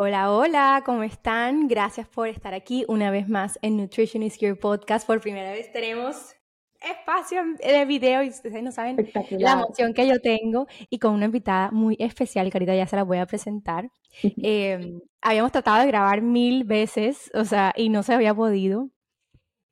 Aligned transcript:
Hola, 0.00 0.30
hola, 0.30 0.84
¿cómo 0.86 1.02
están? 1.02 1.66
Gracias 1.66 2.06
por 2.06 2.28
estar 2.28 2.54
aquí 2.54 2.84
una 2.86 3.10
vez 3.10 3.28
más 3.28 3.58
en 3.62 3.76
Nutrition 3.76 4.22
is 4.22 4.38
Your 4.38 4.56
Podcast. 4.56 5.04
Por 5.04 5.20
primera 5.20 5.50
vez 5.50 5.72
tenemos 5.72 6.36
espacio 6.80 7.42
de 7.58 7.84
video 7.84 8.22
y 8.22 8.28
ustedes 8.28 8.62
no 8.62 8.70
saben 8.70 9.10
la 9.30 9.54
emoción 9.54 9.94
que 9.94 10.06
yo 10.06 10.20
tengo 10.20 10.68
y 10.88 11.00
con 11.00 11.14
una 11.14 11.24
invitada 11.24 11.72
muy 11.72 11.96
especial 11.98 12.48
que 12.48 12.58
ahorita 12.58 12.76
ya 12.76 12.86
se 12.86 12.94
la 12.94 13.02
voy 13.02 13.18
a 13.18 13.26
presentar. 13.26 13.90
Em, 14.22 15.00
habíamos 15.20 15.50
tratado 15.50 15.80
de 15.80 15.88
grabar 15.88 16.22
mil 16.22 16.62
veces, 16.62 17.28
o 17.34 17.44
sea, 17.44 17.72
y 17.76 17.88
no 17.88 18.04
se 18.04 18.14
había 18.14 18.32
podido. 18.32 18.90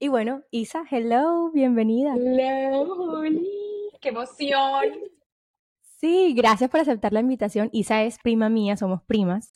Y 0.01 0.09
bueno, 0.09 0.43
Isa, 0.51 0.83
hello, 0.91 1.53
bienvenida. 1.53 2.17
Hello, 2.17 3.23
qué 4.01 4.09
emoción. 4.09 4.93
Sí, 6.01 6.35
gracias 6.35 6.69
por 6.69 6.81
aceptar 6.81 7.13
la 7.13 7.21
invitación. 7.21 7.69
Isa 7.71 8.03
es 8.03 8.19
prima 8.19 8.49
mía, 8.49 8.77
somos 8.77 9.05
primas. 9.05 9.56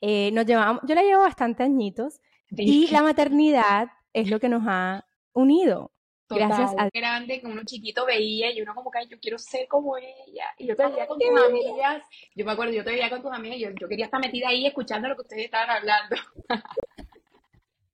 Eh, 0.00 0.30
nos 0.32 0.46
llevamos, 0.46 0.82
yo 0.86 0.94
la 0.94 1.02
llevo 1.02 1.22
bastante 1.22 1.62
añitos 1.62 2.20
y 2.50 2.88
la 2.88 3.02
maternidad 3.02 3.88
es 4.12 4.30
lo 4.30 4.40
que 4.40 4.48
nos 4.48 4.62
ha 4.66 5.06
unido. 5.32 5.92
Gracias 6.30 6.74
a 6.76 6.90
grande 6.92 7.40
que 7.40 7.46
uno 7.46 7.62
chiquito 7.64 8.04
veía 8.04 8.52
y 8.52 8.60
uno 8.60 8.74
como 8.74 8.90
que 8.90 8.98
yo 9.08 9.18
quiero 9.18 9.38
ser 9.38 9.66
como 9.66 9.96
ella. 9.96 10.44
Y 10.58 10.66
yo 10.66 10.76
te 10.76 10.86
veía 10.86 11.06
con 11.06 11.18
tus 11.18 11.28
amigas, 11.28 12.02
yo 12.34 12.44
me 12.44 12.52
acuerdo, 12.52 12.72
yo 12.72 12.84
te 12.84 12.90
veía 12.90 13.08
con 13.08 13.22
tus 13.22 13.32
amigas 13.32 13.56
y 13.56 13.60
yo, 13.60 13.70
yo 13.70 13.88
quería 13.88 14.04
estar 14.04 14.20
metida 14.20 14.48
ahí 14.48 14.66
escuchando 14.66 15.08
lo 15.08 15.16
que 15.16 15.22
ustedes 15.22 15.46
estaban 15.46 15.70
hablando. 15.70 16.16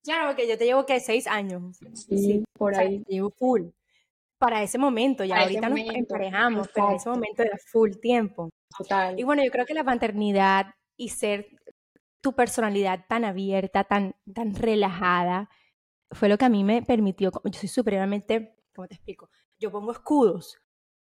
Claro, 0.04 0.26
porque 0.26 0.46
yo 0.46 0.58
te 0.58 0.66
llevo 0.66 0.84
que 0.84 1.00
seis 1.00 1.26
años. 1.26 1.78
Sí, 1.94 2.44
por 2.52 2.76
ahí. 2.76 2.98
te 3.04 3.14
llevo 3.14 3.30
full. 3.30 3.68
Para 4.36 4.62
ese 4.62 4.76
momento, 4.76 5.24
ya 5.24 5.40
ahorita 5.40 5.70
nos 5.70 5.80
emparejamos, 5.80 6.68
pero 6.74 6.90
en 6.90 6.96
ese 6.96 7.08
momento 7.08 7.42
era 7.42 7.56
full 7.56 7.92
tiempo. 8.02 8.50
Total. 8.76 9.18
Y 9.18 9.22
bueno, 9.22 9.42
yo 9.42 9.50
creo 9.50 9.64
que 9.64 9.72
la 9.72 9.82
maternidad 9.82 10.74
y 10.98 11.08
ser 11.08 11.48
tu 12.24 12.32
personalidad 12.32 13.04
tan 13.06 13.22
abierta, 13.22 13.84
tan, 13.84 14.16
tan 14.32 14.54
relajada, 14.54 15.50
fue 16.10 16.30
lo 16.30 16.38
que 16.38 16.46
a 16.46 16.48
mí 16.48 16.64
me 16.64 16.80
permitió, 16.80 17.30
yo 17.30 17.60
soy 17.60 17.68
supremamente, 17.68 18.56
¿cómo 18.74 18.88
te 18.88 18.94
explico? 18.94 19.28
Yo 19.58 19.70
pongo 19.70 19.92
escudos, 19.92 20.58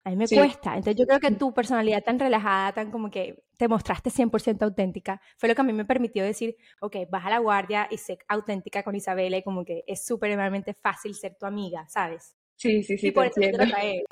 a 0.04 0.10
mí 0.10 0.18
me 0.18 0.28
cuesta, 0.28 0.72
entonces 0.72 0.98
yo 0.98 1.06
creo 1.06 1.22
que 1.22 1.32
tu 1.32 1.54
personalidad 1.54 2.04
tan 2.04 2.20
relajada, 2.20 2.74
tan 2.74 2.92
como 2.92 3.10
que 3.10 3.46
te 3.58 3.70
mostraste 3.70 4.10
100% 4.10 4.62
auténtica, 4.64 5.22
fue 5.38 5.48
lo 5.48 5.56
que 5.56 5.62
a 5.62 5.64
mí 5.64 5.72
me 5.72 5.86
permitió 5.86 6.26
decir, 6.26 6.58
ok, 6.82 6.98
baja 7.10 7.30
la 7.30 7.40
guardia 7.40 7.88
y 7.90 7.98
sé 7.98 8.18
auténtica 8.28 8.84
con 8.84 8.94
Isabela 8.94 9.38
y 9.38 9.44
como 9.44 9.64
que 9.64 9.86
es 9.88 10.06
supremamente 10.06 10.74
fácil 10.74 11.16
ser 11.16 11.38
tu 11.40 11.46
amiga, 11.46 11.88
¿sabes? 11.88 12.36
Sí, 12.58 12.84
sí, 12.84 12.98
sí. 12.98 13.08
Y 13.08 13.12
por 13.12 13.28
eso 13.28 13.40
te 13.40 13.54
traje, 13.54 14.04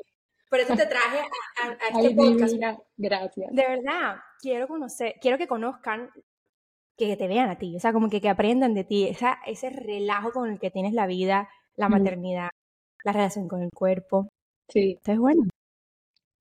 por 0.48 0.60
eso 0.60 0.74
te 0.74 0.86
traje 0.86 1.18
a, 1.62 2.00
este 2.00 2.14
podcast. 2.14 2.54
Gracias. 2.96 3.48
De 3.52 3.68
verdad, 3.68 4.16
quiero 4.40 4.66
conocer, 4.66 5.16
quiero 5.20 5.36
que 5.36 5.46
conozcan 5.46 6.10
que 6.96 7.16
te 7.16 7.28
vean 7.28 7.50
a 7.50 7.58
ti, 7.58 7.76
o 7.76 7.80
sea, 7.80 7.92
como 7.92 8.08
que, 8.08 8.20
que 8.20 8.28
aprendan 8.28 8.74
de 8.74 8.84
ti, 8.84 9.06
esa, 9.06 9.38
ese 9.46 9.70
relajo 9.70 10.32
con 10.32 10.50
el 10.50 10.58
que 10.58 10.70
tienes 10.70 10.94
la 10.94 11.06
vida, 11.06 11.48
la 11.76 11.88
maternidad, 11.88 12.48
la 13.04 13.12
relación 13.12 13.48
con 13.48 13.62
el 13.62 13.70
cuerpo. 13.70 14.28
Sí. 14.68 14.92
Entonces, 14.98 15.18
bueno. 15.18 15.42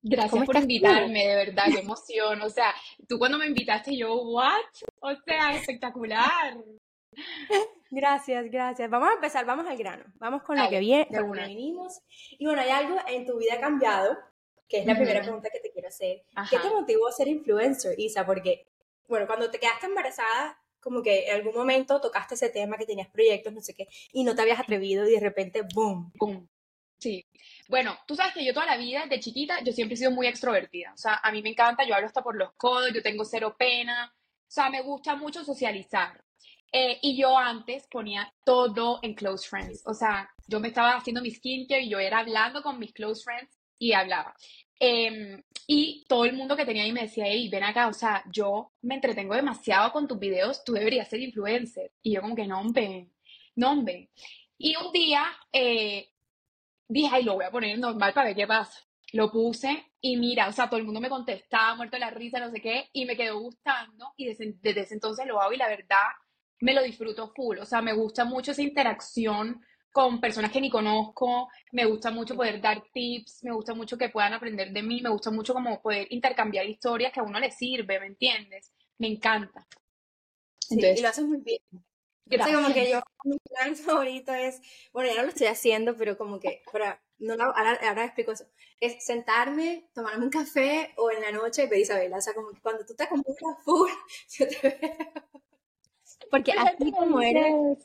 Gracias 0.02 0.46
por 0.46 0.56
invitarme, 0.56 1.28
de 1.28 1.36
verdad, 1.36 1.66
qué 1.74 1.80
emoción. 1.80 2.42
O 2.42 2.50
sea, 2.50 2.74
tú 3.08 3.18
cuando 3.18 3.38
me 3.38 3.48
invitaste, 3.48 3.98
yo, 3.98 4.16
¿what? 4.16 4.52
O 5.02 5.14
sea, 5.26 5.56
espectacular. 5.56 6.58
Gracias, 7.90 8.46
gracias. 8.52 8.90
Vamos 8.90 9.10
a 9.10 9.14
empezar, 9.14 9.46
vamos 9.46 9.68
al 9.68 9.78
grano. 9.78 10.06
Vamos 10.18 10.44
con 10.44 10.58
lo 10.58 10.70
que 10.70 10.80
viene, 10.80 11.08
con 11.08 11.28
lo 11.28 11.34
que 11.34 11.48
vinimos. 11.48 12.02
Y 12.32 12.46
bueno, 12.46 12.62
hay 12.62 12.70
algo 12.70 12.98
en 13.08 13.26
tu 13.26 13.38
vida 13.38 13.60
cambiado, 13.60 14.18
que 14.68 14.80
es 14.80 14.86
la 14.86 14.96
primera 14.96 15.22
pregunta 15.22 15.50
que 15.52 15.60
te 15.60 15.72
quiero 15.72 15.88
hacer. 15.88 16.24
¿Qué 16.50 16.60
te 16.60 16.70
motivó 16.70 17.08
a 17.08 17.12
ser 17.12 17.28
influencer, 17.28 18.00
Isa? 18.00 18.26
Porque 18.26 18.68
bueno, 19.08 19.28
cuando 19.28 19.50
te 19.50 19.60
quedaste 19.60 19.86
embarazada, 19.86 20.62
como 20.80 21.02
que 21.02 21.28
en 21.28 21.36
algún 21.36 21.56
momento 21.56 22.00
tocaste 22.00 22.36
ese 22.36 22.50
tema, 22.50 22.78
que 22.78 22.86
tenías 22.86 23.10
proyectos, 23.10 23.54
no 23.54 23.62
sé 23.62 23.74
qué, 23.74 23.88
y 24.12 24.24
no 24.24 24.36
te 24.36 24.42
habías 24.44 24.60
atrevido 24.60 25.08
y 25.08 25.14
de 25.14 25.20
repente, 25.20 25.64
¡boom! 25.74 26.12
¡Boom! 26.16 26.48
Sí. 27.00 27.26
Bueno, 27.68 27.98
tú 28.08 28.16
sabes 28.16 28.34
que 28.34 28.46
yo 28.46 28.54
toda 28.54 28.66
la 28.66 28.78
vida, 28.78 29.06
de 29.08 29.20
chiquita, 29.20 29.62
yo 29.64 29.74
siempre 29.74 29.96
he 29.96 29.98
sido 29.98 30.12
muy 30.12 30.28
extrovertida. 30.28 30.94
O 30.94 30.98
sea, 30.98 31.20
a 31.24 31.32
mí 31.32 31.42
me 31.42 31.50
encanta, 31.50 31.86
yo 31.86 31.96
hablo 31.96 32.08
hasta 32.08 32.24
por 32.24 32.36
los 32.36 32.54
codos, 32.54 32.92
yo 32.94 33.02
tengo 33.02 33.26
cero 33.26 33.56
pena. 33.58 34.14
O 34.16 34.52
sea, 34.52 34.70
me 34.70 34.82
gusta 34.82 35.16
mucho 35.16 35.44
socializar. 35.44 36.24
Eh, 36.72 37.00
y 37.02 37.18
yo 37.18 37.38
antes 37.38 37.88
ponía 37.90 38.34
todo 38.44 39.00
en 39.02 39.14
close 39.16 39.48
friends. 39.48 39.82
O 39.86 39.94
sea, 39.94 40.30
yo 40.48 40.60
me 40.60 40.70
estaba 40.70 40.98
haciendo 40.98 41.22
mi 41.22 41.32
skincare 41.32 41.84
y 41.84 41.90
yo 41.90 42.00
era 42.00 42.20
hablando 42.20 42.62
con 42.62 42.80
mis 42.80 42.94
close 42.94 43.24
friends 43.24 43.58
y 43.80 43.94
hablaba. 43.94 44.36
Em, 44.80 45.42
y 45.68 46.06
todo 46.08 46.26
el 46.26 46.34
mundo 46.34 46.56
que 46.56 46.66
tenía 46.66 46.84
ahí 46.84 46.92
me 46.92 47.04
decía, 47.04 47.26
hey, 47.28 47.50
ven 47.50 47.64
acá, 47.64 47.88
o 47.88 47.94
sea, 47.94 48.24
yo 48.32 48.74
me 48.82 48.96
entretengo 48.96 49.36
demasiado 49.36 49.92
con 49.92 50.08
tus 50.08 50.20
videos, 50.20 50.64
tú 50.64 50.74
deberías 50.74 51.10
ser 51.10 51.22
influencer. 51.22 51.92
Y 52.02 52.14
yo 52.14 52.22
como 52.22 52.36
que, 52.36 52.46
no, 52.48 52.60
hombre, 52.60 53.10
no, 53.56 53.72
hombre. 53.72 54.12
Y 54.58 54.76
un 54.76 54.92
día 54.92 55.26
eh, 55.52 56.10
dije, 56.88 57.10
ay, 57.12 57.24
lo 57.24 57.36
voy 57.36 57.46
a 57.46 57.52
poner 57.52 57.80
normal 57.80 58.14
para 58.14 58.28
ver 58.28 58.36
qué 58.36 58.48
pasa. 58.48 58.80
Lo 59.14 59.32
puse 59.32 59.86
y 60.02 60.18
mira, 60.18 60.48
o 60.48 60.52
sea, 60.52 60.70
todo 60.70 60.80
el 60.80 60.86
mundo 60.86 61.02
me 61.02 61.10
contestaba, 61.10 61.76
muerto 61.76 61.96
de 61.96 62.02
la 62.02 62.12
risa, 62.12 62.40
no 62.40 62.52
sé 62.52 62.62
qué, 62.62 62.90
y 62.94 63.06
me 63.06 63.18
quedó 63.18 63.40
gustando 63.40 64.14
y 64.18 64.26
desde, 64.26 64.56
desde 64.62 64.82
ese 64.82 64.94
entonces 64.96 65.26
lo 65.26 65.42
hago 65.42 65.54
y 65.54 65.58
la 65.58 65.68
verdad 65.68 66.04
me 66.60 66.74
lo 66.74 66.84
disfruto 66.84 67.32
full. 67.34 67.58
O 67.60 67.66
sea, 67.66 67.82
me 67.82 67.94
gusta 67.94 68.26
mucho 68.26 68.52
esa 68.52 68.62
interacción 68.62 69.62
con 69.96 70.20
personas 70.20 70.52
que 70.52 70.60
ni 70.60 70.70
conozco, 70.70 71.48
me 71.72 71.86
gusta 71.86 72.12
mucho 72.12 72.36
poder 72.36 72.60
dar 72.60 72.84
tips, 72.92 73.46
me 73.46 73.54
gusta 73.54 73.74
mucho 73.74 73.98
que 73.98 74.10
puedan 74.10 74.34
aprender 74.34 74.74
de 74.74 74.84
mí, 74.84 75.02
me 75.02 75.08
gusta 75.08 75.32
mucho 75.32 75.54
como 75.54 75.82
poder 75.82 76.06
intercambiar 76.10 76.66
historias 76.66 77.14
que 77.14 77.22
a 77.22 77.24
uno 77.24 77.40
le 77.40 77.50
sirve, 77.50 77.98
¿me 78.02 78.08
entiendes? 78.08 78.74
Me 78.98 79.08
encanta. 79.08 79.66
Sí, 80.60 80.78
y 80.78 81.02
lo 81.02 81.08
haces 81.08 81.24
muy 81.24 81.38
bien. 81.38 81.62
Gracias. 82.26 82.58
como 82.58 82.74
que 82.74 82.92
yo, 82.92 83.02
mi 83.24 83.38
plan 83.38 83.74
favorito 83.78 84.34
es, 84.34 84.60
bueno, 84.92 85.10
ya 85.12 85.16
no 85.16 85.24
lo 85.24 85.30
estoy 85.30 85.48
haciendo, 85.48 85.96
pero 85.96 86.18
como 86.18 86.42
que, 86.42 86.62
para, 86.74 87.02
no, 87.20 87.36
ahora, 87.36 87.80
ahora 87.88 88.04
explico 88.04 88.34
eso, 88.34 88.44
es 88.82 89.06
sentarme, 89.06 89.90
tomarme 89.94 90.26
un 90.26 90.30
café 90.30 90.94
o 90.98 91.10
en 91.10 91.22
la 91.22 91.32
noche 91.32 91.68
ver 91.68 91.80
Isabela, 91.80 92.18
o 92.18 92.22
sea, 92.22 92.34
como 92.34 92.50
que 92.50 92.60
cuando 92.60 92.86
tú 92.86 92.92
estás 92.92 93.08
con 93.08 93.24
mucha 93.26 93.62
full, 93.64 93.90
yo 94.40 94.46
te 94.46 94.78
veo. 94.78 95.14
Porque 96.30 96.52
así 96.52 96.92
como 96.92 97.22
eres, 97.22 97.78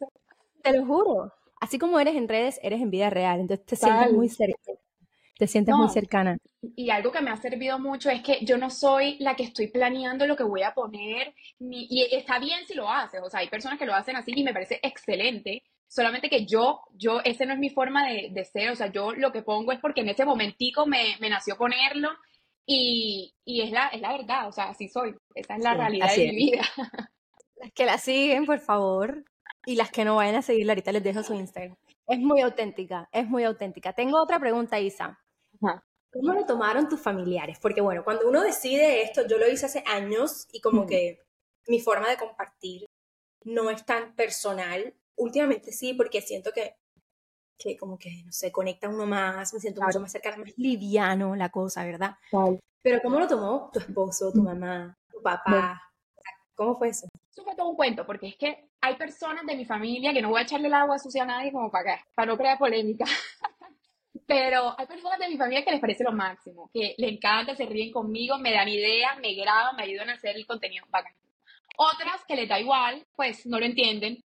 te 0.60 0.72
lo 0.72 0.84
juro, 0.86 1.32
así 1.60 1.78
como 1.78 2.00
eres 2.00 2.16
en 2.16 2.28
redes, 2.28 2.58
eres 2.62 2.80
en 2.80 2.90
vida 2.90 3.10
real, 3.10 3.40
entonces 3.40 3.64
te 3.64 3.76
sientes 3.76 4.12
muy 4.12 4.28
cercana. 4.28 4.78
Te 5.38 5.46
sientes 5.46 5.74
muy 5.74 5.88
cercana. 5.88 6.36
Y 6.76 6.90
algo 6.90 7.10
que 7.10 7.22
me 7.22 7.30
ha 7.30 7.36
servido 7.36 7.78
mucho 7.78 8.10
es 8.10 8.22
que 8.22 8.44
yo 8.44 8.58
no 8.58 8.68
soy 8.68 9.16
la 9.20 9.36
que 9.36 9.44
estoy 9.44 9.68
planeando 9.68 10.26
lo 10.26 10.36
que 10.36 10.42
voy 10.42 10.62
a 10.62 10.74
poner, 10.74 11.34
y 11.58 12.06
está 12.12 12.38
bien 12.38 12.66
si 12.66 12.74
lo 12.74 12.90
haces, 12.90 13.22
o 13.24 13.30
sea, 13.30 13.40
hay 13.40 13.48
personas 13.48 13.78
que 13.78 13.86
lo 13.86 13.94
hacen 13.94 14.16
así 14.16 14.32
y 14.34 14.44
me 14.44 14.52
parece 14.52 14.80
excelente, 14.82 15.62
solamente 15.90 16.28
que 16.30 16.46
yo, 16.46 16.82
yo, 16.92 17.20
ese 17.24 17.46
no 17.46 17.54
es 17.54 17.58
mi 17.58 17.70
forma 17.70 18.06
de, 18.06 18.44
ser, 18.44 18.70
o 18.70 18.76
sea, 18.76 18.92
yo 18.92 19.12
lo 19.12 19.32
que 19.32 19.42
pongo 19.42 19.72
es 19.72 19.80
porque 19.80 20.02
en 20.02 20.10
ese 20.10 20.24
momentico 20.24 20.86
me, 20.86 21.16
nació 21.20 21.56
ponerlo 21.56 22.10
y, 22.66 23.34
es, 23.44 23.70
la, 23.72 23.88
es 23.88 24.00
la 24.00 24.12
verdad, 24.12 24.46
o 24.46 24.52
sea, 24.52 24.68
así 24.68 24.88
soy, 24.88 25.14
esa 25.34 25.56
es 25.56 25.62
la 25.62 25.74
realidad 25.74 26.14
de 26.14 26.26
mi 26.28 26.36
vida. 26.36 26.62
Las 27.56 27.72
que 27.72 27.84
la 27.84 27.98
siguen, 27.98 28.46
por 28.46 28.60
favor, 28.60 29.24
y 29.66 29.76
las 29.76 29.90
que 29.90 30.04
no 30.04 30.16
vayan 30.16 30.36
a 30.36 30.42
seguirla, 30.42 30.72
ahorita 30.72 30.92
les 30.92 31.02
dejo 31.02 31.22
su 31.22 31.34
Instagram. 31.34 31.76
Es 32.06 32.18
muy 32.18 32.40
auténtica, 32.40 33.08
es 33.12 33.26
muy 33.26 33.44
auténtica. 33.44 33.92
Tengo 33.92 34.20
otra 34.20 34.38
pregunta, 34.38 34.80
Isa. 34.80 35.18
¿Cómo 36.12 36.32
lo 36.32 36.44
tomaron 36.44 36.88
tus 36.88 37.00
familiares? 37.00 37.58
Porque 37.60 37.80
bueno, 37.80 38.02
cuando 38.02 38.28
uno 38.28 38.42
decide 38.42 39.02
esto, 39.02 39.26
yo 39.26 39.38
lo 39.38 39.48
hice 39.48 39.66
hace 39.66 39.84
años 39.86 40.48
y 40.52 40.60
como 40.60 40.86
que 40.86 41.20
mi 41.68 41.80
forma 41.80 42.08
de 42.08 42.16
compartir 42.16 42.86
no 43.44 43.70
es 43.70 43.84
tan 43.84 44.14
personal. 44.16 44.94
Últimamente 45.16 45.70
sí, 45.70 45.94
porque 45.94 46.20
siento 46.20 46.50
que, 46.52 46.76
que 47.56 47.76
como 47.76 47.96
que, 47.96 48.24
no 48.24 48.32
sé, 48.32 48.50
conecta 48.50 48.88
uno 48.88 49.06
más, 49.06 49.54
me 49.54 49.60
siento 49.60 49.82
mucho 49.82 50.00
más 50.00 50.10
cercana, 50.10 50.38
más 50.38 50.52
liviano 50.56 51.36
la 51.36 51.50
cosa, 51.50 51.84
¿verdad? 51.84 52.16
Pero 52.82 53.00
¿cómo 53.02 53.20
lo 53.20 53.28
tomó 53.28 53.70
tu 53.72 53.78
esposo, 53.78 54.32
tu 54.32 54.42
mamá, 54.42 54.98
tu 55.10 55.22
papá? 55.22 55.80
¿Cómo 56.60 56.76
fue 56.76 56.90
eso? 56.90 57.08
Eso 57.30 57.42
fue 57.42 57.56
todo 57.56 57.70
un 57.70 57.74
cuento, 57.74 58.04
porque 58.04 58.28
es 58.28 58.36
que 58.36 58.68
hay 58.82 58.94
personas 58.96 59.46
de 59.46 59.56
mi 59.56 59.64
familia 59.64 60.12
que 60.12 60.20
no 60.20 60.28
voy 60.28 60.40
a 60.40 60.42
echarle 60.42 60.68
el 60.68 60.74
agua 60.74 60.98
sucia 60.98 61.22
a 61.22 61.26
nadie 61.26 61.52
como 61.52 61.70
para 61.70 61.94
acá, 61.94 62.06
para 62.14 62.26
no 62.26 62.36
crear 62.36 62.58
polémica. 62.58 63.06
Pero 64.26 64.74
hay 64.78 64.86
personas 64.86 65.18
de 65.20 65.30
mi 65.30 65.38
familia 65.38 65.64
que 65.64 65.70
les 65.70 65.80
parece 65.80 66.04
lo 66.04 66.12
máximo, 66.12 66.70
que 66.70 66.94
le 66.98 67.08
encanta, 67.08 67.56
se 67.56 67.64
ríen 67.64 67.90
conmigo, 67.90 68.36
me 68.36 68.52
dan 68.52 68.68
ideas, 68.68 69.18
me 69.22 69.32
graban, 69.32 69.74
me 69.74 69.84
ayudan 69.84 70.10
a 70.10 70.12
hacer 70.12 70.36
el 70.36 70.46
contenido 70.46 70.84
bacán. 70.90 71.14
Otras 71.78 72.26
que 72.28 72.36
les 72.36 72.46
da 72.46 72.60
igual, 72.60 73.06
pues 73.16 73.46
no 73.46 73.58
lo 73.58 73.64
entienden. 73.64 74.22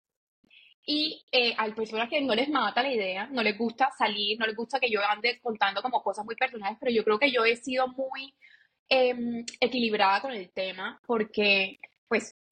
Y 0.86 1.24
eh, 1.32 1.56
hay 1.58 1.72
personas 1.72 2.10
que 2.10 2.20
no 2.20 2.36
les 2.36 2.50
mata 2.50 2.84
la 2.84 2.92
idea, 2.92 3.28
no 3.28 3.44
les 3.44 3.58
gusta 3.58 3.92
salir, 3.98 4.38
no 4.38 4.46
les 4.46 4.58
gusta 4.58 4.82
que 4.82 4.92
yo 4.92 5.00
ande 5.08 5.40
contando 5.42 5.82
como 5.82 6.04
cosas 6.04 6.26
muy 6.26 6.36
personales, 6.36 6.80
pero 6.82 6.92
yo 6.92 7.06
creo 7.06 7.18
que 7.18 7.32
yo 7.32 7.46
he 7.46 7.56
sido 7.56 7.88
muy 7.88 8.36
em, 8.90 9.46
equilibrada 9.62 10.20
con 10.20 10.34
el 10.34 10.52
tema 10.52 11.00
porque 11.08 11.80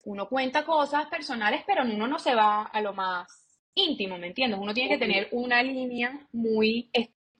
uno 0.03 0.27
cuenta 0.27 0.65
cosas 0.65 1.05
personales, 1.07 1.63
pero 1.65 1.83
uno 1.83 2.07
no 2.07 2.19
se 2.19 2.35
va 2.35 2.63
a 2.63 2.81
lo 2.81 2.93
más 2.93 3.27
íntimo, 3.75 4.17
¿me 4.17 4.27
entiendes? 4.27 4.59
Uno 4.59 4.73
tiene 4.73 4.89
que 4.89 4.97
tener 4.97 5.29
una 5.31 5.63
línea 5.63 6.27
muy, 6.31 6.91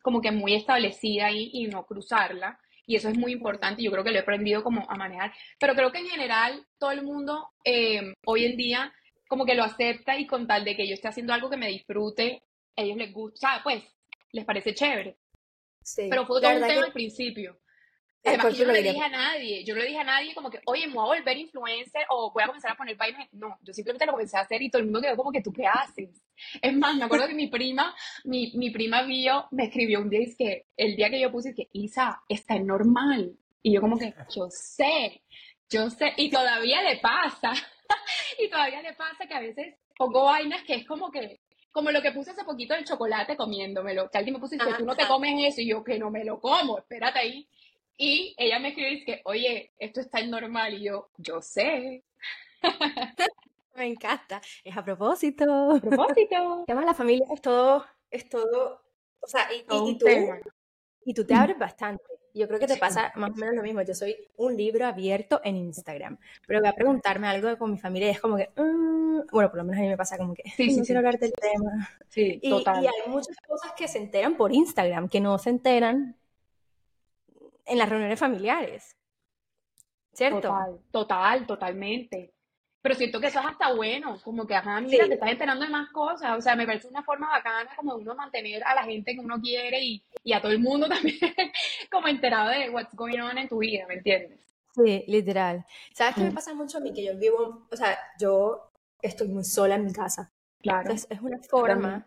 como 0.01 0.21
que 0.21 0.31
muy 0.31 0.55
establecida 0.55 1.31
y 1.31 1.67
no 1.67 1.85
cruzarla. 1.85 2.59
y 2.85 2.95
eso 2.95 3.09
es 3.09 3.17
muy 3.17 3.31
importante. 3.31 3.83
Yo 3.83 3.91
creo 3.91 4.03
que 4.03 4.11
lo 4.11 4.17
he 4.17 4.21
aprendido 4.21 4.63
como 4.63 4.89
a 4.89 4.95
manejar, 4.95 5.33
pero 5.59 5.75
creo 5.75 5.91
que 5.91 5.99
en 5.99 6.07
general 6.07 6.65
todo 6.77 6.91
el 6.91 7.03
mundo 7.03 7.49
eh, 7.63 8.13
hoy 8.25 8.45
en 8.45 8.57
día 8.57 8.93
como 9.27 9.45
que 9.45 9.55
lo 9.55 9.63
acepta 9.63 10.17
y 10.19 10.27
con 10.27 10.47
tal 10.47 10.63
de 10.63 10.75
que 10.75 10.87
yo 10.87 10.93
esté 10.93 11.07
haciendo 11.07 11.33
algo 11.33 11.49
que 11.49 11.57
me 11.57 11.69
disfrute, 11.69 12.43
a 12.75 12.81
ellos 12.81 12.97
les 12.97 13.13
gusta, 13.13 13.61
pues 13.63 13.83
les 14.31 14.45
parece 14.45 14.73
chévere. 14.73 15.17
Sí, 15.81 16.07
pero 16.09 16.25
fue 16.25 16.41
todo 16.41 16.51
un 16.51 16.67
tema 16.67 16.85
al 16.85 16.93
principio. 16.93 17.59
Además, 18.25 18.57
yo 18.57 18.65
no 18.65 18.71
le 18.71 18.81
dije 18.81 19.01
a 19.01 19.09
nadie, 19.09 19.63
yo 19.65 19.75
no 19.75 19.81
le 19.81 19.87
dije 19.87 19.99
a 19.99 20.05
nadie 20.05 20.33
como 20.33 20.49
que, 20.49 20.59
oye, 20.65 20.87
me 20.87 20.93
voy 20.93 21.17
a 21.17 21.19
volver 21.19 21.37
influencer 21.37 22.05
o 22.09 22.31
voy 22.31 22.43
a 22.43 22.47
comenzar 22.47 22.71
a 22.71 22.75
poner 22.75 22.95
vainas. 22.95 23.27
No, 23.33 23.57
yo 23.61 23.73
simplemente 23.73 24.05
lo 24.05 24.13
comencé 24.13 24.37
a 24.37 24.41
hacer 24.41 24.61
y 24.61 24.69
todo 24.69 24.79
el 24.79 24.85
mundo 24.85 25.01
quedó 25.01 25.17
como 25.17 25.31
que, 25.31 25.41
¿tú 25.41 25.51
qué 25.51 25.67
haces? 25.67 26.09
Es 26.61 26.73
más, 26.73 26.95
me 26.95 27.03
acuerdo 27.03 27.27
que 27.27 27.33
mi 27.33 27.47
prima, 27.47 27.93
mi, 28.23 28.53
mi 28.55 28.69
prima 28.69 29.03
vio, 29.03 29.47
me 29.51 29.65
escribió 29.65 29.99
un 29.99 30.09
día 30.09 30.21
y 30.21 30.23
es 30.23 30.37
que 30.37 30.65
el 30.77 30.95
día 30.95 31.09
que 31.09 31.19
yo 31.19 31.31
puse 31.31 31.53
que, 31.53 31.67
Isa, 31.73 32.21
está 32.29 32.57
normal. 32.59 33.35
Y 33.61 33.73
yo 33.73 33.81
como 33.81 33.97
que, 33.97 34.13
yo 34.33 34.47
sé, 34.49 35.21
yo 35.69 35.89
sé, 35.89 36.13
y 36.17 36.29
todavía 36.29 36.81
le 36.81 36.97
pasa, 36.97 37.53
y 38.39 38.49
todavía 38.49 38.81
le 38.81 38.93
pasa 38.93 39.25
que 39.27 39.33
a 39.33 39.39
veces 39.39 39.75
pongo 39.97 40.25
vainas 40.25 40.63
que 40.63 40.75
es 40.75 40.87
como 40.87 41.11
que, 41.11 41.41
como 41.71 41.91
lo 41.91 42.01
que 42.01 42.11
puse 42.11 42.31
hace 42.31 42.43
poquito 42.43 42.73
del 42.73 42.85
chocolate 42.85 43.35
comiéndomelo, 43.35 44.09
que 44.09 44.17
alguien 44.17 44.35
me 44.35 44.39
puso 44.39 44.55
y 44.55 44.59
dice, 44.59 44.73
tú 44.77 44.85
no 44.85 44.95
te 44.95 45.07
comes 45.07 45.33
eso, 45.47 45.61
y 45.61 45.69
yo 45.69 45.83
que 45.83 45.97
no 45.97 46.11
me 46.11 46.23
lo 46.23 46.39
como, 46.39 46.77
espérate 46.77 47.19
ahí. 47.19 47.47
Y 47.97 48.35
ella 48.37 48.59
me 48.59 48.69
escribe 48.69 48.91
y 48.91 48.99
dice, 48.99 49.21
oye, 49.25 49.71
esto 49.77 50.01
está 50.01 50.25
normal, 50.25 50.73
y 50.73 50.85
yo, 50.85 51.09
yo 51.17 51.41
sé. 51.41 52.03
me 53.75 53.85
encanta, 53.85 54.41
es 54.63 54.75
a 54.75 54.83
propósito. 54.83 55.71
A 55.71 55.79
propósito. 55.79 56.63
Además 56.67 56.85
la 56.85 56.93
familia 56.93 57.25
es 57.33 57.41
todo, 57.41 57.85
es 58.09 58.29
todo, 58.29 58.81
o 59.19 59.27
sea, 59.27 59.47
y, 59.53 59.59
y, 59.89 59.97
tú, 59.97 60.05
y 61.05 61.13
tú 61.13 61.25
te 61.25 61.33
abres 61.33 61.57
bastante. 61.59 62.03
Yo 62.35 62.47
creo 62.47 62.59
que 62.59 62.65
te 62.65 62.77
pasa 62.77 63.11
más 63.15 63.29
o 63.29 63.35
menos 63.35 63.53
lo 63.55 63.61
mismo. 63.61 63.83
Yo 63.83 63.93
soy 63.93 64.15
un 64.37 64.57
libro 64.57 64.87
abierto 64.87 65.39
en 65.43 65.55
Instagram, 65.55 66.17
pero 66.47 66.61
voy 66.61 66.69
a 66.69 66.73
preguntarme 66.73 67.27
algo 67.27 67.55
con 67.59 67.71
mi 67.71 67.77
familia 67.77 68.07
y 68.07 68.11
es 68.11 68.19
como 68.19 68.37
que, 68.37 68.49
mm", 68.55 69.27
bueno, 69.31 69.49
por 69.51 69.57
lo 69.57 69.63
menos 69.63 69.77
a 69.77 69.81
mí 69.81 69.87
me 69.87 69.97
pasa 69.97 70.17
como 70.17 70.33
que, 70.33 70.41
sí, 70.49 70.75
no 70.75 70.83
quiero 70.83 70.99
hablar 70.99 71.19
del 71.19 71.31
tema. 71.31 71.89
Sí, 72.09 72.39
y, 72.41 72.49
total. 72.49 72.83
Y 72.83 72.87
hay 72.87 73.11
muchas 73.11 73.37
cosas 73.47 73.73
que 73.77 73.87
se 73.87 73.99
enteran 73.99 74.35
por 74.35 74.51
Instagram, 74.51 75.09
que 75.09 75.19
no 75.19 75.37
se 75.37 75.51
enteran 75.51 76.17
en 77.65 77.77
las 77.77 77.89
reuniones 77.89 78.19
familiares. 78.19 78.95
¿Cierto? 80.13 80.41
Total, 80.41 80.79
total, 80.91 81.47
totalmente. 81.47 82.33
Pero 82.81 82.95
siento 82.95 83.21
que 83.21 83.27
eso 83.27 83.39
es 83.39 83.45
hasta 83.45 83.73
bueno, 83.73 84.17
como 84.23 84.45
que, 84.45 84.55
ajá, 84.55 84.81
mira, 84.81 85.07
te 85.07 85.13
estás 85.13 85.31
enterando 85.31 85.63
de 85.63 85.71
más 85.71 85.89
cosas. 85.91 86.37
O 86.37 86.41
sea, 86.41 86.55
me 86.55 86.65
parece 86.65 86.89
una 86.89 87.01
forma 87.01 87.29
bacana 87.29 87.69
como 87.77 87.95
uno 87.95 88.13
mantener 88.13 88.61
a 88.65 88.75
la 88.75 88.83
gente 88.83 89.13
que 89.13 89.21
uno 89.21 89.39
quiere 89.39 89.81
y, 89.81 90.03
y 90.21 90.33
a 90.33 90.41
todo 90.41 90.51
el 90.51 90.59
mundo 90.59 90.87
también 90.89 91.17
como 91.89 92.09
enterado 92.09 92.49
de 92.49 92.69
what's 92.69 92.93
going 92.93 93.19
on 93.19 93.37
en 93.37 93.47
tu 93.47 93.59
vida, 93.59 93.85
¿me 93.87 93.95
entiendes? 93.95 94.53
Sí, 94.75 95.05
literal. 95.07 95.65
¿Sabes 95.93 96.15
qué 96.15 96.21
me 96.21 96.31
mm. 96.31 96.35
pasa 96.35 96.53
mucho 96.53 96.79
a 96.79 96.81
mí? 96.81 96.93
Que 96.93 97.05
yo 97.05 97.17
vivo, 97.17 97.67
o 97.71 97.75
sea, 97.75 97.97
yo 98.19 98.71
estoy 99.01 99.29
muy 99.29 99.45
sola 99.45 99.75
en 99.75 99.85
mi 99.85 99.93
casa. 99.93 100.33
Claro. 100.61 100.81
Entonces, 100.81 101.07
es 101.09 101.21
una 101.21 101.39
forma 101.39 102.05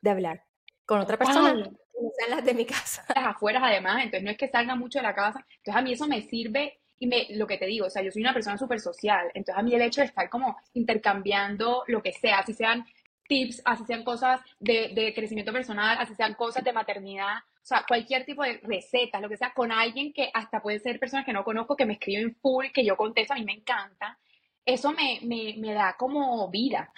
de 0.00 0.10
hablar 0.10 0.44
con 0.86 1.00
otra 1.00 1.16
persona 1.16 1.70
no 2.00 2.10
sean 2.16 2.30
las 2.30 2.44
de 2.44 2.54
mi 2.54 2.64
casa. 2.64 3.04
Las 3.14 3.26
afueras, 3.26 3.62
además, 3.64 3.98
entonces 3.98 4.22
no 4.22 4.30
es 4.30 4.36
que 4.36 4.48
salga 4.48 4.74
mucho 4.74 4.98
de 4.98 5.04
la 5.04 5.14
casa. 5.14 5.44
Entonces, 5.58 5.76
a 5.76 5.82
mí 5.82 5.92
eso 5.92 6.06
me 6.06 6.22
sirve 6.22 6.80
y 6.98 7.06
me, 7.06 7.26
lo 7.30 7.46
que 7.46 7.58
te 7.58 7.66
digo, 7.66 7.86
o 7.86 7.90
sea, 7.90 8.02
yo 8.02 8.10
soy 8.10 8.22
una 8.22 8.32
persona 8.32 8.56
súper 8.56 8.80
social, 8.80 9.26
entonces 9.34 9.58
a 9.58 9.62
mí 9.62 9.74
el 9.74 9.82
hecho 9.82 10.00
de 10.00 10.06
estar 10.06 10.28
como 10.30 10.56
intercambiando 10.74 11.82
lo 11.88 12.02
que 12.02 12.12
sea, 12.12 12.38
así 12.38 12.54
sean 12.54 12.86
tips, 13.28 13.62
así 13.64 13.84
sean 13.84 14.04
cosas 14.04 14.40
de, 14.60 14.92
de 14.94 15.12
crecimiento 15.12 15.52
personal, 15.52 15.96
así 15.98 16.14
sean 16.14 16.34
cosas 16.34 16.62
de 16.62 16.72
maternidad, 16.72 17.38
o 17.64 17.66
sea, 17.66 17.84
cualquier 17.88 18.26
tipo 18.26 18.42
de 18.42 18.60
recetas, 18.62 19.22
lo 19.22 19.28
que 19.28 19.38
sea, 19.38 19.54
con 19.54 19.72
alguien 19.72 20.12
que 20.12 20.30
hasta 20.34 20.60
puede 20.60 20.78
ser 20.80 21.00
personas 21.00 21.24
que 21.24 21.32
no 21.32 21.44
conozco, 21.44 21.76
que 21.76 21.86
me 21.86 21.94
escriben 21.94 22.36
full, 22.36 22.66
que 22.72 22.84
yo 22.84 22.94
contesto, 22.94 23.32
a 23.32 23.36
mí 23.36 23.44
me 23.44 23.54
encanta. 23.54 24.18
Eso 24.66 24.92
me, 24.92 25.20
me, 25.22 25.54
me 25.56 25.72
da 25.72 25.96
como 25.96 26.48
vida. 26.50 26.92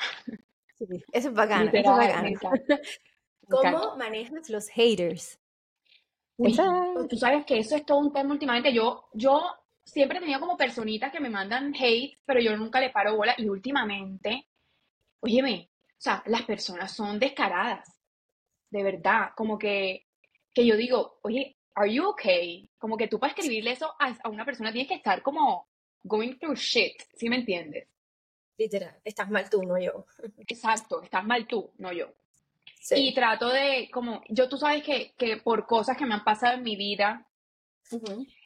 Sí, 0.77 0.87
eso 1.13 1.29
es 1.29 1.35
bacano, 1.35 1.71
eso 1.73 1.93
es 1.93 1.97
bacano. 1.97 2.29
¿Cómo 3.49 3.97
manejas 3.97 4.49
los 4.51 4.69
haters? 4.69 5.39
tú 6.39 7.17
sabes 7.17 7.47
que 7.47 7.59
eso 7.59 7.77
es 7.77 7.87
todo 7.87 7.99
un 7.99 8.13
tema 8.13 8.33
últimamente. 8.33 8.73
Yo, 8.73 9.09
yo 9.15 9.43
siempre 9.85 10.19
he 10.19 10.21
tenido 10.21 10.41
como 10.41 10.57
personitas 10.57 11.11
que 11.11 11.21
me 11.21 11.31
mandan 11.31 11.75
hate, 11.75 12.19
pero 12.25 12.41
yo 12.41 12.57
nunca 12.57 12.81
le 12.81 12.91
paro 12.91 13.17
bola. 13.17 13.35
Y 13.39 13.49
últimamente, 13.49 14.49
óyeme, 15.21 15.71
o 15.89 16.01
sea, 16.01 16.23
las 16.27 16.43
personas 16.43 16.93
son 16.93 17.19
descaradas. 17.19 17.89
De 18.71 18.83
verdad. 18.83 19.31
Como 19.37 19.59
que, 19.59 20.07
que 20.53 20.67
yo 20.67 20.77
digo, 20.77 21.21
oye, 21.23 21.57
¿are 21.75 21.93
you 21.93 22.09
okay? 22.09 22.69
Como 22.79 22.97
que 22.97 23.09
tú 23.09 23.19
para 23.19 23.33
escribirle 23.33 23.73
eso 23.73 23.95
a, 23.99 24.29
una 24.29 24.45
persona 24.45 24.73
tienes 24.73 24.89
que 24.89 24.97
estar 24.97 25.23
como 25.23 25.69
going 26.03 26.39
through 26.39 26.57
shit, 26.57 27.01
¿sí 27.15 27.29
me 27.29 27.37
entiendes? 27.37 27.89
Literal, 28.59 28.99
estás 29.05 29.31
mal 29.31 29.49
tú, 29.51 29.63
no 29.63 29.79
yo. 29.79 30.07
Exacto, 30.49 31.03
estás 31.03 31.25
mal 31.25 31.47
tú, 31.47 31.73
no 31.79 31.93
yo. 31.93 32.13
Y 32.91 33.15
trato 33.15 33.49
de, 33.49 33.89
como, 33.93 34.23
yo 34.29 34.49
tú 34.49 34.59
sabes 34.59 34.83
que, 34.83 35.13
que 35.17 35.39
por 35.39 35.67
cosas 35.67 35.97
que 35.97 36.07
me 36.07 36.15
han 36.15 36.25
pasado 36.25 36.55
en 36.55 36.63
mi 36.63 36.77
vida, 36.77 37.27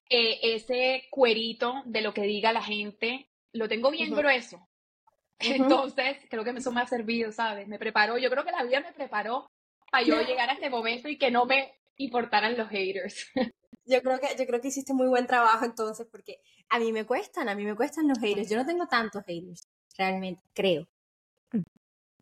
eh, 0.09 0.39
ese 0.43 1.05
cuerito 1.11 1.83
de 1.85 2.01
lo 2.01 2.15
que 2.15 2.23
diga 2.23 2.53
la 2.53 2.63
gente, 2.63 3.29
lo 3.53 3.69
tengo 3.69 3.91
bien 3.91 4.15
grueso. 4.15 4.67
Entonces, 5.39 6.19
creo 6.29 6.45
que 6.45 6.51
eso 6.51 6.73
me 6.73 6.81
ha 6.81 6.87
servido, 6.87 7.33
¿sabes? 7.33 7.67
Me 7.69 7.79
preparó, 7.79 8.19
yo 8.19 8.31
creo 8.31 8.45
que 8.45 8.53
la 8.53 8.63
vida 8.63 8.81
me 8.81 8.93
preparó 8.93 9.51
para 9.91 10.05
yo 10.05 10.21
llegar 10.23 10.51
a 10.51 10.55
este 10.55 10.71
momento 10.71 11.09
y 11.09 11.19
que 11.19 11.31
no 11.31 11.47
me 11.47 11.75
importaran 11.97 12.57
los 12.57 12.69
haters. 12.69 13.31
Yo 13.87 14.03
creo 14.03 14.21
que, 14.21 14.29
yo 14.39 14.47
creo 14.47 14.61
que 14.61 14.69
hiciste 14.69 14.93
muy 14.93 15.09
buen 15.09 15.27
trabajo 15.27 15.65
entonces, 15.65 16.07
porque 16.13 16.39
a 16.69 16.79
mí 16.79 16.93
me 16.93 17.05
cuestan, 17.07 17.49
a 17.49 17.57
mí 17.57 17.65
me 17.65 17.75
cuestan 17.75 18.07
los 18.07 18.21
haters. 18.21 18.49
Yo 18.49 18.57
no 18.57 18.65
tengo 18.65 18.87
tantos 18.87 19.25
haters, 19.27 19.67
realmente, 19.97 20.43
creo. 20.55 20.87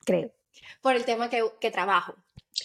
Creo. 0.07 0.33
Por 0.81 0.95
el 0.95 1.05
tema 1.05 1.29
que, 1.31 1.45
que 1.61 1.71
trabajo. 1.71 2.15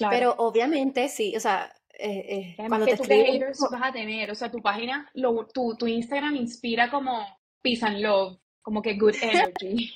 Pero 0.10 0.36
obviamente 0.38 1.08
sí, 1.10 1.36
o 1.36 1.40
sea, 1.40 1.72
eh, 1.98 2.56
eh 2.58 2.68
cuando 2.68 2.86
te 2.86 2.98
tú 2.98 3.04
haters 3.04 3.60
vas 3.72 3.82
a 3.82 3.92
tener, 3.92 4.32
o 4.32 4.36
sea, 4.36 4.52
tu 4.52 4.62
página, 4.62 5.10
lo, 5.14 5.46
tu, 5.48 5.76
tu 5.76 5.88
Instagram 5.88 6.36
inspira 6.36 6.90
como 6.90 7.26
peace 7.62 7.86
and 7.86 8.00
love, 8.00 8.38
como 8.62 8.82
que 8.82 8.98
good 8.98 9.16
energy. 9.22 9.92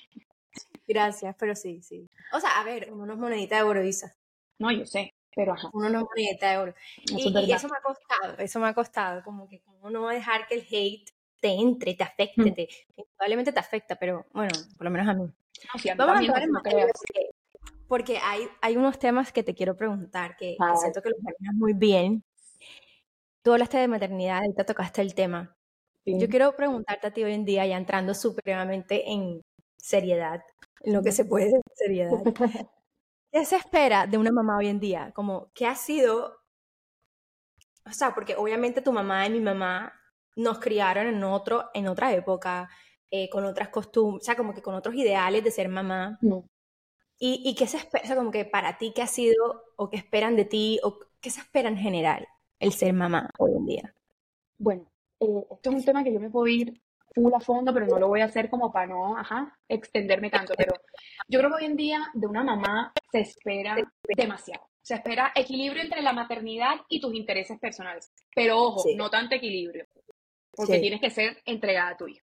Gracias, 0.87 1.35
pero 1.37 1.55
sí, 1.55 1.81
sí. 1.81 2.09
O 2.31 2.39
sea, 2.39 2.59
a 2.59 2.63
ver, 2.63 2.89
uno 2.91 3.05
no 3.05 3.13
es 3.13 3.19
monedita 3.19 3.57
de 3.57 3.63
oro, 3.63 3.83
Isa. 3.83 4.15
No, 4.59 4.71
yo 4.71 4.85
sé, 4.85 5.13
pero 5.35 5.53
ajá. 5.53 5.69
Uno 5.73 5.89
no 5.89 5.99
es 5.99 6.05
monedita 6.05 6.51
de 6.51 6.57
oro. 6.57 6.75
y, 7.05 7.51
eso 7.51 7.67
me 7.67 7.77
ha 7.77 7.81
costado, 7.81 8.37
eso 8.39 8.59
me 8.59 8.67
ha 8.67 8.73
costado, 8.73 9.23
como 9.23 9.47
que 9.47 9.59
como 9.61 9.89
no 9.89 10.07
dejar 10.07 10.47
que 10.47 10.55
el 10.55 10.61
hate 10.61 11.11
te 11.39 11.49
entre, 11.49 11.93
te 11.93 12.03
afecte, 12.03 12.41
mm. 12.41 12.53
te, 12.53 12.69
probablemente 13.15 13.51
te 13.51 13.59
afecta, 13.59 13.95
pero 13.95 14.25
bueno, 14.31 14.53
por 14.77 14.85
lo 14.85 14.91
menos 14.91 15.07
a 15.07 15.13
mí. 15.13 15.25
No, 15.25 15.95
Vamos 15.95 16.15
a 16.15 16.19
hablar 16.19 16.49
más 16.49 16.63
porque 17.87 18.17
hay, 18.17 18.47
hay 18.61 18.77
unos 18.77 18.99
temas 18.99 19.31
que 19.31 19.43
te 19.43 19.53
quiero 19.53 19.75
preguntar 19.75 20.35
que, 20.35 20.57
siento 20.79 21.01
que 21.01 21.09
los 21.09 21.19
manejas 21.21 21.55
muy 21.55 21.73
bien. 21.73 22.23
Tú 23.41 23.53
hablaste 23.53 23.77
de 23.77 23.87
maternidad 23.87 24.43
y 24.43 24.53
te 24.53 24.63
tocaste 24.63 25.01
el 25.01 25.13
tema. 25.13 25.55
Yo 26.05 26.29
quiero 26.29 26.55
preguntarte 26.55 27.07
a 27.07 27.11
ti 27.11 27.23
hoy 27.23 27.33
en 27.33 27.43
día, 27.43 27.65
ya 27.65 27.75
entrando 27.75 28.13
supremamente 28.13 29.11
en 29.11 29.41
seriedad, 29.75 30.41
en 30.81 30.93
lo 30.93 31.01
que 31.01 31.11
se 31.11 31.25
puede 31.25 31.51
seriedad. 31.73 32.11
¿Qué 33.31 33.45
se 33.45 33.57
espera 33.57 34.07
de 34.07 34.17
una 34.17 34.31
mamá 34.31 34.57
hoy 34.57 34.67
en 34.67 34.79
día? 34.79 35.11
Como, 35.13 35.51
¿qué 35.53 35.67
ha 35.67 35.75
sido? 35.75 36.37
O 37.85 37.91
sea, 37.91 38.13
porque 38.15 38.35
obviamente 38.35 38.81
tu 38.81 38.93
mamá 38.93 39.25
y 39.27 39.31
mi 39.31 39.41
mamá 39.41 39.93
nos 40.37 40.59
criaron 40.59 41.07
en, 41.07 41.23
otro, 41.23 41.65
en 41.73 41.87
otra 41.87 42.13
época, 42.13 42.69
eh, 43.11 43.29
con 43.29 43.43
otras 43.43 43.69
costumbres, 43.69 44.23
o 44.23 44.25
sea, 44.25 44.35
como 44.35 44.53
que 44.53 44.61
con 44.61 44.75
otros 44.75 44.95
ideales 44.95 45.43
de 45.43 45.51
ser 45.51 45.67
mamá. 45.67 46.17
¿Y, 47.19 47.41
¿Y, 47.43 47.55
qué 47.55 47.65
se 47.65 47.77
espera, 47.77 48.15
como 48.15 48.31
que 48.31 48.45
para 48.45 48.77
ti, 48.77 48.93
qué 48.95 49.01
ha 49.01 49.07
sido 49.07 49.63
o 49.75 49.89
qué 49.89 49.97
esperan 49.97 50.35
de 50.35 50.45
ti 50.45 50.79
o 50.83 50.99
qué 51.19 51.31
se 51.31 51.41
espera 51.41 51.67
en 51.67 51.77
general 51.77 52.27
el 52.59 52.71
ser 52.73 52.93
mamá 52.93 53.31
hoy 53.39 53.53
en 53.55 53.65
día? 53.65 53.95
Bueno, 54.57 54.85
eh, 55.19 55.45
esto 55.51 55.69
es 55.69 55.75
un 55.75 55.83
tema 55.83 56.03
que 56.03 56.13
yo 56.13 56.19
me 56.19 56.29
puedo 56.29 56.47
ir 56.47 56.79
full 57.13 57.33
a 57.33 57.39
fondo, 57.39 57.73
pero 57.73 57.87
no 57.87 57.99
lo 57.99 58.07
voy 58.07 58.21
a 58.21 58.25
hacer 58.25 58.49
como 58.49 58.71
para 58.71 58.87
no, 58.87 59.17
ajá, 59.17 59.57
extenderme 59.67 60.29
tanto. 60.29 60.53
Pero 60.55 60.73
yo 61.27 61.39
creo 61.39 61.49
que 61.49 61.63
hoy 61.63 61.65
en 61.65 61.75
día 61.75 62.07
de 62.13 62.27
una 62.27 62.43
mamá 62.43 62.93
se 63.11 63.21
espera 63.21 63.75
demasiado. 64.15 64.67
Se 64.81 64.95
espera 64.95 65.31
equilibrio 65.35 65.81
entre 65.81 66.01
la 66.01 66.13
maternidad 66.13 66.75
y 66.87 67.01
tus 67.01 67.13
intereses 67.13 67.59
personales. 67.59 68.11
Pero 68.33 68.61
ojo, 68.61 68.83
no 68.95 69.09
tanto 69.09 69.35
equilibrio, 69.35 69.85
porque 70.55 70.79
tienes 70.79 71.01
que 71.01 71.09
ser 71.09 71.41
entregada 71.45 71.89
a 71.89 71.97
tu 71.97 72.07
hijo. 72.07 72.26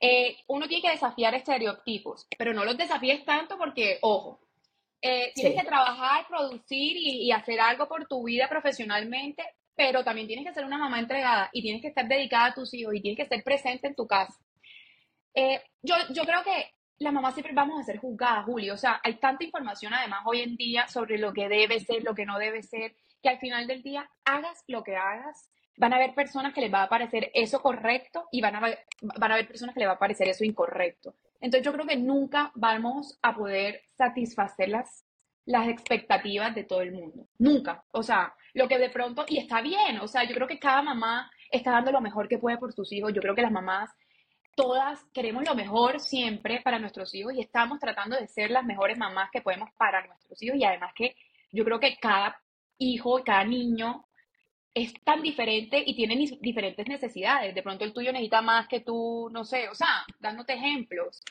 Eh, 0.00 0.36
uno 0.46 0.68
tiene 0.68 0.82
que 0.82 0.92
desafiar 0.92 1.34
estereotipos, 1.34 2.26
pero 2.36 2.54
no 2.54 2.64
los 2.64 2.78
desafíes 2.78 3.24
tanto 3.24 3.58
porque, 3.58 3.98
ojo, 4.02 4.40
eh, 5.00 5.32
tienes 5.34 5.60
que 5.60 5.66
trabajar, 5.66 6.26
producir 6.28 6.96
y, 6.96 7.30
hacer 7.32 7.60
algo 7.60 7.88
por 7.88 8.06
tu 8.06 8.24
vida 8.24 8.48
profesionalmente, 8.48 9.42
pero 9.74 10.04
también 10.04 10.26
tienes 10.26 10.46
que 10.46 10.54
ser 10.54 10.64
una 10.64 10.78
mamá 10.78 10.98
entregada 10.98 11.50
y 11.52 11.62
tienes 11.62 11.82
que 11.82 11.88
estar 11.88 12.06
dedicada 12.06 12.46
a 12.46 12.54
tus 12.54 12.72
hijos 12.74 12.94
y 12.94 13.00
tienes 13.00 13.16
que 13.16 13.22
estar 13.22 13.42
presente 13.42 13.88
en 13.88 13.94
tu 13.94 14.06
casa. 14.06 14.38
Eh, 15.34 15.60
yo, 15.82 15.94
yo 16.10 16.24
creo 16.24 16.42
que 16.42 16.72
las 16.98 17.12
mamás 17.12 17.34
siempre 17.34 17.54
vamos 17.54 17.80
a 17.80 17.84
ser 17.84 17.98
juzgadas, 17.98 18.44
Julio. 18.44 18.74
O 18.74 18.76
sea, 18.76 19.00
hay 19.04 19.14
tanta 19.14 19.44
información 19.44 19.94
además 19.94 20.22
hoy 20.26 20.40
en 20.40 20.56
día 20.56 20.88
sobre 20.88 21.18
lo 21.18 21.32
que 21.32 21.48
debe 21.48 21.78
ser, 21.80 22.02
lo 22.02 22.14
que 22.14 22.26
no 22.26 22.38
debe 22.38 22.62
ser, 22.62 22.96
que 23.22 23.28
al 23.28 23.38
final 23.38 23.66
del 23.66 23.82
día 23.82 24.10
hagas 24.24 24.64
lo 24.66 24.82
que 24.82 24.96
hagas, 24.96 25.48
van 25.78 25.92
a 25.92 25.96
haber 25.96 26.14
personas 26.14 26.52
que 26.52 26.60
les 26.60 26.72
va 26.72 26.82
a 26.82 26.88
parecer 26.88 27.30
eso 27.32 27.62
correcto 27.62 28.28
y 28.32 28.40
van 28.40 28.56
a, 28.56 28.60
van 28.60 29.30
a 29.30 29.34
haber 29.34 29.46
personas 29.46 29.74
que 29.74 29.80
les 29.80 29.88
va 29.88 29.94
a 29.94 29.98
parecer 29.98 30.28
eso 30.28 30.44
incorrecto. 30.44 31.14
Entonces 31.40 31.64
yo 31.64 31.72
creo 31.72 31.86
que 31.86 31.96
nunca 31.96 32.50
vamos 32.54 33.18
a 33.22 33.34
poder 33.34 33.82
satisfacer 33.96 34.68
las, 34.68 35.04
las 35.46 35.68
expectativas 35.68 36.54
de 36.54 36.64
todo 36.64 36.82
el 36.82 36.92
mundo. 36.92 37.28
Nunca. 37.38 37.84
O 37.92 38.02
sea, 38.02 38.34
lo 38.54 38.66
que 38.66 38.78
de 38.78 38.90
pronto, 38.90 39.24
y 39.28 39.38
está 39.38 39.62
bien, 39.62 40.00
o 40.00 40.08
sea, 40.08 40.24
yo 40.24 40.34
creo 40.34 40.48
que 40.48 40.58
cada 40.58 40.82
mamá 40.82 41.30
está 41.50 41.70
dando 41.70 41.92
lo 41.92 42.00
mejor 42.00 42.28
que 42.28 42.38
puede 42.38 42.58
por 42.58 42.72
sus 42.72 42.92
hijos. 42.92 43.12
Yo 43.14 43.22
creo 43.22 43.36
que 43.36 43.42
las 43.42 43.52
mamás, 43.52 43.90
todas 44.56 45.04
queremos 45.14 45.46
lo 45.46 45.54
mejor 45.54 46.00
siempre 46.00 46.60
para 46.62 46.80
nuestros 46.80 47.14
hijos 47.14 47.34
y 47.34 47.40
estamos 47.40 47.78
tratando 47.78 48.16
de 48.16 48.26
ser 48.26 48.50
las 48.50 48.64
mejores 48.64 48.98
mamás 48.98 49.30
que 49.30 49.42
podemos 49.42 49.70
para 49.78 50.04
nuestros 50.08 50.42
hijos 50.42 50.58
y 50.58 50.64
además 50.64 50.92
que 50.96 51.14
yo 51.52 51.64
creo 51.64 51.78
que 51.78 51.96
cada 51.96 52.36
hijo, 52.78 53.22
cada 53.24 53.44
niño 53.44 54.07
es 54.74 54.94
tan 55.04 55.22
diferente 55.22 55.82
y 55.84 55.94
tiene 55.94 56.16
diferentes 56.40 56.86
necesidades. 56.86 57.54
De 57.54 57.62
pronto 57.62 57.84
el 57.84 57.92
tuyo 57.92 58.12
necesita 58.12 58.42
más 58.42 58.68
que 58.68 58.80
tú, 58.80 59.28
no 59.32 59.44
sé, 59.44 59.68
o 59.68 59.74
sea, 59.74 60.04
dándote 60.20 60.54
ejemplos. 60.54 61.22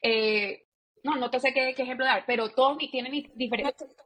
Eh, 0.00 0.66
no, 1.02 1.16
no 1.16 1.30
te 1.30 1.40
sé 1.40 1.52
qué, 1.52 1.70
ejemplo 1.70 2.04
dar, 2.04 2.24
pero 2.26 2.50
todos 2.50 2.78
tienen 2.78 3.30
diferentes... 3.34 3.96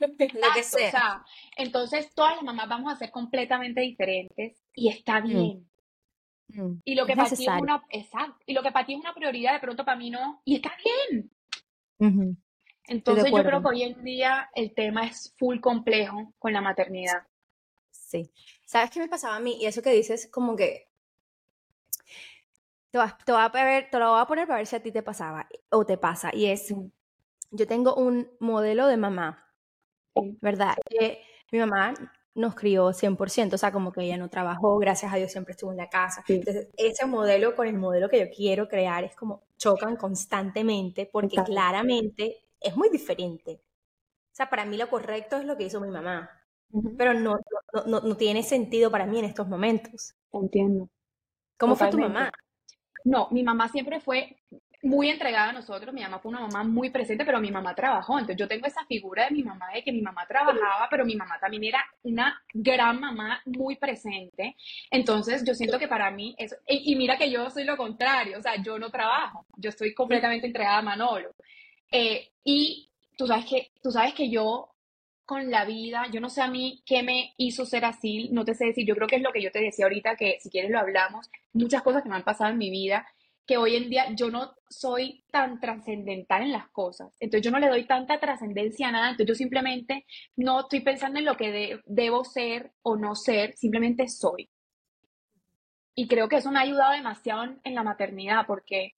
Lo 0.00 0.16
que 0.54 0.62
sea. 0.62 1.22
entonces 1.58 2.14
todas 2.14 2.36
las 2.36 2.42
mamás 2.42 2.70
vamos 2.70 2.90
a 2.90 2.96
ser 2.96 3.10
completamente 3.10 3.82
diferentes 3.82 4.58
y 4.74 4.88
está 4.88 5.20
mm. 5.20 5.28
bien. 5.28 5.70
Mm. 6.48 6.80
Y 6.84 6.94
lo 6.94 7.04
que 7.04 7.14
para 7.14 7.28
ti 7.28 7.46
es 7.46 7.60
una, 7.60 7.84
exacto, 7.90 8.42
y 8.46 8.54
lo 8.54 8.62
que 8.62 8.72
para 8.72 8.86
ti 8.86 8.94
es 8.94 9.00
una 9.00 9.12
prioridad, 9.12 9.52
de 9.52 9.60
pronto 9.60 9.84
para 9.84 9.98
mí 9.98 10.08
no, 10.08 10.40
y 10.46 10.56
está 10.56 10.72
bien. 10.82 11.30
Entonces 12.86 13.30
yo 13.30 13.44
creo 13.44 13.60
que 13.60 13.68
hoy 13.68 13.82
en 13.82 14.02
día 14.02 14.48
el 14.54 14.72
tema 14.72 15.04
es 15.04 15.34
full 15.38 15.60
complejo 15.60 16.32
con 16.38 16.54
la 16.54 16.62
maternidad. 16.62 17.26
Sí. 18.10 18.32
¿Sabes 18.66 18.90
qué 18.90 18.98
me 18.98 19.08
pasaba 19.08 19.36
a 19.36 19.40
mí? 19.40 19.56
Y 19.60 19.66
eso 19.66 19.82
que 19.82 19.92
dices, 19.92 20.28
como 20.32 20.56
que. 20.56 20.90
Te, 22.90 22.98
vas, 22.98 23.16
te, 23.24 23.30
voy 23.30 23.40
a 23.40 23.48
ver, 23.48 23.88
te 23.88 24.00
lo 24.00 24.10
voy 24.10 24.20
a 24.20 24.26
poner 24.26 24.48
para 24.48 24.58
ver 24.58 24.66
si 24.66 24.74
a 24.74 24.82
ti 24.82 24.90
te 24.90 25.04
pasaba 25.04 25.48
o 25.70 25.86
te 25.86 25.96
pasa. 25.96 26.30
Y 26.34 26.46
es. 26.46 26.74
Yo 27.52 27.66
tengo 27.68 27.94
un 27.94 28.28
modelo 28.40 28.88
de 28.88 28.96
mamá, 28.96 29.44
¿verdad? 30.40 30.74
Que 30.88 31.22
mi 31.52 31.60
mamá 31.60 31.94
nos 32.34 32.54
crió 32.56 32.92
100%, 32.92 33.54
o 33.54 33.58
sea, 33.58 33.72
como 33.72 33.92
que 33.92 34.02
ella 34.02 34.16
no 34.16 34.28
trabajó, 34.28 34.78
gracias 34.78 35.12
a 35.12 35.16
Dios 35.16 35.32
siempre 35.32 35.52
estuvo 35.52 35.72
en 35.72 35.76
la 35.76 35.88
casa. 35.88 36.24
Entonces, 36.28 36.68
ese 36.76 37.06
modelo 37.06 37.56
con 37.56 37.66
el 37.66 37.76
modelo 37.76 38.08
que 38.08 38.20
yo 38.20 38.26
quiero 38.34 38.68
crear 38.68 39.04
es 39.04 39.16
como 39.16 39.42
chocan 39.56 39.96
constantemente 39.96 41.06
porque 41.12 41.42
claramente 41.44 42.44
es 42.60 42.76
muy 42.76 42.88
diferente. 42.88 43.62
O 44.32 44.34
sea, 44.34 44.48
para 44.48 44.64
mí 44.64 44.76
lo 44.76 44.88
correcto 44.88 45.36
es 45.36 45.44
lo 45.44 45.56
que 45.56 45.64
hizo 45.64 45.80
mi 45.80 45.90
mamá 45.90 46.30
pero 46.96 47.14
no, 47.14 47.32
no, 47.32 47.59
no, 47.86 48.16
tiene 48.16 48.42
sentido 48.42 48.90
para 48.90 49.06
mí 49.06 49.18
en 49.18 49.24
estos 49.24 49.48
momentos. 49.48 50.14
Entiendo. 50.32 50.88
¿Cómo 51.58 51.76
fue 51.76 51.90
tu 51.90 51.98
mamá? 51.98 52.32
No, 53.04 53.28
mi 53.30 53.42
mamá 53.42 53.68
siempre 53.68 54.00
fue 54.00 54.36
muy 54.82 55.10
entregada 55.10 55.50
a 55.50 55.52
nosotros, 55.52 55.92
mi 55.92 56.00
mamá 56.00 56.20
fue 56.20 56.30
una 56.30 56.40
mamá 56.40 56.64
muy 56.64 56.90
presente, 56.90 57.24
pero 57.24 57.38
mi 57.38 57.50
mamá 57.50 57.74
trabajó, 57.74 58.14
entonces 58.14 58.36
yo 58.36 58.48
tengo 58.48 58.66
esa 58.66 58.84
figura 58.86 59.26
de 59.26 59.32
mi 59.32 59.42
mamá, 59.42 59.68
de 59.74 59.82
que 59.82 59.92
mi 59.92 60.00
mamá 60.00 60.26
trabajaba, 60.26 60.88
pero 60.90 61.04
mi 61.04 61.16
mamá 61.16 61.38
también 61.38 61.64
era 61.64 61.84
una 62.02 62.42
gran 62.54 62.98
mamá 62.98 63.42
muy 63.44 63.76
presente, 63.76 64.56
entonces 64.90 65.44
yo 65.44 65.54
siento 65.54 65.78
que 65.78 65.88
para 65.88 66.10
mí 66.10 66.34
eso, 66.38 66.56
y, 66.66 66.96
mira 66.96 67.18
que 67.18 67.30
yo 67.30 67.50
soy 67.50 67.64
lo 67.64 67.76
contrario, 67.76 68.38
o 68.38 68.42
sea, 68.42 68.56
yo 68.62 68.78
no 68.78 68.90
trabajo, 68.90 69.44
yo 69.56 69.68
estoy 69.68 69.92
completamente 69.92 70.46
entregada 70.46 70.78
a 70.78 70.82
Manolo, 70.82 71.34
eh, 71.92 72.30
y 72.42 72.90
tú 73.18 73.26
sabes 73.26 73.44
que, 73.44 73.72
tú 73.82 73.90
sabes 73.90 74.14
que 74.14 74.30
yo 74.30 74.69
con 75.30 75.48
la 75.48 75.64
vida. 75.64 76.06
Yo 76.12 76.20
no 76.20 76.28
sé 76.28 76.42
a 76.42 76.48
mí 76.48 76.82
qué 76.84 77.04
me 77.04 77.34
hizo 77.36 77.64
ser 77.64 77.84
así, 77.84 78.28
no 78.32 78.44
te 78.44 78.52
sé 78.52 78.64
decir, 78.64 78.84
yo 78.84 78.96
creo 78.96 79.06
que 79.06 79.14
es 79.14 79.22
lo 79.22 79.30
que 79.30 79.40
yo 79.40 79.52
te 79.52 79.60
decía 79.60 79.84
ahorita, 79.84 80.16
que 80.16 80.38
si 80.40 80.50
quieres 80.50 80.72
lo 80.72 80.80
hablamos, 80.80 81.30
muchas 81.52 81.82
cosas 81.82 82.02
que 82.02 82.08
me 82.08 82.16
han 82.16 82.24
pasado 82.24 82.50
en 82.50 82.58
mi 82.58 82.68
vida, 82.68 83.06
que 83.46 83.56
hoy 83.56 83.76
en 83.76 83.88
día 83.88 84.12
yo 84.16 84.28
no 84.28 84.56
soy 84.68 85.22
tan 85.30 85.60
trascendental 85.60 86.42
en 86.42 86.50
las 86.50 86.68
cosas. 86.70 87.14
Entonces 87.20 87.44
yo 87.44 87.52
no 87.52 87.60
le 87.60 87.68
doy 87.68 87.86
tanta 87.86 88.18
trascendencia 88.18 88.88
a 88.88 88.90
nada, 88.90 89.10
entonces 89.10 89.28
yo 89.28 89.34
simplemente 89.36 90.04
no 90.34 90.62
estoy 90.62 90.80
pensando 90.80 91.20
en 91.20 91.26
lo 91.26 91.36
que 91.36 91.78
debo 91.86 92.24
ser 92.24 92.72
o 92.82 92.96
no 92.96 93.14
ser, 93.14 93.56
simplemente 93.56 94.08
soy. 94.08 94.50
Y 95.94 96.08
creo 96.08 96.28
que 96.28 96.38
eso 96.38 96.50
me 96.50 96.58
ha 96.58 96.62
ayudado 96.62 96.90
demasiado 96.90 97.44
en 97.62 97.74
la 97.76 97.84
maternidad, 97.84 98.46
porque 98.48 98.94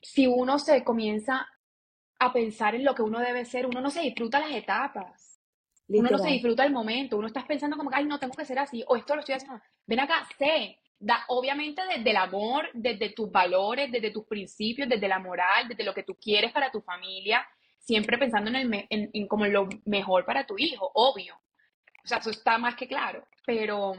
si 0.00 0.28
uno 0.28 0.60
se 0.60 0.84
comienza 0.84 1.48
a 2.24 2.32
pensar 2.32 2.74
en 2.74 2.84
lo 2.84 2.94
que 2.94 3.02
uno 3.02 3.18
debe 3.18 3.44
ser, 3.44 3.66
uno 3.66 3.80
no 3.80 3.90
se 3.90 4.02
disfruta 4.02 4.38
las 4.38 4.52
etapas. 4.52 5.40
Uno 5.88 6.08
no 6.08 6.18
se 6.18 6.30
disfruta 6.30 6.64
el 6.64 6.72
momento, 6.72 7.18
uno 7.18 7.26
está 7.26 7.46
pensando 7.46 7.76
como, 7.76 7.90
ay, 7.92 8.06
no, 8.06 8.18
tengo 8.18 8.34
que 8.34 8.44
ser 8.44 8.58
así, 8.58 8.82
o 8.86 8.96
esto 8.96 9.14
lo 9.14 9.20
estoy 9.20 9.34
haciendo. 9.34 9.60
Ven 9.86 10.00
acá, 10.00 10.26
sé, 10.38 10.78
da, 10.98 11.24
obviamente 11.28 11.82
desde 11.84 12.10
el 12.10 12.16
amor, 12.16 12.70
desde 12.72 13.10
tus 13.10 13.30
valores, 13.30 13.90
desde 13.90 14.10
tus 14.10 14.24
principios, 14.24 14.88
desde 14.88 15.08
la 15.08 15.18
moral, 15.18 15.68
desde 15.68 15.84
lo 15.84 15.92
que 15.92 16.04
tú 16.04 16.14
quieres 16.14 16.52
para 16.52 16.70
tu 16.70 16.80
familia, 16.80 17.46
siempre 17.78 18.16
pensando 18.16 18.50
en, 18.50 18.72
el, 18.72 19.10
en, 19.12 19.26
como 19.26 19.44
lo 19.46 19.68
mejor 19.84 20.24
para 20.24 20.46
tu 20.46 20.56
hijo, 20.56 20.90
obvio. 20.94 21.34
O 22.04 22.08
sea, 22.08 22.18
eso 22.18 22.30
está 22.30 22.56
más 22.56 22.76
que 22.76 22.86
claro, 22.86 23.26
pero 23.44 23.94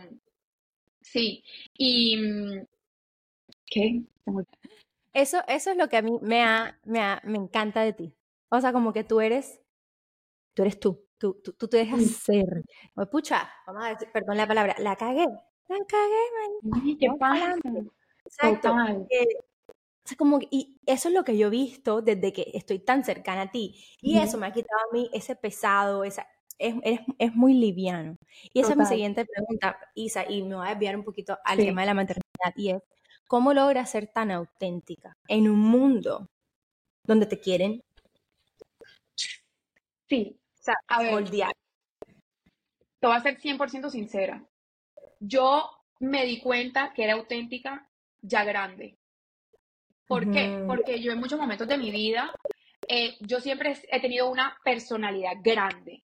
sí. 1.01 1.43
Y, 1.77 2.17
¿qué? 3.65 4.01
Eso, 5.13 5.39
eso 5.47 5.71
es 5.71 5.77
lo 5.77 5.89
que 5.89 5.97
a 5.97 6.01
mí 6.01 6.17
me, 6.21 6.43
ha, 6.43 6.79
me, 6.83 6.99
me 7.23 7.37
encanta 7.37 7.81
de 7.81 7.93
ti. 7.93 8.15
O 8.49 8.59
sea, 8.59 8.73
como 8.73 8.93
que 8.93 9.03
tú 9.03 9.21
eres, 9.21 9.61
tú 10.53 10.63
eres 10.63 10.79
tú, 10.79 11.05
tú, 11.17 11.39
tú, 11.43 11.53
tú 11.53 11.67
te 11.67 11.77
dejas 11.77 12.01
ser. 12.03 12.63
O, 12.95 13.05
pucha, 13.05 13.49
vamos 13.67 13.83
a 13.85 13.89
decir, 13.89 14.09
perdón 14.11 14.37
la 14.37 14.47
palabra, 14.47 14.75
la 14.79 14.95
cagué, 14.95 15.25
la 15.67 15.77
cagué, 15.87 16.23
man. 16.63 16.97
¿Qué 16.99 17.07
pasa? 17.19 17.55
Exacto. 18.25 18.75
Eh, 19.09 19.27
o 20.05 20.07
sea, 20.07 20.17
como, 20.17 20.39
y 20.51 20.81
eso 20.85 21.07
es 21.07 21.13
lo 21.13 21.23
que 21.23 21.37
yo 21.37 21.47
he 21.47 21.49
visto 21.49 22.01
desde 22.01 22.33
que 22.33 22.51
estoy 22.53 22.79
tan 22.79 23.05
cercana 23.05 23.43
a 23.43 23.51
ti. 23.51 23.75
Y 24.01 24.17
eso 24.17 24.37
me 24.37 24.47
ha 24.47 24.51
quitado 24.51 24.79
a 24.89 24.93
mí 24.93 25.09
ese 25.13 25.35
pesado, 25.35 26.03
esa, 26.03 26.27
es, 26.57 26.75
es, 26.83 26.99
es 27.19 27.35
muy 27.35 27.53
liviano. 27.53 28.17
Y 28.53 28.59
esa 28.61 28.71
es 28.71 28.77
mi 28.77 28.85
siguiente 28.85 29.25
pregunta, 29.25 29.77
Isa, 29.95 30.29
y 30.29 30.43
me 30.43 30.55
voy 30.55 30.67
a 30.67 30.71
desviar 30.71 30.97
un 30.97 31.03
poquito 31.03 31.37
al 31.45 31.57
tema 31.57 31.81
de 31.81 31.87
la 31.87 31.93
maternidad, 31.93 32.53
y 32.55 32.71
es, 32.71 32.81
¿Cómo 33.27 33.53
logras 33.53 33.91
ser 33.91 34.07
tan 34.07 34.31
auténtica 34.31 35.15
en 35.27 35.49
un 35.49 35.59
mundo 35.59 36.27
donde 37.05 37.25
te 37.25 37.39
quieren? 37.39 37.81
Sí, 40.07 40.39
o 40.39 40.63
sea, 40.63 40.75
a 40.87 41.01
ver, 41.01 41.25
te 43.03 43.07
voy 43.07 43.17
a 43.17 43.21
ser 43.21 43.37
100% 43.37 43.89
sincera. 43.89 44.41
Yo 45.19 45.69
me 45.99 46.25
di 46.25 46.39
cuenta 46.39 46.93
que 46.93 47.03
era 47.03 47.15
auténtica 47.15 47.89
ya 48.21 48.45
grande. 48.45 48.97
¿Por 50.07 50.31
qué? 50.31 50.63
Porque 50.67 51.01
yo 51.01 51.11
en 51.11 51.19
muchos 51.19 51.39
momentos 51.39 51.67
de 51.67 51.77
mi 51.77 51.91
vida, 51.91 52.31
eh, 52.87 53.15
yo 53.19 53.41
siempre 53.41 53.75
he 53.89 53.99
tenido 53.99 54.29
una 54.29 54.57
personalidad 54.63 55.33
grande, 55.43 56.03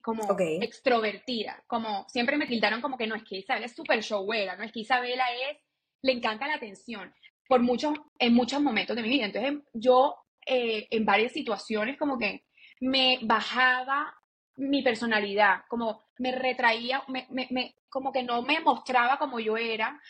como 0.00 0.22
extrovertida, 0.38 1.62
como 1.66 2.06
siempre 2.08 2.36
me 2.36 2.46
tildaron 2.46 2.80
como 2.80 2.96
que 2.96 3.06
no 3.06 3.16
es 3.16 3.24
que 3.24 3.38
Isabela 3.38 3.66
es 3.66 3.74
súper 3.74 4.00
showera, 4.00 4.56
no 4.56 4.64
es 4.64 4.72
que 4.72 4.80
Isabela 4.80 5.24
es 5.50 5.58
le 6.02 6.12
encanta 6.12 6.46
la 6.46 6.54
atención 6.54 7.12
por 7.48 7.60
muchos, 7.60 7.94
en 8.18 8.34
muchos 8.34 8.60
momentos 8.60 8.96
de 8.96 9.02
mi 9.02 9.08
vida. 9.08 9.26
Entonces 9.26 9.54
yo 9.72 10.16
eh, 10.46 10.86
en 10.90 11.04
varias 11.04 11.32
situaciones 11.32 11.98
como 11.98 12.18
que 12.18 12.44
me 12.80 13.18
bajaba 13.22 14.14
mi 14.56 14.82
personalidad, 14.82 15.62
como 15.68 16.04
me 16.18 16.32
retraía, 16.32 17.02
me, 17.08 17.26
me, 17.30 17.74
como 17.88 18.12
que 18.12 18.22
no 18.22 18.42
me 18.42 18.60
mostraba 18.60 19.18
como 19.18 19.40
yo 19.40 19.56
era 19.56 20.00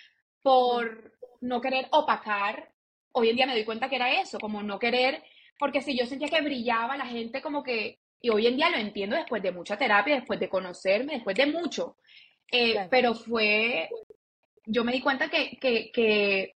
por 0.43 1.13
no 1.41 1.61
querer 1.61 1.89
opacar. 1.93 2.73
Hoy 3.13 3.31
en 3.31 3.37
día 3.37 3.47
me 3.47 3.55
doy 3.55 3.65
cuenta 3.65 3.89
que 3.89 3.97
era 3.97 4.21
eso, 4.21 4.39
como 4.39 4.63
no 4.63 4.79
querer, 4.79 5.23
porque 5.59 5.81
si 5.81 5.97
yo 5.97 6.07
sentía 6.07 6.29
que 6.29 6.41
brillaba 6.41 6.97
la 6.97 7.07
gente 7.07 7.43
como 7.43 7.63
que, 7.63 8.01
y 8.21 8.31
hoy 8.31 8.47
en 8.47 8.57
día 8.57 8.71
lo 8.71 8.77
entiendo 8.77 9.17
después 9.17 9.43
de 9.43 9.53
mucha 9.53 9.77
terapia, 9.77 10.17
después 10.17 10.39
de 10.39 10.49
conocerme, 10.49 11.15
después 11.15 11.37
de 11.37 11.47
mucho, 11.47 11.97
eh, 12.53 12.87
pero 12.91 13.15
fue 13.15 13.89
yo 14.71 14.85
me 14.85 14.93
di 14.93 15.01
cuenta 15.01 15.29
que, 15.29 15.59
que, 15.61 16.55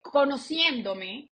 conociéndome 0.00 1.30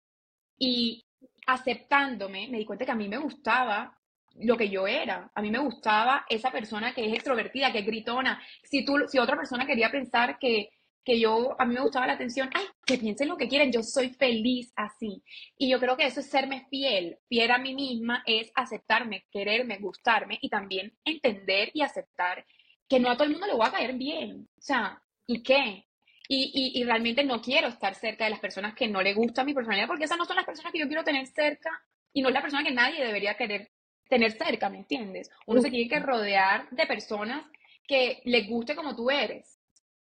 y 0.59 1.05
aceptándome, 1.47 2.49
me 2.49 2.59
di 2.59 2.65
cuenta 2.65 2.85
que 2.85 2.91
a 2.91 2.97
mí 2.97 3.09
me 3.09 3.19
gustaba 3.19 3.97
lo 4.35 4.57
que 4.57 4.69
yo 4.69 4.87
era. 4.87 5.31
A 5.35 5.43
mí 5.43 5.51
me 5.51 5.59
gustaba 5.59 6.25
esa 6.29 6.51
persona 6.51 6.95
que 6.95 7.07
es 7.07 7.15
extrovertida, 7.15 7.73
que 7.73 7.81
es 7.81 7.87
gritona. 7.87 8.41
Si, 8.63 8.85
tú, 8.85 8.99
si 9.09 9.19
otra 9.19 9.37
persona 9.37 9.67
quería 9.67 9.91
pensar 9.91 10.39
que, 10.39 10.71
que 11.05 11.19
yo, 11.19 11.57
a 11.61 11.65
mí 11.65 11.75
me 11.75 11.81
gustaba 11.81 12.07
la 12.07 12.15
atención, 12.15 12.51
ay, 12.55 12.65
que 12.87 12.99
piensen 12.99 13.29
lo 13.29 13.37
que 13.37 13.49
quieren, 13.49 13.73
yo 13.73 13.83
soy 13.83 14.11
feliz 14.11 14.73
así. 14.77 15.23
Y 15.57 15.71
yo 15.71 15.79
creo 15.79 15.97
que 15.97 16.07
eso 16.07 16.21
es 16.21 16.31
serme 16.31 16.67
fiel. 16.69 17.19
Fiel 17.29 17.51
a 17.51 17.59
mí 17.59 17.75
misma 17.75 18.23
es 18.27 18.51
aceptarme, 18.55 19.25
quererme, 19.31 19.79
gustarme 19.79 20.39
y 20.41 20.49
también 20.49 20.93
entender 21.05 21.71
y 21.75 21.83
aceptar 21.83 22.45
que 22.89 23.01
no 23.01 23.11
a 23.11 23.15
todo 23.15 23.25
el 23.25 23.33
mundo 23.33 23.47
le 23.47 23.55
va 23.55 23.69
a 23.69 23.73
caer 23.73 23.95
bien. 23.95 24.49
O 24.59 24.63
sea, 24.63 25.01
¿y 25.31 25.43
qué? 25.43 25.87
Y, 26.29 26.73
y, 26.81 26.85
realmente 26.85 27.25
no 27.25 27.41
quiero 27.41 27.67
estar 27.69 27.95
cerca 27.95 28.25
de 28.25 28.31
las 28.31 28.39
personas 28.39 28.75
que 28.75 28.87
no 28.87 29.03
le 29.03 29.15
gusta 29.15 29.43
mi 29.43 29.53
personalidad, 29.53 29.89
porque 29.89 30.05
esas 30.05 30.17
no 30.17 30.25
son 30.25 30.37
las 30.37 30.45
personas 30.45 30.73
que 30.73 30.79
yo 30.79 30.87
quiero 30.87 31.03
tener 31.03 31.27
cerca 31.27 31.71
y 32.13 32.23
no 32.23 32.29
es 32.29 32.35
la 32.35 32.43
persona 32.43 32.63
que 32.63 32.71
nadie 32.71 33.05
debería 33.05 33.37
querer 33.37 33.73
tener 34.09 34.31
cerca, 34.33 34.71
¿me 34.71 34.79
entiendes? 34.79 35.29
Uno 35.47 35.61
se 35.61 35.71
tiene 35.71 35.89
que 35.89 35.99
rodear 35.99 36.71
de 36.71 36.87
personas 36.87 37.45
que 37.87 38.21
les 38.25 38.49
guste 38.49 38.77
como 38.77 38.95
tú 38.95 39.11
eres. 39.11 39.59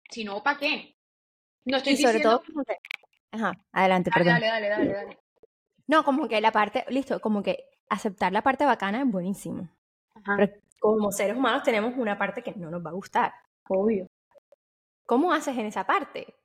Si 0.09 0.23
no, 0.23 0.41
¿para 0.41 0.57
qué? 0.57 0.95
No 1.65 1.77
estoy 1.77 1.93
y 1.93 1.97
sobre 1.97 2.21
todo, 2.21 2.41
Ajá, 3.31 3.53
adelante, 3.73 4.11
perdón. 4.11 4.33
Dale, 4.35 4.47
dale, 4.47 4.69
dale, 4.69 4.93
dale. 4.93 5.19
No, 5.87 6.03
como 6.05 6.29
que 6.29 6.39
la 6.39 6.51
parte, 6.51 6.85
listo, 6.89 7.19
como 7.19 7.43
que 7.43 7.69
aceptar 7.89 8.31
la 8.31 8.41
parte 8.41 8.65
bacana 8.65 9.01
es 9.01 9.07
buenísimo. 9.07 9.69
Pero 10.37 10.53
como 10.79 11.11
seres 11.11 11.35
humanos 11.35 11.63
tenemos 11.63 11.93
una 11.97 12.17
parte 12.17 12.41
que 12.41 12.53
no 12.53 12.69
nos 12.69 12.85
va 12.85 12.89
a 12.91 12.93
gustar. 12.93 13.33
Obvio. 13.67 14.07
¿Cómo 15.05 15.31
haces 15.33 15.57
en 15.57 15.65
esa 15.65 15.85
parte? 15.85 16.35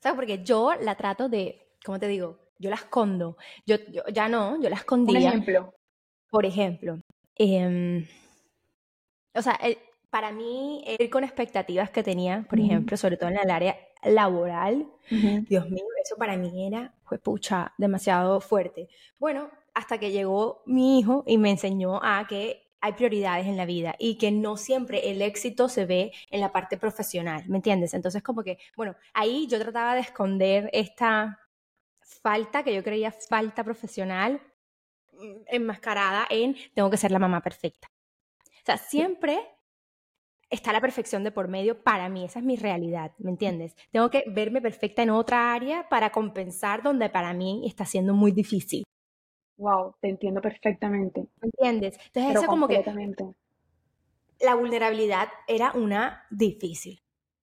¿Sabes? 0.00 0.16
Porque 0.16 0.42
yo 0.42 0.74
la 0.80 0.94
trato 0.94 1.28
de, 1.28 1.76
¿cómo 1.84 1.98
te 1.98 2.08
digo? 2.08 2.38
Yo 2.58 2.70
la 2.70 2.76
escondo. 2.76 3.36
Yo, 3.66 3.76
ya 4.12 4.28
no, 4.28 4.60
yo 4.60 4.70
la 4.70 4.76
escondía. 4.76 5.18
Un 5.18 5.26
ejemplo. 5.26 5.74
Por 6.30 6.44
ejemplo, 6.44 6.98
em, 7.36 8.06
o 9.34 9.42
sea, 9.42 9.58
para 10.10 10.32
mí, 10.32 10.82
ir 10.98 11.10
con 11.10 11.24
expectativas 11.24 11.90
que 11.90 12.02
tenía, 12.02 12.46
por 12.48 12.58
ejemplo, 12.58 12.96
sobre 12.96 13.16
todo 13.16 13.30
en 13.30 13.38
el 13.38 13.50
área 13.50 13.76
laboral, 14.02 14.86
Dios 15.10 15.68
mío, 15.68 15.84
eso 16.02 16.16
para 16.16 16.36
mí 16.36 16.66
era, 16.66 16.94
fue 17.04 17.18
pucha, 17.18 17.72
demasiado 17.78 18.40
fuerte. 18.40 18.88
Bueno, 19.18 19.50
hasta 19.74 19.98
que 19.98 20.10
llegó 20.10 20.62
mi 20.66 20.98
hijo 20.98 21.22
y 21.26 21.38
me 21.38 21.50
enseñó 21.50 22.00
a 22.02 22.26
que 22.26 22.65
hay 22.80 22.92
prioridades 22.92 23.46
en 23.46 23.56
la 23.56 23.66
vida 23.66 23.94
y 23.98 24.18
que 24.18 24.30
no 24.30 24.56
siempre 24.56 25.10
el 25.10 25.22
éxito 25.22 25.68
se 25.68 25.86
ve 25.86 26.12
en 26.30 26.40
la 26.40 26.52
parte 26.52 26.76
profesional, 26.76 27.44
¿me 27.48 27.56
entiendes? 27.56 27.94
Entonces 27.94 28.22
como 28.22 28.42
que, 28.42 28.58
bueno, 28.76 28.96
ahí 29.14 29.46
yo 29.48 29.58
trataba 29.58 29.94
de 29.94 30.00
esconder 30.00 30.70
esta 30.72 31.40
falta 32.22 32.62
que 32.62 32.74
yo 32.74 32.82
creía 32.82 33.12
falta 33.12 33.64
profesional 33.64 34.40
mm, 35.12 35.36
enmascarada 35.48 36.26
en 36.30 36.56
tengo 36.74 36.90
que 36.90 36.96
ser 36.96 37.10
la 37.10 37.18
mamá 37.18 37.42
perfecta. 37.42 37.88
O 38.62 38.66
sea, 38.66 38.76
siempre 38.78 39.38
está 40.50 40.72
la 40.72 40.80
perfección 40.80 41.24
de 41.24 41.32
por 41.32 41.48
medio 41.48 41.82
para 41.82 42.08
mí, 42.08 42.24
esa 42.24 42.38
es 42.38 42.44
mi 42.44 42.56
realidad, 42.56 43.12
¿me 43.18 43.30
entiendes? 43.30 43.74
Tengo 43.90 44.10
que 44.10 44.24
verme 44.28 44.60
perfecta 44.60 45.02
en 45.02 45.10
otra 45.10 45.54
área 45.54 45.88
para 45.88 46.10
compensar 46.10 46.82
donde 46.82 47.08
para 47.10 47.32
mí 47.32 47.64
está 47.66 47.84
siendo 47.84 48.14
muy 48.14 48.32
difícil. 48.32 48.84
Wow, 49.56 49.94
te 50.00 50.08
entiendo 50.08 50.40
perfectamente. 50.40 51.26
¿Entiendes? 51.40 51.98
Entonces 52.06 52.36
eso 52.36 52.46
como 52.46 52.68
que 52.68 52.84
la 54.40 54.54
vulnerabilidad 54.54 55.28
era 55.46 55.72
una 55.72 56.26
difícil. 56.30 57.00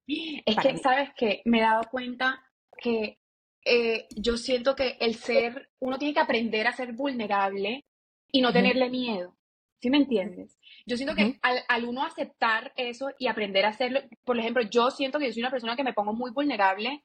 Es 0.07 0.57
que, 0.57 0.77
¿sabes 0.77 1.09
qué? 1.17 1.41
Me 1.45 1.59
he 1.59 1.61
dado 1.61 1.83
cuenta 1.89 2.43
que 2.77 3.19
eh, 3.65 4.07
yo 4.15 4.37
siento 4.37 4.75
que 4.75 4.97
el 4.99 5.15
ser, 5.15 5.69
uno 5.79 5.97
tiene 5.97 6.13
que 6.13 6.19
aprender 6.19 6.67
a 6.67 6.73
ser 6.73 6.93
vulnerable 6.93 7.85
y 8.31 8.41
no 8.41 8.51
tenerle 8.51 8.89
miedo. 8.89 9.35
¿Sí 9.79 9.89
me 9.89 9.97
entiendes? 9.97 10.57
Yo 10.85 10.97
siento 10.97 11.15
que 11.15 11.37
al, 11.41 11.85
uno 11.85 12.05
aceptar 12.05 12.71
eso 12.77 13.09
y 13.19 13.27
aprender 13.27 13.65
a 13.65 13.69
hacerlo, 13.69 14.01
por 14.23 14.39
ejemplo, 14.39 14.63
yo 14.63 14.91
siento 14.91 15.19
que 15.19 15.25
yo 15.25 15.33
soy 15.33 15.41
una 15.41 15.51
persona 15.51 15.75
que 15.75 15.83
me 15.83 15.93
pongo 15.93 16.13
muy 16.13 16.31
vulnerable 16.31 17.03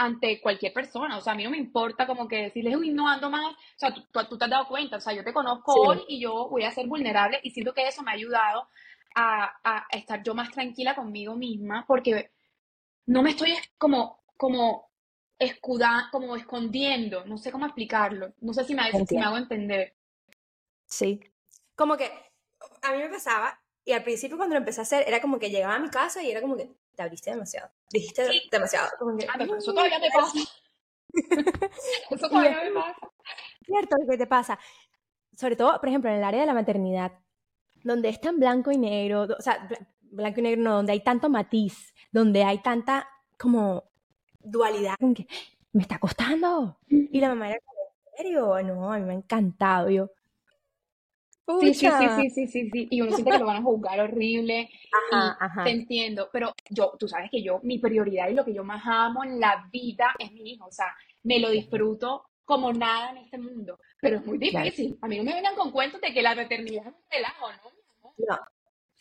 ante 0.00 0.40
cualquier 0.40 0.72
persona. 0.72 1.18
O 1.18 1.20
sea, 1.20 1.34
a 1.34 1.36
mí 1.36 1.44
no 1.44 1.50
me 1.50 1.58
importa 1.58 2.06
como 2.06 2.26
que 2.26 2.44
decirle, 2.44 2.76
uy, 2.76 2.90
no 2.90 3.06
ando 3.06 3.28
más. 3.28 3.52
O 3.52 3.56
sea, 3.76 3.92
tú, 3.92 4.38
te 4.38 4.44
has 4.44 4.50
dado 4.50 4.66
cuenta. 4.66 4.96
O 4.96 5.00
sea, 5.00 5.12
yo 5.12 5.22
te 5.22 5.32
conozco 5.32 5.74
hoy 5.74 6.02
y 6.08 6.20
yo 6.20 6.48
voy 6.48 6.64
a 6.64 6.70
ser 6.70 6.86
vulnerable 6.86 7.38
y 7.42 7.50
siento 7.50 7.74
que 7.74 7.86
eso 7.86 8.02
me 8.02 8.10
ha 8.10 8.14
ayudado 8.14 8.68
a, 9.14 9.52
a 9.62 9.86
estar 9.96 10.22
yo 10.22 10.34
más 10.34 10.50
tranquila 10.50 10.94
conmigo 10.94 11.36
misma 11.36 11.84
porque 11.86 12.30
no 13.06 13.22
me 13.22 13.30
estoy 13.30 13.54
como, 13.76 14.22
como 14.38 14.90
escuda, 15.38 16.08
como 16.10 16.34
escondiendo. 16.34 17.26
No 17.26 17.36
sé 17.36 17.52
cómo 17.52 17.66
explicarlo. 17.66 18.32
No 18.40 18.54
sé 18.54 18.64
si 18.64 18.74
me, 18.74 18.90
si 19.06 19.16
me 19.16 19.22
hago 19.22 19.36
entender. 19.36 19.94
Sí, 20.86 21.20
como 21.76 21.96
que 21.96 22.10
a 22.82 22.92
mí 22.92 22.98
me 22.98 23.08
pasaba, 23.08 23.60
y 23.84 23.92
al 23.92 24.02
principio 24.02 24.36
cuando 24.36 24.54
lo 24.54 24.58
empecé 24.58 24.80
a 24.80 24.82
hacer, 24.82 25.04
era 25.06 25.20
como 25.20 25.38
que 25.38 25.50
llegaba 25.50 25.76
a 25.76 25.78
mi 25.78 25.88
casa 25.88 26.22
y 26.22 26.30
era 26.30 26.40
como 26.40 26.56
que 26.56 26.70
te 27.00 27.04
abriste 27.04 27.30
demasiado. 27.30 27.70
Dijiste 27.90 28.28
demasiado. 28.50 28.90
eso 29.58 29.72
todavía 29.72 30.00
te 30.00 30.10
pasa. 30.10 30.38
eso 32.10 32.28
todavía 32.28 32.62
me 32.64 32.72
pasa. 32.72 32.96
Cierto, 33.64 33.96
que 34.08 34.18
te 34.18 34.26
pasa. 34.26 34.58
Sobre 35.32 35.56
todo, 35.56 35.80
por 35.80 35.88
ejemplo, 35.88 36.10
en 36.10 36.16
el 36.16 36.24
área 36.24 36.40
de 36.40 36.46
la 36.46 36.52
maternidad, 36.52 37.12
donde 37.82 38.10
es 38.10 38.20
tan 38.20 38.38
blanco 38.38 38.70
y 38.70 38.76
negro, 38.76 39.22
o 39.22 39.40
sea, 39.40 39.66
blanco 40.02 40.40
y 40.40 40.42
negro 40.42 40.62
no, 40.62 40.76
donde 40.76 40.92
hay 40.92 41.00
tanto 41.00 41.30
matiz, 41.30 41.94
donde 42.12 42.44
hay 42.44 42.58
tanta 42.58 43.08
como 43.38 43.84
dualidad, 44.40 44.96
que 45.14 45.26
me 45.72 45.80
está 45.82 45.98
costando. 45.98 46.78
Y 46.86 47.18
la 47.18 47.30
mamá 47.30 47.48
era 47.48 47.60
como, 47.64 47.80
¿en 48.04 48.16
serio? 48.16 48.62
No, 48.62 48.92
a 48.92 48.98
mí 48.98 49.06
me 49.06 49.12
ha 49.12 49.16
encantado. 49.16 49.88
Yo, 49.88 50.10
Sí, 51.60 51.74
sí, 51.74 51.88
sí, 51.88 52.30
sí, 52.30 52.46
sí, 52.46 52.70
sí, 52.70 52.88
Y 52.90 53.00
uno 53.00 53.12
siente 53.12 53.32
que 53.32 53.38
lo 53.38 53.46
van 53.46 53.56
a 53.56 53.62
juzgar 53.62 54.00
horrible. 54.00 54.70
Ajá, 55.12 55.64
Te 55.64 55.70
entiendo. 55.70 56.28
Pero 56.32 56.54
yo, 56.68 56.92
tú 56.98 57.08
sabes 57.08 57.30
que 57.30 57.42
yo, 57.42 57.60
mi 57.62 57.78
prioridad 57.78 58.28
y 58.28 58.34
lo 58.34 58.44
que 58.44 58.54
yo 58.54 58.62
más 58.62 58.82
amo 58.86 59.24
en 59.24 59.40
la 59.40 59.68
vida 59.72 60.14
es 60.18 60.30
mi 60.32 60.52
hijo. 60.52 60.66
O 60.66 60.72
sea, 60.72 60.94
me 61.24 61.40
lo 61.40 61.50
disfruto 61.50 62.26
como 62.44 62.72
nada 62.72 63.10
en 63.10 63.18
este 63.18 63.38
mundo. 63.38 63.78
Pero 64.00 64.18
es 64.18 64.26
muy 64.26 64.38
difícil. 64.38 64.98
A 65.02 65.08
mí 65.08 65.18
no 65.18 65.24
me 65.24 65.34
vengan 65.34 65.56
con 65.56 65.70
cuentos 65.70 66.00
de 66.00 66.12
que 66.12 66.22
la 66.22 66.34
maternidad 66.34 66.86
es 66.86 66.94
un 66.94 67.10
relajo, 67.10 67.46
¿no? 67.52 68.14
No. 68.26 68.38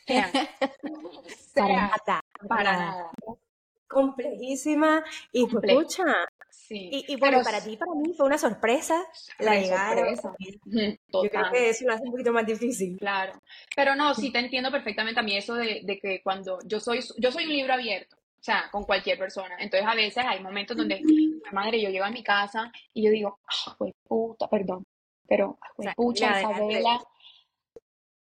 para 1.55 1.73
nada. 1.73 2.21
Para 2.47 2.71
nada. 2.73 3.11
Complejísima 3.89 5.03
y 5.31 5.47
Comple 5.47 5.73
escucha, 5.73 6.05
y, 6.71 7.15
bueno, 7.15 7.41
para 7.43 7.63
ti, 7.63 7.77
para 7.77 7.93
mí 7.95 8.13
fue 8.13 8.27
una 8.27 8.37
sorpresa 8.37 9.03
la 9.39 9.55
llegada. 9.55 9.95
Yo 10.65 11.29
creo 11.29 11.51
que 11.51 11.69
eso 11.69 11.85
lo 11.85 11.93
hace 11.93 12.03
un 12.03 12.11
poquito 12.11 12.31
más 12.31 12.45
difícil. 12.45 12.97
Claro. 12.97 13.33
Pero 13.75 13.95
no, 13.95 14.13
sí 14.13 14.31
te 14.31 14.39
entiendo 14.39 14.71
perfectamente 14.71 15.19
a 15.19 15.23
mí 15.23 15.35
eso 15.35 15.55
de, 15.55 15.99
que 16.01 16.21
cuando 16.23 16.59
yo 16.65 16.79
soy, 16.79 16.99
yo 17.17 17.31
soy 17.31 17.45
un 17.45 17.53
libro 17.53 17.73
abierto, 17.73 18.17
o 18.17 18.43
sea, 18.43 18.69
con 18.71 18.83
cualquier 18.83 19.17
persona. 19.17 19.55
Entonces 19.59 19.87
a 19.87 19.95
veces 19.95 20.23
hay 20.27 20.41
momentos 20.41 20.77
donde, 20.77 21.01
madre, 21.51 21.81
yo 21.81 21.89
llego 21.89 22.05
a 22.05 22.11
mi 22.11 22.23
casa 22.23 22.71
y 22.93 23.03
yo 23.03 23.11
digo, 23.11 23.39
ah, 23.47 23.75
puta, 24.07 24.47
perdón, 24.47 24.85
pero, 25.27 25.59
pucha, 25.95 26.41
Isabela, 26.41 26.99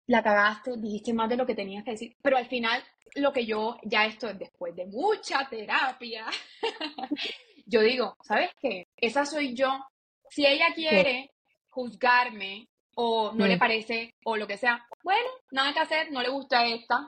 la 0.09 0.23
cagaste, 0.23 0.73
dijiste 0.77 1.12
más 1.12 1.29
de 1.29 1.37
lo 1.37 1.47
que 1.47 1.55
tenías 1.55 1.85
que 1.85 1.92
decir. 1.92 2.16
Pero 2.23 2.37
al 2.37 2.47
final, 2.47 2.83
lo 3.14 3.33
que 3.33 3.47
yo, 3.47 3.79
ya 3.85 4.07
esto 4.07 4.33
después 4.35 4.75
de 4.75 4.87
mucha 4.87 5.47
terapia, 5.49 6.27
yo 7.66 7.83
digo, 7.83 8.16
¿sabes 8.23 8.51
qué? 8.61 8.88
Esa 8.97 9.25
soy 9.27 9.55
yo. 9.55 9.87
Si 10.31 10.47
ella 10.47 10.66
quiere 10.75 11.31
juzgarme 11.68 12.68
o 12.97 13.33
no 13.33 13.47
le 13.47 13.57
mm. 13.57 13.59
parece 13.59 14.14
o 14.25 14.37
lo 14.37 14.47
que 14.47 14.57
sea, 14.57 14.85
bueno, 15.05 15.29
nada 15.51 15.73
que 15.73 15.81
hacer, 15.81 16.11
no 16.11 16.23
le 16.23 16.31
gusta 16.31 16.66
esta. 16.66 17.07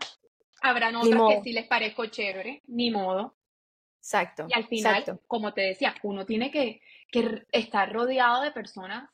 Habrán 0.62 0.94
otras 0.96 1.22
que 1.28 1.42
sí 1.42 1.52
les 1.52 1.66
parezco 1.66 2.06
chévere, 2.06 2.62
ni 2.66 2.90
modo. 2.90 3.34
Exacto. 3.96 4.46
Y 4.48 4.52
al 4.52 4.66
final, 4.66 5.20
como 5.26 5.54
te 5.54 5.62
decía, 5.62 5.94
uno 6.02 6.26
tiene 6.26 6.50
que, 6.50 6.82
estar 7.50 7.92
rodeado 7.92 8.42
de 8.42 8.52
personas 8.52 9.10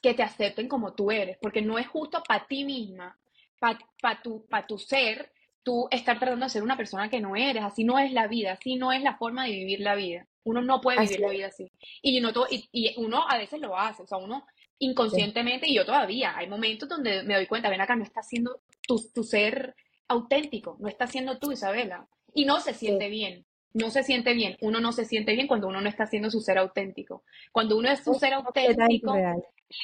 que 0.00 0.14
te 0.14 0.22
acepten 0.22 0.68
como 0.68 0.94
tú 0.94 1.10
eres, 1.10 1.38
porque 1.40 1.62
no 1.62 1.78
es 1.78 1.86
justo 1.86 2.22
para 2.26 2.46
ti 2.46 2.64
misma, 2.64 3.18
para 3.58 4.22
tu, 4.22 4.46
tu 4.66 4.78
ser, 4.78 5.32
tú 5.62 5.88
estar 5.90 6.18
tratando 6.18 6.46
de 6.46 6.50
ser 6.50 6.62
una 6.62 6.76
persona 6.76 7.10
que 7.10 7.20
no 7.20 7.36
eres, 7.36 7.62
así 7.62 7.84
no 7.84 7.98
es 7.98 8.12
la 8.12 8.28
vida, 8.28 8.52
así 8.52 8.76
no 8.76 8.92
es 8.92 9.02
la 9.02 9.16
forma 9.16 9.44
de 9.44 9.52
vivir 9.52 9.80
la 9.80 9.94
vida. 9.94 10.26
Uno 10.44 10.62
no 10.62 10.80
puede 10.80 11.00
vivir 11.00 11.20
la 11.20 11.28
vida 11.28 11.46
así. 11.48 11.70
Y, 12.00 12.20
no 12.20 12.32
y, 12.50 12.94
uno 12.96 13.28
a 13.28 13.36
veces 13.36 13.60
lo 13.60 13.76
hace, 13.76 14.02
o 14.02 14.06
sea, 14.06 14.18
uno 14.18 14.46
inconscientemente, 14.78 15.68
y 15.68 15.74
yo 15.74 15.84
todavía, 15.84 16.36
hay 16.36 16.48
momentos 16.48 16.88
donde 16.88 17.24
me 17.24 17.34
doy 17.34 17.46
cuenta, 17.46 17.68
ven 17.68 17.80
acá, 17.80 17.96
no 17.96 18.04
está 18.04 18.22
siendo 18.22 18.60
tu, 18.86 19.02
tu 19.12 19.24
ser 19.24 19.74
auténtico, 20.06 20.76
no 20.78 20.88
está 20.88 21.06
siendo 21.06 21.38
tú, 21.38 21.52
Isabela. 21.52 22.08
Y 22.32 22.44
no 22.44 22.60
se 22.60 22.74
siente 22.74 23.08
bien, 23.08 23.44
no 23.74 23.90
se 23.90 24.02
siente 24.02 24.34
bien. 24.34 24.56
Uno 24.60 24.80
no 24.80 24.92
se 24.92 25.04
siente 25.04 25.32
bien 25.32 25.46
cuando 25.46 25.68
uno 25.68 25.80
no 25.80 25.88
está 25.88 26.06
siendo 26.06 26.30
su 26.30 26.40
ser 26.40 26.58
auténtico. 26.58 27.22
Cuando 27.52 27.76
uno 27.76 27.90
es 27.90 28.02
su 28.02 28.14
ser 28.14 28.34
auténtico, 28.34 29.14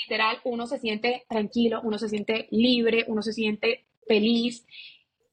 literal, 0.03 0.39
uno 0.45 0.67
se 0.67 0.79
siente 0.79 1.25
tranquilo, 1.29 1.81
uno 1.85 1.99
se 1.99 2.09
siente 2.09 2.49
libre, 2.51 3.05
uno 3.09 3.23
se 3.23 3.33
siente 3.33 3.85
feliz. 4.07 4.67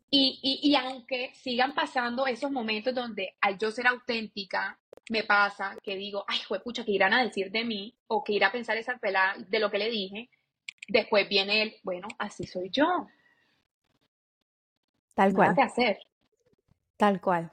Y, 0.09 0.39
y, 0.41 0.69
y 0.69 0.75
aunque 0.75 1.31
sigan 1.35 1.73
pasando 1.73 2.27
esos 2.27 2.51
momentos 2.51 2.93
donde 2.93 3.35
al 3.39 3.57
yo 3.57 3.71
ser 3.71 3.87
auténtica, 3.87 4.77
me 5.09 5.23
pasa 5.23 5.75
que 5.81 5.95
digo, 5.95 6.25
ay, 6.27 6.39
pucha, 6.63 6.85
que 6.85 6.91
irán 6.91 7.13
a 7.13 7.23
decir 7.23 7.51
de 7.51 7.63
mí 7.63 7.95
o 8.07 8.23
que 8.23 8.33
irá 8.33 8.47
a 8.47 8.51
pensar 8.51 8.77
esa 8.77 8.97
pelada 8.97 9.35
de 9.47 9.59
lo 9.59 9.71
que 9.71 9.77
le 9.77 9.89
dije. 9.89 10.29
Después 10.87 11.27
viene 11.27 11.61
él, 11.61 11.75
bueno, 11.83 12.07
así 12.17 12.45
soy 12.45 12.69
yo. 12.69 13.07
Tal 15.13 15.33
cual. 15.33 15.55
que 15.55 15.61
hacer. 15.61 15.99
Tal 16.97 17.21
cual. 17.21 17.51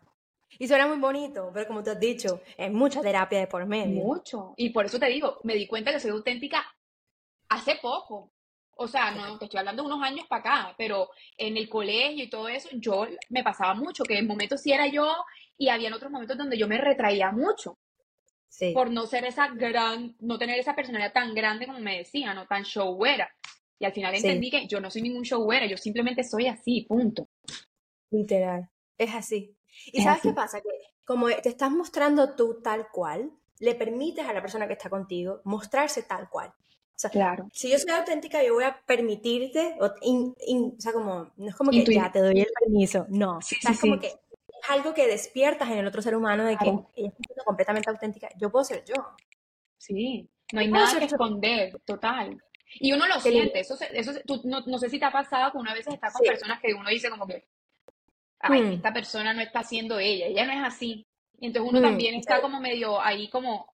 Y 0.59 0.67
suena 0.67 0.87
muy 0.87 0.99
bonito, 0.99 1.51
pero 1.53 1.67
como 1.67 1.83
te 1.83 1.91
has 1.91 2.01
dicho, 2.01 2.41
es 2.57 2.73
mucha 2.73 3.01
terapia 3.01 3.41
de 3.41 3.47
por 3.47 3.67
medio. 3.67 4.03
Mucho. 4.03 4.55
Y 4.57 4.71
por 4.71 4.87
eso 4.87 4.99
te 4.99 5.07
digo, 5.07 5.39
me 5.45 5.55
di 5.55 5.67
cuenta 5.67 5.93
que 5.93 6.01
soy 6.01 6.11
auténtica 6.11 6.65
hace 7.49 7.77
poco. 7.83 8.33
O 8.81 8.87
sea, 8.87 9.11
no 9.11 9.39
te 9.39 9.47
estoy 9.47 9.59
hablando 9.59 9.83
de 9.83 9.89
unos 9.89 10.03
años 10.03 10.27
para 10.29 10.41
acá, 10.41 10.75
pero 10.79 11.11
en 11.37 11.57
el 11.57 11.69
colegio 11.69 12.25
y 12.25 12.31
todo 12.31 12.49
eso, 12.49 12.69
yo 12.75 13.07
me 13.29 13.43
pasaba 13.43 13.75
mucho, 13.75 14.05
que 14.05 14.17
en 14.17 14.27
momentos 14.27 14.63
sí 14.63 14.73
era 14.73 14.87
yo 14.87 15.13
y 15.57 15.69
había 15.69 15.95
otros 15.95 16.13
momentos 16.13 16.39
donde 16.39 16.57
yo 16.57 16.69
me 16.69 16.79
retraía 16.79 17.33
mucho. 17.33 17.77
Sí. 18.49 18.73
Por 18.73 18.91
no 18.91 19.07
ser 19.07 19.25
esa 19.25 19.49
gran, 19.49 20.17
no 20.21 20.39
tener 20.39 20.59
esa 20.59 20.75
personalidad 20.75 21.13
tan 21.13 21.35
grande 21.35 21.67
como 21.67 21.81
me 21.81 21.99
decía, 21.99 22.33
no 22.35 22.47
tan 22.47 22.63
showera. 22.63 23.29
Y 23.81 23.85
al 23.85 23.93
final 23.93 24.15
entendí 24.15 24.51
que 24.51 24.67
yo 24.67 24.81
no 24.81 24.91
soy 24.91 25.03
ningún 25.03 25.23
showera, 25.23 25.67
yo 25.67 25.77
simplemente 25.77 26.25
soy 26.25 26.47
así, 26.47 26.83
punto. 26.89 27.29
Literal. 28.11 28.71
Es 28.97 29.15
así. 29.15 29.58
¿Y 29.87 30.03
sabes 30.03 30.23
qué 30.23 30.33
pasa? 30.33 30.61
Que 30.61 30.69
como 31.05 31.29
te 31.29 31.49
estás 31.49 31.71
mostrando 31.71 32.35
tú 32.35 32.61
tal 32.63 32.89
cual, 32.91 33.31
le 33.61 33.75
permites 33.75 34.27
a 34.27 34.33
la 34.33 34.41
persona 34.41 34.67
que 34.67 34.75
está 34.75 34.91
contigo 34.91 35.41
mostrarse 35.45 36.03
tal 36.03 36.29
cual. 36.29 36.49
O 36.51 37.01
sea, 37.01 37.11
claro. 37.11 37.49
si 37.53 37.71
yo 37.71 37.79
soy 37.79 37.93
auténtica, 37.93 38.43
yo 38.43 38.55
voy 38.55 38.65
a 38.65 38.81
permitirte, 38.85 39.77
o, 39.81 39.89
sea, 40.79 40.93
como, 40.93 41.31
no 41.37 41.49
es 41.49 41.55
como 41.55 41.71
que 41.71 41.85
ya 41.85 42.11
te 42.11 42.19
doy 42.19 42.41
el 42.41 42.49
permiso, 42.59 43.07
no. 43.09 43.39
es 43.39 43.81
como 43.81 44.01
que 44.01 44.09
es 44.09 44.19
algo 44.69 44.93
que 44.95 45.07
despiertas 45.07 45.71
en 45.71 45.79
el 45.79 45.87
otro 45.87 46.03
ser 46.03 46.17
humano 46.17 46.45
de 46.45 46.57
que 46.57 46.69
ella 46.97 47.13
es 47.17 47.45
completamente 47.45 47.89
auténtica, 47.89 48.29
yo 48.37 48.51
puedo 48.51 48.65
ser 48.65 48.85
yo. 48.85 48.97
Sí, 49.77 50.29
no 50.53 50.61
hay 50.61 50.69
nada 50.69 50.99
que 50.99 51.05
esconder, 51.05 51.81
total. 51.85 52.43
Y 52.81 52.93
uno 52.93 53.07
lo 53.07 53.21
siente, 53.21 53.61
eso, 53.61 53.77
eso 53.93 54.13
tú, 54.27 54.43
no, 54.45 54.79
sé 54.79 54.91
si 54.91 54.99
te 54.99 55.05
ha 55.05 55.13
pasado 55.13 55.53
que 55.53 55.59
una 55.59 55.75
vez 55.75 55.87
está 55.87 56.11
con 56.11 56.27
personas 56.27 56.61
que 56.61 56.75
uno 56.75 56.91
dice 56.91 57.11
como 57.11 57.27
que, 57.27 57.47
ay, 58.41 58.63
hmm. 58.63 58.73
esta 58.73 58.93
persona 58.93 59.35
no 59.35 59.41
está 59.41 59.63
siendo 59.63 59.99
ella, 59.99 60.27
ella 60.27 60.47
no 60.47 60.53
es 60.53 60.75
así. 60.75 61.05
Y 61.41 61.47
entonces 61.47 61.71
uno 61.71 61.81
hmm. 61.81 61.85
también 61.85 62.15
está 62.17 62.41
como 62.41 62.61
medio 62.61 63.01
ahí 63.01 63.29
como 63.29 63.73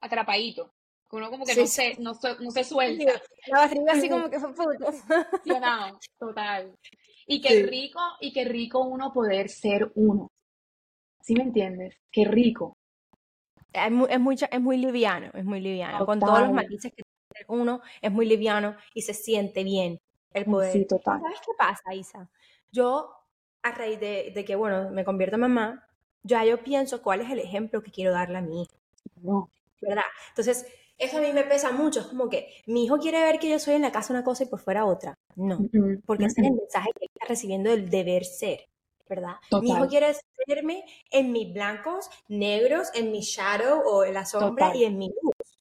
atrapadito. 0.00 0.72
Uno 1.12 1.30
como 1.30 1.44
que 1.44 1.54
no, 1.54 1.66
Se, 1.66 1.94
no, 2.00 2.12
no, 2.40 2.50
se 2.50 2.64
suelta. 2.64 3.12
La 3.46 3.60
barriga 3.60 3.92
así 3.92 4.08
como 4.08 4.28
que 4.28 4.40
fue 4.40 4.52
puto. 4.52 4.92
no, 5.46 5.98
total. 6.18 6.74
Y 7.26 7.40
qué 7.40 7.62
rico, 7.62 8.00
y 8.20 8.32
qué 8.32 8.44
rico 8.44 8.80
uno 8.84 9.12
poder 9.12 9.48
ser 9.48 9.92
uno. 9.94 10.28
¿Sí 11.20 11.34
me 11.34 11.44
entiendes? 11.44 11.96
Qué 12.10 12.24
rico. 12.24 12.76
Es 13.72 13.90
muy, 13.90 14.08
es 14.10 14.20
muy, 14.20 14.36
es 14.50 14.60
muy 14.60 14.76
liviano, 14.78 15.30
es 15.34 15.44
muy 15.44 15.60
liviano. 15.60 16.04
Con 16.06 16.20
todos 16.20 16.40
los 16.40 16.52
matices 16.52 16.92
que 16.92 17.02
tiene 17.32 17.46
uno, 17.48 17.80
es 18.00 18.12
muy 18.12 18.26
liviano 18.26 18.76
y 18.94 19.02
se 19.02 19.14
siente 19.14 19.64
bien 19.64 19.98
el 20.32 20.44
poder. 20.44 20.72
Sí, 20.72 20.86
total. 20.86 21.20
¿Sabes 21.20 21.40
qué 21.40 21.52
pasa, 21.58 21.94
Isa? 21.94 22.30
Yo, 22.70 23.10
a 23.68 23.72
raíz 23.72 24.00
de, 24.00 24.32
de, 24.34 24.44
que, 24.44 24.56
bueno, 24.56 24.90
me 24.90 25.04
convierto 25.04 25.36
en 25.36 25.42
mamá, 25.42 25.88
ya 26.22 26.44
yo 26.44 26.62
pienso 26.62 27.02
cuál 27.02 27.20
es 27.20 27.30
el 27.30 27.38
ejemplo 27.38 27.82
que 27.82 27.90
quiero 27.90 28.12
darle 28.12 28.38
a 28.38 28.42
mi 28.42 28.62
hijo. 28.62 28.74
No. 29.22 29.50
¿Verdad? 29.80 30.04
Entonces, 30.30 30.66
eso 30.98 31.18
a 31.18 31.20
mí 31.20 31.32
me 31.32 31.44
pesa 31.44 31.72
mucho. 31.72 32.00
Es 32.00 32.06
como 32.06 32.28
que 32.28 32.48
mi 32.66 32.84
hijo 32.84 32.98
quiere 32.98 33.22
ver 33.22 33.38
que 33.38 33.50
yo 33.50 33.58
soy 33.58 33.74
en 33.74 33.82
la 33.82 33.92
casa 33.92 34.12
una 34.12 34.24
cosa 34.24 34.44
y 34.44 34.46
por 34.46 34.60
fuera 34.60 34.86
otra. 34.86 35.14
No, 35.34 35.58
porque 36.06 36.24
ese 36.24 36.40
es 36.40 36.46
el 36.46 36.54
mensaje 36.54 36.90
que 36.98 37.06
está 37.06 37.26
recibiendo 37.28 37.70
del 37.70 37.90
deber 37.90 38.24
ser, 38.24 38.66
¿verdad? 39.08 39.36
Mi 39.60 39.70
hijo 39.70 39.86
quiere 39.88 40.14
verme 40.46 40.84
en 41.10 41.32
mis 41.32 41.52
blancos, 41.52 42.08
negros, 42.28 42.88
en 42.94 43.12
mi 43.12 43.20
shadow 43.20 43.82
o 43.84 44.04
en 44.04 44.14
la 44.14 44.24
sombra 44.24 44.74
y 44.74 44.84
en 44.84 44.98
mi 44.98 45.08
luz. 45.08 45.58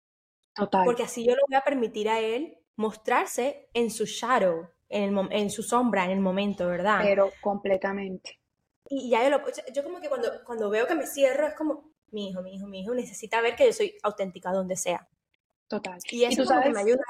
Total. 0.53 0.85
Porque 0.85 1.03
así 1.03 1.25
yo 1.25 1.35
lo 1.35 1.41
voy 1.47 1.57
a 1.57 1.61
permitir 1.61 2.07
a 2.07 2.21
él 2.21 2.57
mostrarse 2.77 3.69
en 3.73 3.89
su 3.91 4.05
shadow, 4.05 4.69
en, 4.89 5.17
el, 5.17 5.27
en 5.31 5.49
su 5.49 5.63
sombra, 5.63 6.05
en 6.05 6.11
el 6.11 6.19
momento, 6.19 6.67
¿verdad? 6.67 6.99
Pero 7.03 7.31
completamente. 7.41 8.39
Y 8.87 9.09
ya 9.09 9.23
yo 9.23 9.29
lo, 9.29 9.41
yo 9.73 9.83
como 9.83 9.99
que 9.99 10.09
cuando, 10.09 10.27
cuando 10.45 10.69
veo 10.69 10.85
que 10.87 10.95
me 10.95 11.07
cierro 11.07 11.47
es 11.47 11.55
como, 11.55 11.91
mi 12.11 12.29
hijo, 12.29 12.41
mi 12.41 12.55
hijo, 12.55 12.67
mi 12.67 12.81
hijo 12.81 12.93
necesita 12.93 13.41
ver 13.41 13.55
que 13.55 13.65
yo 13.65 13.73
soy 13.73 13.95
auténtica 14.03 14.51
donde 14.51 14.75
sea. 14.75 15.07
Total. 15.67 15.99
Y 16.11 16.23
eso 16.23 16.43
tú 16.43 16.47
sabes, 16.47 16.71
me 16.71 16.81
ayuda. 16.81 17.03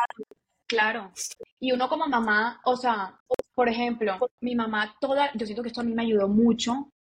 Claro. 0.68 1.12
Y 1.60 1.72
uno 1.72 1.90
como 1.90 2.08
mamá, 2.08 2.62
o 2.66 2.76
sea, 2.78 3.20
por 3.54 3.70
ejemplo, 3.70 4.18
mi 4.42 4.56
mamá 4.56 4.96
toda, 5.00 5.32
yo 5.34 5.46
siento 5.46 5.62
que 5.62 5.70
esto 5.70 5.82
a 5.82 5.84
mí 5.84 5.94
me 5.94 6.04
ayudó 6.04 6.28
mucho. 6.28 6.92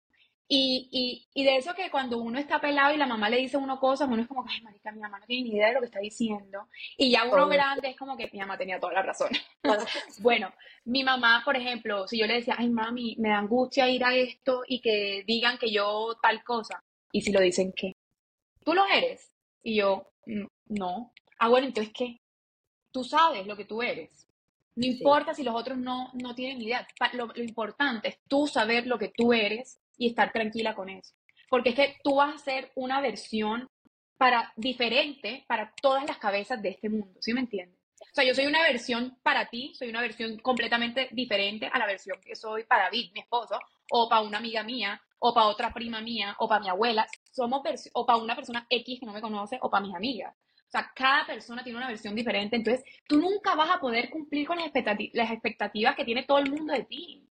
Y, 0.46 0.88
y, 0.92 1.40
y 1.40 1.44
de 1.44 1.56
eso 1.56 1.74
que 1.74 1.90
cuando 1.90 2.18
uno 2.18 2.38
está 2.38 2.60
pelado 2.60 2.94
y 2.94 2.98
la 2.98 3.06
mamá 3.06 3.30
le 3.30 3.38
dice 3.38 3.56
uno 3.56 3.80
cosas, 3.80 4.08
uno 4.10 4.20
es 4.20 4.28
como, 4.28 4.44
ay, 4.46 4.60
marica, 4.60 4.92
mi 4.92 5.00
mamá 5.00 5.18
no 5.18 5.26
tiene 5.26 5.48
ni 5.48 5.56
idea 5.56 5.68
de 5.68 5.74
lo 5.74 5.80
que 5.80 5.86
está 5.86 6.00
diciendo. 6.00 6.68
Y 6.98 7.10
ya 7.10 7.24
uno 7.24 7.48
grande 7.48 7.88
es 7.88 7.96
como 7.96 8.16
que 8.16 8.28
mi 8.30 8.40
mamá 8.40 8.58
tenía 8.58 8.78
toda 8.78 8.92
la 8.92 9.02
razón. 9.02 9.30
bueno, 10.20 10.52
mi 10.84 11.02
mamá, 11.02 11.42
por 11.44 11.56
ejemplo, 11.56 12.06
si 12.06 12.18
yo 12.18 12.26
le 12.26 12.34
decía, 12.34 12.56
ay, 12.58 12.68
mami, 12.68 13.16
me 13.18 13.30
da 13.30 13.38
angustia 13.38 13.88
ir 13.88 14.04
a 14.04 14.14
esto 14.14 14.62
y 14.66 14.80
que 14.80 15.24
digan 15.26 15.56
que 15.56 15.72
yo 15.72 16.16
tal 16.22 16.44
cosa. 16.44 16.82
Y 17.10 17.22
si 17.22 17.32
lo 17.32 17.40
dicen, 17.40 17.72
¿qué? 17.74 17.92
¿Tú 18.62 18.74
lo 18.74 18.84
eres? 18.86 19.32
Y 19.62 19.76
yo, 19.76 20.10
mm, 20.26 20.46
no. 20.78 21.12
Ah, 21.38 21.48
bueno, 21.48 21.66
entonces, 21.66 21.92
¿qué? 21.96 22.20
Tú 22.92 23.02
sabes 23.02 23.46
lo 23.46 23.56
que 23.56 23.64
tú 23.64 23.82
eres. 23.82 24.28
No 24.76 24.86
importa 24.86 25.34
si 25.34 25.42
los 25.42 25.54
otros 25.54 25.78
no, 25.78 26.10
no 26.14 26.34
tienen 26.34 26.60
idea. 26.60 26.86
Lo, 27.12 27.26
lo, 27.26 27.42
importante 27.42 28.08
es 28.08 28.18
tú 28.28 28.46
saber 28.46 28.86
lo 28.86 28.98
que 28.98 29.08
tú 29.08 29.32
eres 29.32 29.80
y 29.98 30.08
estar 30.08 30.32
tranquila 30.32 30.74
con 30.74 30.88
eso. 30.88 31.14
Porque 31.48 31.70
es 31.70 31.74
que 31.74 31.96
tú 32.02 32.16
vas 32.16 32.34
a 32.34 32.38
ser 32.38 32.72
una 32.74 33.00
versión 33.00 33.68
para, 34.16 34.52
diferente 34.56 35.44
para 35.48 35.72
todas 35.80 36.04
las 36.04 36.18
cabezas 36.18 36.60
de 36.62 36.70
este 36.70 36.88
mundo. 36.88 37.20
¿Sí 37.20 37.32
me 37.32 37.40
entiendes? 37.40 37.78
O 38.00 38.14
sea, 38.14 38.24
yo 38.24 38.34
soy 38.34 38.46
una 38.46 38.62
versión 38.62 39.18
para 39.22 39.46
ti, 39.46 39.72
soy 39.74 39.88
una 39.88 40.00
versión 40.00 40.38
completamente 40.38 41.08
diferente 41.12 41.68
a 41.72 41.78
la 41.78 41.86
versión 41.86 42.20
que 42.20 42.36
soy 42.36 42.64
para 42.64 42.84
David, 42.84 43.12
mi 43.12 43.20
esposo, 43.20 43.58
o 43.90 44.08
para 44.08 44.22
una 44.22 44.38
amiga 44.38 44.62
mía, 44.62 45.00
o 45.18 45.34
para 45.34 45.46
otra 45.46 45.72
prima 45.72 46.00
mía, 46.00 46.36
o 46.38 46.48
para 46.48 46.60
mi 46.60 46.68
abuela. 46.68 47.06
Somos 47.32 47.62
o 47.92 48.06
para 48.06 48.18
una 48.18 48.36
persona 48.36 48.66
X 48.68 49.00
que 49.00 49.06
no 49.06 49.12
me 49.12 49.20
conoce, 49.20 49.58
o 49.62 49.70
para 49.70 49.84
mis 49.84 49.94
amigas. 49.94 50.34
O 50.34 50.70
sea, 50.70 50.92
cada 50.94 51.26
persona 51.26 51.62
tiene 51.62 51.78
una 51.78 51.88
versión 51.88 52.14
diferente, 52.14 52.56
entonces 52.56 52.84
tú 53.06 53.20
nunca 53.20 53.54
vas 53.54 53.70
a 53.70 53.80
poder 53.80 54.10
cumplir 54.10 54.46
con 54.46 54.58
las, 54.58 54.66
expectativas 54.74 55.94
que 55.94 56.04
tiene 56.04 56.24
todo 56.24 56.38
el 56.38 56.50
mundo 56.50 56.72
de 56.72 56.84
ti. 56.84 57.28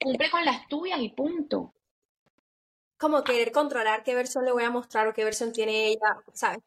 Cumple 0.00 0.30
con 0.30 0.44
las 0.44 0.66
tuyas 0.68 1.00
y 1.00 1.10
punto. 1.10 1.74
Como 2.98 3.24
querer 3.24 3.50
controlar 3.50 4.02
qué 4.02 4.14
versión 4.14 4.44
le 4.44 4.52
voy 4.52 4.64
a 4.64 4.70
mostrar 4.70 5.08
o 5.08 5.12
qué 5.12 5.24
versión 5.24 5.52
tiene 5.52 5.88
ella, 5.88 6.16
¿sabes? 6.32 6.60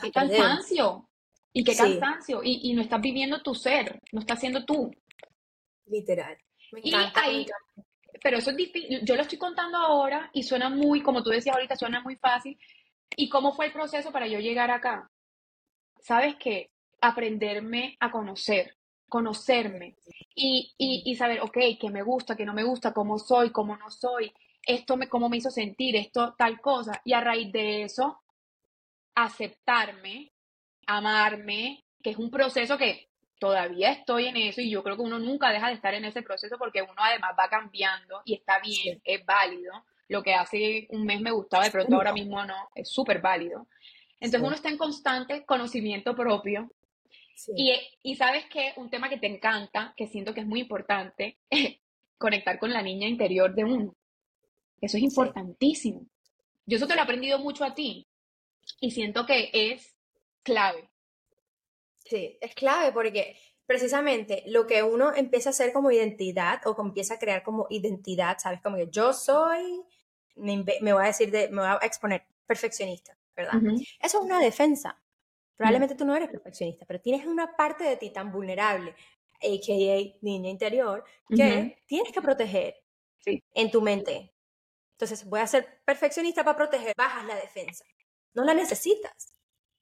Qué 0.00 0.10
cansancio. 0.10 1.08
Y 1.52 1.64
qué 1.64 1.76
cansancio. 1.76 2.40
Y, 2.42 2.74
no 2.74 2.82
estás 2.82 3.00
viviendo 3.00 3.42
tu 3.42 3.54
ser, 3.54 4.00
no 4.12 4.20
estás 4.20 4.40
siendo 4.40 4.64
tú. 4.64 4.90
Literal. 5.86 6.36
y 6.82 6.92
ahí, 7.14 7.46
pero 8.22 8.38
eso 8.38 8.50
es 8.50 8.56
difícil. 8.56 9.04
Yo 9.04 9.14
lo 9.14 9.22
estoy 9.22 9.38
contando 9.38 9.78
ahora 9.78 10.30
y 10.32 10.42
suena 10.42 10.68
muy, 10.68 11.02
como 11.02 11.22
tú 11.22 11.30
decías 11.30 11.54
ahorita, 11.54 11.76
suena 11.76 12.00
muy 12.00 12.16
fácil, 12.16 12.58
¿Y 13.14 13.28
cómo 13.28 13.52
fue 13.52 13.66
el 13.66 13.72
proceso 13.72 14.10
para 14.10 14.26
yo 14.26 14.40
llegar 14.40 14.70
acá? 14.70 15.10
¿Sabes 16.00 16.36
qué? 16.36 16.70
Aprenderme 17.00 17.96
a 18.00 18.10
conocer, 18.10 18.76
conocerme 19.08 19.96
y, 20.34 20.74
y, 20.78 21.14
saber, 21.16 21.40
ok, 21.40 21.58
qué 21.80 21.90
me 21.90 22.02
gusta, 22.02 22.36
qué 22.36 22.44
no 22.44 22.52
me 22.52 22.64
gusta, 22.64 22.92
cómo 22.92 23.18
soy, 23.18 23.50
cómo 23.50 23.76
no 23.76 23.90
soy, 23.90 24.32
esto 24.62 24.96
me, 24.96 25.08
cómo 25.08 25.28
me 25.28 25.36
hizo 25.36 25.50
sentir, 25.50 25.96
esto 25.96 26.34
tal 26.36 26.60
cosa. 26.60 27.00
Y 27.04 27.12
a 27.12 27.20
raíz 27.20 27.52
de 27.52 27.82
eso, 27.82 28.20
aceptarme, 29.14 30.32
amarme, 30.86 31.84
que 32.02 32.10
es 32.10 32.16
un 32.16 32.30
proceso 32.30 32.76
que 32.76 33.08
todavía 33.38 33.92
estoy 33.92 34.26
en 34.26 34.36
eso 34.36 34.60
y 34.60 34.70
yo 34.70 34.82
creo 34.82 34.96
que 34.96 35.02
uno 35.02 35.18
nunca 35.18 35.50
deja 35.50 35.68
de 35.68 35.74
estar 35.74 35.94
en 35.94 36.04
ese 36.04 36.22
proceso 36.22 36.56
porque 36.58 36.82
uno 36.82 36.94
además 36.96 37.34
va 37.38 37.48
cambiando 37.48 38.22
y 38.24 38.34
está 38.34 38.60
bien, 38.60 39.00
es 39.04 39.24
válido 39.24 39.84
lo 40.08 40.22
que 40.22 40.34
hace 40.34 40.86
un 40.90 41.04
mes 41.04 41.20
me 41.20 41.32
gustaba, 41.32 41.64
de 41.64 41.70
pronto 41.70 41.96
ahora 41.96 42.12
mismo 42.12 42.44
no, 42.44 42.70
es 42.74 42.88
súper 42.88 43.20
válido. 43.20 43.66
Entonces 44.20 44.40
uno 44.46 44.54
está 44.54 44.68
en 44.68 44.78
constante 44.78 45.44
conocimiento 45.44 46.14
propio. 46.14 46.70
Y, 47.54 47.72
y, 48.02 48.16
sabes 48.16 48.46
que 48.46 48.72
un 48.76 48.88
tema 48.88 49.08
que 49.08 49.18
te 49.18 49.26
encanta, 49.26 49.92
que 49.96 50.06
siento 50.06 50.32
que 50.32 50.40
es 50.40 50.46
muy 50.46 50.60
importante, 50.60 51.38
es 51.50 51.76
conectar 52.18 52.58
con 52.58 52.72
la 52.72 52.82
niña 52.82 53.08
interior 53.08 53.54
de 53.54 53.64
uno. 53.64 53.94
Eso 54.80 54.96
es 54.96 55.02
importantísimo. 55.02 56.06
Yo 56.66 56.76
eso 56.76 56.86
te 56.86 56.94
lo 56.94 57.00
he 57.00 57.04
aprendido 57.04 57.38
mucho 57.38 57.64
a 57.64 57.74
ti 57.74 58.06
y 58.80 58.90
siento 58.90 59.26
que 59.26 59.50
es 59.52 59.96
clave. 60.42 60.88
Sí, 62.04 62.38
es 62.40 62.54
clave 62.54 62.92
porque 62.92 63.36
precisamente 63.66 64.42
lo 64.46 64.66
que 64.66 64.82
uno 64.82 65.14
empieza 65.14 65.50
a 65.50 65.52
hacer 65.52 65.72
como 65.72 65.90
identidad 65.90 66.60
o 66.66 66.80
empieza 66.80 67.14
a 67.14 67.18
crear 67.18 67.42
como 67.42 67.66
identidad, 67.70 68.38
¿sabes? 68.38 68.60
Como 68.62 68.76
que 68.76 68.88
yo 68.90 69.12
soy 69.12 69.84
me, 70.36 70.92
voy 70.92 71.02
a 71.02 71.06
decir, 71.06 71.30
de, 71.30 71.48
me 71.48 71.62
voy 71.62 71.70
a 71.80 71.86
exponer 71.86 72.24
perfeccionista, 72.46 73.16
¿verdad? 73.34 73.60
Eso 74.00 74.18
es 74.18 74.24
una 74.24 74.38
defensa. 74.38 74.98
Probablemente 75.56 75.94
tú 75.94 76.04
no 76.04 76.14
eres 76.14 76.28
perfeccionista, 76.28 76.84
pero 76.86 77.00
tienes 77.00 77.26
una 77.26 77.56
parte 77.56 77.84
de 77.84 77.96
ti 77.96 78.10
tan 78.10 78.30
vulnerable, 78.30 78.90
a.k.a. 78.90 80.18
niña 80.20 80.50
interior, 80.50 81.04
que 81.28 81.82
tienes 81.86 82.12
que 82.12 82.22
proteger 82.22 82.76
en 83.24 83.70
tu 83.70 83.80
mente. 83.80 84.34
Entonces, 84.92 85.24
voy 85.28 85.40
a 85.40 85.46
ser 85.46 85.82
perfeccionista 85.84 86.44
para 86.44 86.56
proteger, 86.56 86.94
bajas 86.96 87.26
la 87.26 87.36
defensa. 87.36 87.84
No 88.34 88.44
la 88.44 88.54
necesitas. 88.54 89.34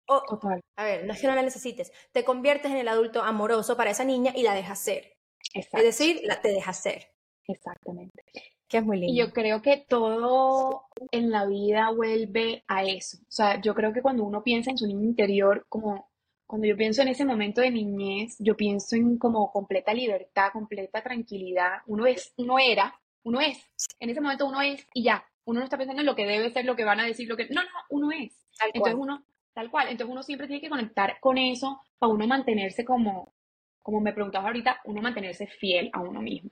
O, 0.08 0.24
Total. 0.28 0.62
A 0.78 0.84
ver, 0.86 1.06
no 1.06 1.14
es 1.14 1.22
que 1.22 1.28
no 1.28 1.36
la 1.36 1.44
necesites, 1.44 1.92
te 2.12 2.24
conviertes 2.24 2.72
en 2.72 2.78
el 2.78 2.88
adulto 2.88 3.22
amoroso 3.22 3.78
para 3.78 3.92
esa 3.92 4.04
niña 4.04 4.34
y 4.36 4.44
la 4.44 4.56
dejas 4.56 4.80
ser. 4.80 5.14
Es 5.54 5.84
decir, 5.84 6.22
la, 6.24 6.42
te 6.42 6.50
dejas 6.50 6.82
ser. 6.82 7.14
Exactamente. 7.48 8.24
Que 8.70 8.78
es 8.78 8.86
muy 8.86 9.00
lindo. 9.00 9.14
Y 9.14 9.18
yo 9.18 9.34
creo 9.34 9.62
que 9.62 9.84
todo 9.90 10.84
en 11.12 11.32
la 11.32 11.46
vida 11.46 11.92
vuelve 11.92 12.64
a 12.68 12.84
eso. 12.84 13.18
O 13.18 13.32
sea, 13.32 13.60
yo 13.60 13.74
creo 13.74 13.92
que 13.92 14.02
cuando 14.02 14.24
uno 14.24 14.44
piensa 14.44 14.70
en 14.70 14.78
su 14.78 14.86
niño 14.86 15.04
interior, 15.04 15.66
como 15.68 16.08
cuando 16.46 16.68
yo 16.68 16.78
pienso 16.78 17.02
en 17.02 17.10
ese 17.10 17.26
momento 17.26 17.62
de 17.62 17.72
niñez, 17.72 18.36
yo 18.40 18.56
pienso 18.56 18.96
en 18.96 19.18
como 19.18 19.52
completa 19.52 19.94
libertad, 19.94 20.52
completa 20.52 21.04
tranquilidad. 21.04 21.80
Uno 21.86 22.06
es, 22.06 22.34
uno 22.38 22.58
era, 22.60 22.94
uno 23.24 23.40
es. 23.42 23.70
En 24.00 24.10
ese 24.10 24.22
momento 24.22 24.48
uno 24.48 24.62
es 24.62 24.88
y 24.94 25.04
ya. 25.04 25.24
Uno 25.46 25.60
no 25.60 25.64
está 25.64 25.78
pensando 25.78 26.02
en 26.02 26.06
lo 26.06 26.16
que 26.16 26.26
debe 26.26 26.52
ser, 26.52 26.66
lo 26.66 26.76
que 26.76 26.86
van 26.86 27.00
a 27.00 27.06
decir, 27.06 27.28
lo 27.28 27.38
que. 27.38 27.50
No, 27.50 27.62
no, 27.62 27.70
uno 27.90 28.12
es. 28.12 28.36
Entonces 28.74 28.96
uno, 28.98 29.24
tal 29.54 29.70
cual. 29.70 29.90
Entonces 29.90 30.12
uno 30.12 30.24
siempre 30.24 30.48
tiene 30.48 30.62
que 30.62 30.70
conectar 30.70 31.20
con 31.20 31.38
eso 31.38 31.82
para 31.98 32.14
uno 32.14 32.28
mantenerse 32.28 32.86
como, 32.86 33.34
como 33.82 34.00
me 34.00 34.14
preguntabas 34.14 34.48
ahorita, 34.48 34.82
uno 34.86 35.02
mantenerse 35.02 35.48
fiel 35.48 35.90
a 35.94 36.02
uno 36.02 36.22
mismo. 36.22 36.52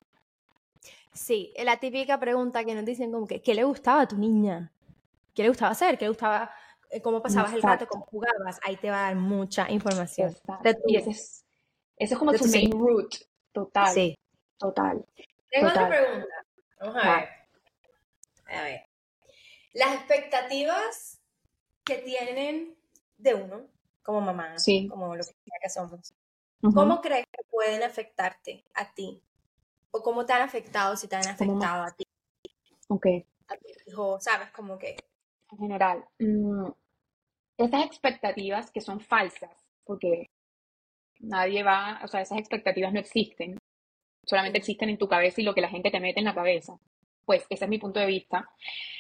Sí, 1.18 1.52
la 1.64 1.78
típica 1.78 2.20
pregunta 2.20 2.64
que 2.64 2.76
nos 2.76 2.86
dicen 2.86 3.12
como 3.12 3.26
que, 3.26 3.42
¿qué 3.42 3.56
le 3.56 3.64
gustaba 3.64 4.02
a 4.02 4.08
tu 4.08 4.18
niña? 4.18 4.72
¿Qué 5.34 5.42
le 5.42 5.50
gustaba 5.50 5.72
hacer? 5.72 5.98
¿Qué 5.98 6.06
le 6.06 6.10
gustaba? 6.10 6.52
Eh, 6.92 7.02
¿Cómo 7.02 7.22
pasabas 7.22 7.54
el 7.54 7.62
rato? 7.62 7.88
¿Cómo 7.88 8.06
jugabas? 8.06 8.60
Ahí 8.64 8.78
te 8.78 8.90
va 8.92 9.00
a 9.00 9.04
dar 9.04 9.16
mucha 9.16 9.70
información. 9.72 10.36
y 10.86 10.96
ese 10.96 11.10
es, 11.10 11.46
ese 11.98 12.14
es 12.14 12.20
como 12.20 12.34
tu 12.34 12.46
main 12.46 12.72
root. 12.72 13.16
Total. 13.52 13.94
Sí. 13.94 14.18
Total. 14.58 15.04
Tengo 15.50 15.68
otra 15.70 15.90
pregunta. 15.90 16.36
Vamos 16.80 16.96
a 16.96 17.16
ver. 17.16 17.30
A 18.46 18.64
ver. 18.64 18.86
Las 19.74 19.96
expectativas 19.96 21.20
que 21.84 21.96
tienen 21.96 22.76
de 23.18 23.34
uno 23.34 23.68
como 24.04 24.22
mamá, 24.22 24.56
como 24.90 25.16
lo 25.16 25.24
que 25.24 25.70
somos. 25.70 26.14
¿Cómo 26.62 27.02
crees 27.02 27.26
que 27.26 27.44
pueden 27.50 27.84
afectarte 27.84 28.64
a 28.76 28.94
ti? 28.94 29.22
¿O 29.98 30.04
cómo 30.04 30.26
te 30.26 30.34
han 30.34 30.44
afectado 30.44 30.96
si 30.96 31.08
te 31.08 31.16
han 31.16 31.28
afectado 31.28 31.84
a 31.84 31.92
ti? 31.92 32.04
Ok. 32.88 33.08
A 33.48 33.58
tu 33.58 33.68
hijo, 33.88 34.20
¿sabes? 34.20 34.52
Como 34.52 34.78
que... 34.78 34.96
En 35.52 35.58
general, 35.58 36.06
mm, 36.20 36.68
esas 37.58 37.86
expectativas 37.86 38.70
que 38.70 38.82
son 38.82 39.00
falsas, 39.00 39.50
porque 39.86 40.30
nadie 41.20 41.64
va, 41.64 42.02
o 42.04 42.08
sea, 42.08 42.22
esas 42.22 42.38
expectativas 42.38 42.94
no 42.94 43.00
existen, 43.00 43.58
solamente 44.26 44.60
existen 44.60 44.90
en 44.90 44.98
tu 44.98 45.08
cabeza 45.08 45.42
y 45.42 45.46
lo 45.46 45.56
que 45.56 45.62
la 45.62 45.70
gente 45.70 45.90
te 45.90 46.00
mete 46.00 46.20
en 46.20 46.26
la 46.26 46.36
cabeza. 46.36 46.78
Pues 47.26 47.46
ese 47.50 47.66
es 47.66 47.70
mi 47.70 47.80
punto 47.80 48.00
de 48.00 48.06
vista. 48.06 48.50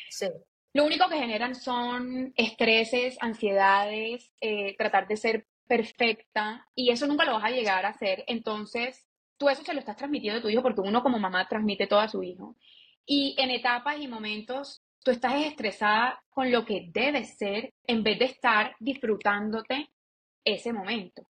Sí. 0.09 0.27
Lo 0.73 0.85
único 0.85 1.07
que 1.09 1.17
generan 1.17 1.53
son 1.53 2.33
estreses, 2.35 3.17
ansiedades, 3.21 4.31
eh, 4.41 4.75
tratar 4.77 5.07
de 5.07 5.17
ser 5.17 5.47
perfecta 5.67 6.65
y 6.75 6.91
eso 6.91 7.07
nunca 7.07 7.25
lo 7.25 7.33
vas 7.33 7.45
a 7.45 7.51
llegar 7.51 7.85
a 7.85 7.89
hacer. 7.89 8.23
Entonces, 8.27 9.06
tú 9.37 9.49
eso 9.49 9.63
se 9.63 9.73
lo 9.73 9.79
estás 9.79 9.95
transmitiendo 9.95 10.39
a 10.39 10.41
tu 10.41 10.49
hijo 10.49 10.61
porque 10.61 10.81
uno 10.81 11.03
como 11.03 11.19
mamá 11.19 11.47
transmite 11.47 11.87
todo 11.87 11.99
a 11.99 12.09
su 12.09 12.23
hijo. 12.23 12.55
Y 13.05 13.35
en 13.37 13.51
etapas 13.51 13.99
y 13.99 14.07
momentos, 14.07 14.83
tú 15.03 15.11
estás 15.11 15.35
estresada 15.45 16.21
con 16.29 16.51
lo 16.51 16.65
que 16.65 16.89
debe 16.91 17.23
ser 17.23 17.73
en 17.85 18.03
vez 18.03 18.19
de 18.19 18.25
estar 18.25 18.75
disfrutándote 18.79 19.89
ese 20.43 20.73
momento. 20.73 21.27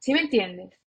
¿Sí 0.00 0.12
me 0.12 0.20
entiendes? 0.20 0.78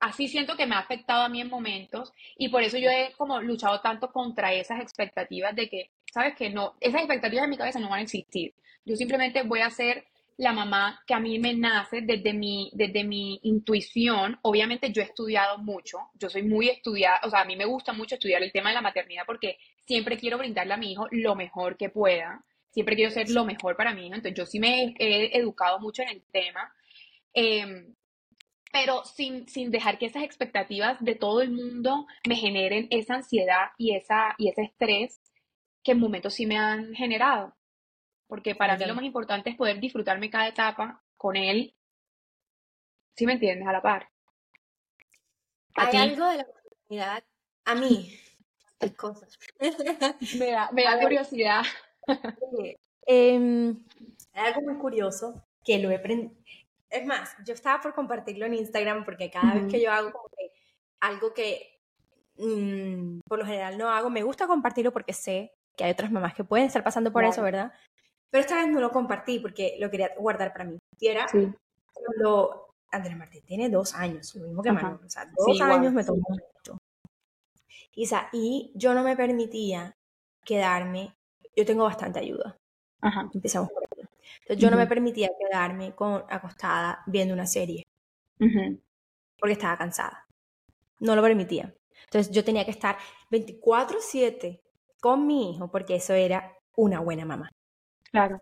Así 0.00 0.28
siento 0.28 0.56
que 0.56 0.66
me 0.66 0.74
ha 0.74 0.80
afectado 0.80 1.22
a 1.22 1.28
mí 1.28 1.40
en 1.40 1.48
momentos 1.48 2.12
y 2.36 2.48
por 2.48 2.62
eso 2.62 2.76
yo 2.76 2.90
he 2.90 3.12
como 3.16 3.40
luchado 3.40 3.80
tanto 3.80 4.12
contra 4.12 4.52
esas 4.52 4.80
expectativas 4.80 5.54
de 5.56 5.68
que, 5.68 5.90
sabes 6.12 6.34
que 6.36 6.50
no, 6.50 6.74
esas 6.80 7.00
expectativas 7.00 7.44
en 7.44 7.50
mi 7.50 7.56
cabeza 7.56 7.80
no 7.80 7.88
van 7.88 8.00
a 8.00 8.02
existir. 8.02 8.54
Yo 8.84 8.96
simplemente 8.96 9.42
voy 9.42 9.60
a 9.60 9.70
ser 9.70 10.04
la 10.36 10.52
mamá 10.52 11.02
que 11.06 11.14
a 11.14 11.20
mí 11.20 11.38
me 11.38 11.54
nace 11.54 12.00
desde 12.02 12.32
mi, 12.32 12.70
desde 12.74 13.04
mi 13.04 13.38
intuición. 13.42 14.38
Obviamente 14.42 14.90
yo 14.90 15.02
he 15.02 15.04
estudiado 15.04 15.58
mucho, 15.58 15.98
yo 16.14 16.28
soy 16.28 16.42
muy 16.42 16.68
estudiada, 16.68 17.20
o 17.24 17.30
sea, 17.30 17.42
a 17.42 17.44
mí 17.44 17.56
me 17.56 17.64
gusta 17.64 17.92
mucho 17.92 18.16
estudiar 18.16 18.42
el 18.42 18.52
tema 18.52 18.70
de 18.70 18.74
la 18.74 18.82
maternidad 18.82 19.24
porque 19.26 19.58
siempre 19.86 20.16
quiero 20.16 20.38
brindarle 20.38 20.74
a 20.74 20.78
mi 20.78 20.92
hijo 20.92 21.06
lo 21.10 21.34
mejor 21.36 21.76
que 21.76 21.88
pueda, 21.88 22.44
siempre 22.70 22.96
quiero 22.96 23.10
ser 23.10 23.30
lo 23.30 23.44
mejor 23.44 23.76
para 23.76 23.94
mi 23.94 24.06
hijo, 24.06 24.16
entonces 24.16 24.36
yo 24.36 24.46
sí 24.46 24.58
me 24.58 24.94
he, 24.98 25.38
educado 25.38 25.78
mucho 25.78 26.02
en 26.02 26.08
el 26.08 26.22
tema. 26.32 26.72
Em, 27.32 27.94
pero 28.72 29.04
sin, 29.04 29.48
sin 29.48 29.70
dejar 29.70 29.98
que 29.98 30.06
esas 30.06 30.24
expectativas 30.24 30.98
de 31.00 31.14
todo 31.14 31.42
el 31.42 31.52
mundo 31.52 32.06
me 32.28 32.34
generen 32.34 32.88
esa 32.90 33.14
ansiedad 33.14 33.68
y, 33.78 33.94
esa, 33.94 34.34
y 34.36 34.48
ese 34.48 34.62
estrés 34.62 35.20
que 35.84 35.92
en 35.92 36.00
momentos 36.00 36.34
sí 36.34 36.46
me 36.46 36.58
han 36.58 36.92
generado 36.94 37.54
porque 38.26 38.54
para 38.54 38.76
mí 38.76 38.84
lo 38.84 38.94
más 38.94 39.04
importante 39.04 39.50
es 39.50 39.56
poder 39.56 39.80
disfrutarme 39.80 40.30
cada 40.30 40.48
etapa 40.48 41.02
con 41.16 41.36
él, 41.36 41.74
¿sí 43.16 43.26
me 43.26 43.34
entiendes? 43.34 43.66
A 43.68 43.72
la 43.72 43.82
par. 43.82 44.08
Hay 45.74 45.96
algo 45.96 46.26
de 46.28 46.36
la 46.38 46.46
maternidad, 46.46 47.24
a 47.64 47.74
mí, 47.74 48.18
hay 48.80 48.90
cosas. 48.90 49.38
me 50.38 50.50
da, 50.50 50.70
me 50.72 50.84
da 50.84 51.00
curiosidad. 51.00 51.62
Em, 53.06 53.84
hay 54.32 54.46
algo 54.46 54.62
muy 54.62 54.78
curioso 54.78 55.44
que 55.64 55.78
lo 55.78 55.90
he 55.90 55.96
aprendido. 55.96 56.32
Es 56.90 57.04
más, 57.06 57.34
yo 57.44 57.54
estaba 57.54 57.80
por 57.80 57.94
compartirlo 57.94 58.46
en 58.46 58.54
Instagram 58.54 59.04
porque 59.04 59.30
cada 59.30 59.54
vez 59.54 59.70
que 59.70 59.82
yo 59.82 59.90
hago 59.90 60.12
algo 61.00 61.34
que 61.34 61.80
mm, 62.36 63.20
por 63.26 63.38
lo 63.38 63.44
general 63.44 63.76
no 63.76 63.90
hago, 63.90 64.10
me 64.10 64.22
gusta 64.22 64.46
compartirlo 64.46 64.92
porque 64.92 65.12
sé 65.12 65.52
que 65.76 65.84
hay 65.84 65.90
otras 65.90 66.10
mamás 66.10 66.34
que 66.34 66.44
pueden 66.44 66.66
estar 66.66 66.84
pasando 66.84 67.12
por 67.12 67.24
eso, 67.24 67.42
¿verdad? 67.42 67.72
Pero 68.34 68.42
esta 68.42 68.56
vez 68.56 68.66
no 68.66 68.80
lo 68.80 68.90
compartí 68.90 69.38
porque 69.38 69.76
lo 69.78 69.88
quería 69.92 70.10
guardar 70.18 70.52
para 70.52 70.64
mí. 70.64 70.76
Y 70.98 71.06
era 71.06 71.24
cuando 71.92 72.74
Andrés 72.90 73.16
Martín 73.16 73.44
tiene 73.46 73.70
dos 73.70 73.94
años, 73.94 74.34
lo 74.34 74.48
mismo 74.48 74.60
que 74.60 74.72
Manuel. 74.72 74.98
O 75.06 75.08
sea, 75.08 75.30
dos 75.36 75.60
años 75.60 75.92
me 75.92 76.02
tomó 76.02 76.26
esto. 76.56 76.76
y 78.32 78.72
yo 78.74 78.92
no 78.92 79.04
me 79.04 79.14
permitía 79.16 79.94
quedarme. 80.44 81.14
Yo 81.54 81.64
tengo 81.64 81.84
bastante 81.84 82.18
ayuda. 82.18 82.58
Ajá. 83.02 83.30
Empezamos 83.32 83.70
por 83.70 83.84
ahí. 83.84 84.04
Entonces, 84.40 84.58
yo 84.58 84.68
no 84.68 84.78
me 84.78 84.88
permitía 84.88 85.30
quedarme 85.38 85.94
con, 85.94 86.24
acostada 86.28 87.04
viendo 87.06 87.34
una 87.34 87.46
serie. 87.46 87.84
Porque 88.36 89.52
estaba 89.52 89.78
cansada. 89.78 90.26
No 90.98 91.14
lo 91.14 91.22
permitía. 91.22 91.72
Entonces, 92.06 92.34
yo 92.34 92.42
tenía 92.42 92.64
que 92.64 92.72
estar 92.72 92.98
24-7 93.30 94.60
con 95.00 95.24
mi 95.24 95.52
hijo 95.52 95.70
porque 95.70 95.94
eso 95.94 96.14
era 96.14 96.58
una 96.74 96.98
buena 96.98 97.24
mamá. 97.24 97.48
Claro. 98.14 98.40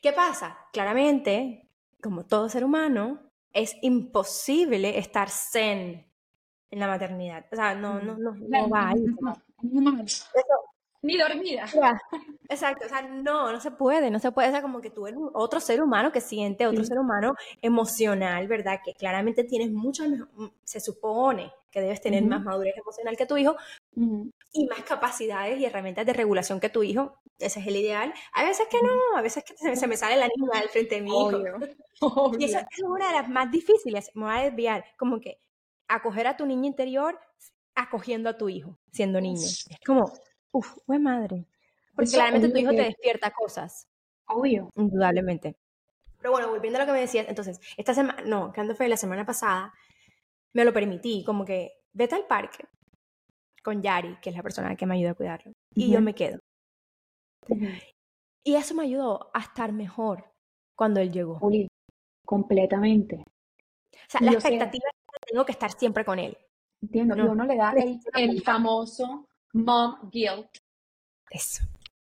¿Qué 0.00 0.12
pasa? 0.12 0.56
Claramente, 0.72 1.68
como 2.00 2.24
todo 2.24 2.48
ser 2.48 2.64
humano, 2.64 3.18
es 3.52 3.76
imposible 3.82 4.96
estar 4.98 5.28
zen 5.30 6.06
en 6.70 6.78
la 6.78 6.86
maternidad. 6.86 7.44
O 7.50 7.56
sea, 7.56 7.74
no, 7.74 8.00
no, 8.00 8.16
no, 8.16 8.36
no 8.36 8.68
va 8.68 8.94
Ni 11.02 11.18
dormida. 11.18 11.64
Exacto, 12.48 12.86
o 12.86 12.88
sea, 12.88 13.02
no, 13.02 13.50
no 13.50 13.60
se 13.60 13.72
puede, 13.72 14.12
no 14.12 14.20
se 14.20 14.30
puede, 14.30 14.48
o 14.48 14.52
sea, 14.52 14.62
como 14.62 14.80
que 14.80 14.90
tú 14.90 15.08
eres 15.08 15.18
otro 15.34 15.58
ser 15.58 15.82
humano 15.82 16.12
que 16.12 16.20
siente, 16.20 16.68
otro 16.68 16.84
ser 16.84 17.00
humano 17.00 17.34
emocional, 17.60 18.46
¿verdad? 18.46 18.78
Que 18.84 18.94
claramente 18.94 19.42
tienes 19.42 19.72
mucho, 19.72 20.04
se 20.62 20.78
supone 20.78 21.52
que 21.70 21.80
debes 21.80 22.00
tener 22.00 22.22
más 22.24 22.42
madurez 22.42 22.76
emocional 22.76 23.16
que 23.16 23.26
tu 23.26 23.36
hijo 23.36 23.56
y 23.94 24.66
más 24.66 24.82
capacidades 24.82 25.58
y 25.58 25.64
herramientas 25.64 26.06
de 26.06 26.12
regulación 26.12 26.60
que 26.60 26.68
tu 26.68 26.82
hijo. 26.82 27.20
Ese 27.38 27.60
es 27.60 27.66
el 27.66 27.76
ideal. 27.76 28.12
A 28.32 28.44
veces 28.44 28.66
que 28.70 28.78
no, 28.82 29.16
a 29.16 29.22
veces 29.22 29.44
que 29.44 29.54
se, 29.56 29.86
me 29.86 29.96
sale 29.96 30.16
la 30.16 30.28
niña 30.28 30.60
al 30.60 30.68
frente 30.68 31.00
mi 31.00 31.10
hijo. 31.10 31.30
Y 32.38 32.44
esa 32.44 32.60
es 32.60 32.82
una 32.82 33.08
de 33.08 33.14
las 33.14 33.28
más 33.28 33.50
difíciles, 33.50 34.10
me 34.14 34.24
voy 34.24 34.34
a 34.34 34.44
desviar, 34.44 34.84
como 34.96 35.20
que 35.20 35.38
acoger 35.86 36.26
a 36.26 36.36
tu 36.36 36.46
niño 36.46 36.66
interior 36.66 37.18
acogiendo 37.74 38.30
a 38.30 38.38
tu 38.38 38.48
hijo 38.48 38.78
siendo 38.90 39.20
niño. 39.20 39.42
Es 39.42 39.66
como, 39.84 40.10
uff, 40.52 40.78
buen 40.86 41.02
madre. 41.02 41.46
Porque 41.94 42.10
claramente 42.10 42.48
tu 42.48 42.56
hijo 42.56 42.70
te 42.70 42.82
despierta 42.82 43.30
cosas. 43.30 43.86
Obvio. 44.26 44.70
Indudablemente. 44.76 45.56
Pero 46.18 46.32
bueno, 46.32 46.48
volviendo 46.48 46.78
a 46.78 46.82
lo 46.82 46.86
que 46.86 46.92
me 46.92 47.00
decías, 47.00 47.26
entonces, 47.28 47.60
esta 47.76 47.94
semana, 47.94 48.22
no, 48.24 48.52
que 48.52 48.74
fue 48.74 48.88
la 48.88 48.96
semana 48.96 49.26
pasada, 49.26 49.72
me 50.52 50.64
lo 50.64 50.72
permití, 50.72 51.24
como 51.24 51.44
que 51.44 51.72
vete 51.92 52.14
al 52.14 52.26
parque 52.26 52.64
con 53.62 53.82
Yari, 53.82 54.16
que 54.20 54.30
es 54.30 54.36
la 54.36 54.42
persona 54.42 54.76
que 54.76 54.86
me 54.86 54.94
ayuda 54.94 55.10
a 55.10 55.14
cuidarlo, 55.14 55.52
y 55.74 55.90
yo 55.90 56.00
me 56.00 56.14
quedo. 56.14 56.38
Y 58.44 58.54
eso 58.54 58.74
me 58.74 58.84
ayudó 58.84 59.30
a 59.34 59.40
estar 59.40 59.72
mejor 59.72 60.24
cuando 60.74 61.00
él 61.00 61.12
llegó. 61.12 61.38
completamente. 62.24 63.16
O 63.16 64.08
sea, 64.08 64.20
la 64.20 64.32
expectativa 64.32 64.88
es 64.88 65.20
que 65.20 65.32
tengo 65.32 65.44
que 65.44 65.52
estar 65.52 65.72
siempre 65.72 66.04
con 66.04 66.18
él. 66.18 66.36
Entiendo, 66.82 67.14
no, 67.14 67.26
y 67.26 67.28
uno 67.28 67.44
le 67.44 67.56
da 67.56 67.74
el, 68.14 68.42
famoso 68.42 69.28
mom 69.52 70.10
guilt. 70.10 70.48
Eso. 71.30 71.64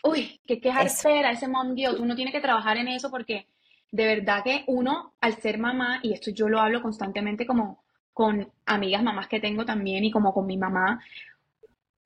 Uy, 0.04 0.38
qué 0.46 0.60
quejar 0.60 0.86
espera 0.86 1.30
ese 1.30 1.48
mom 1.48 1.74
guilt. 1.74 1.98
Uno 1.98 2.14
tiene 2.14 2.32
que 2.32 2.40
trabajar 2.40 2.76
en 2.76 2.88
eso 2.88 3.10
porque 3.10 3.46
de 3.90 4.06
verdad 4.06 4.44
que 4.44 4.64
uno, 4.66 5.14
al 5.20 5.34
ser 5.40 5.58
mamá, 5.58 6.00
y 6.02 6.12
esto 6.12 6.30
yo 6.30 6.48
lo 6.48 6.60
hablo 6.60 6.82
constantemente 6.82 7.46
como 7.46 7.82
con 8.12 8.52
amigas 8.66 9.02
mamás 9.02 9.28
que 9.28 9.40
tengo 9.40 9.64
también 9.64 10.04
y 10.04 10.10
como 10.10 10.34
con 10.34 10.44
mi 10.44 10.58
mamá, 10.58 11.00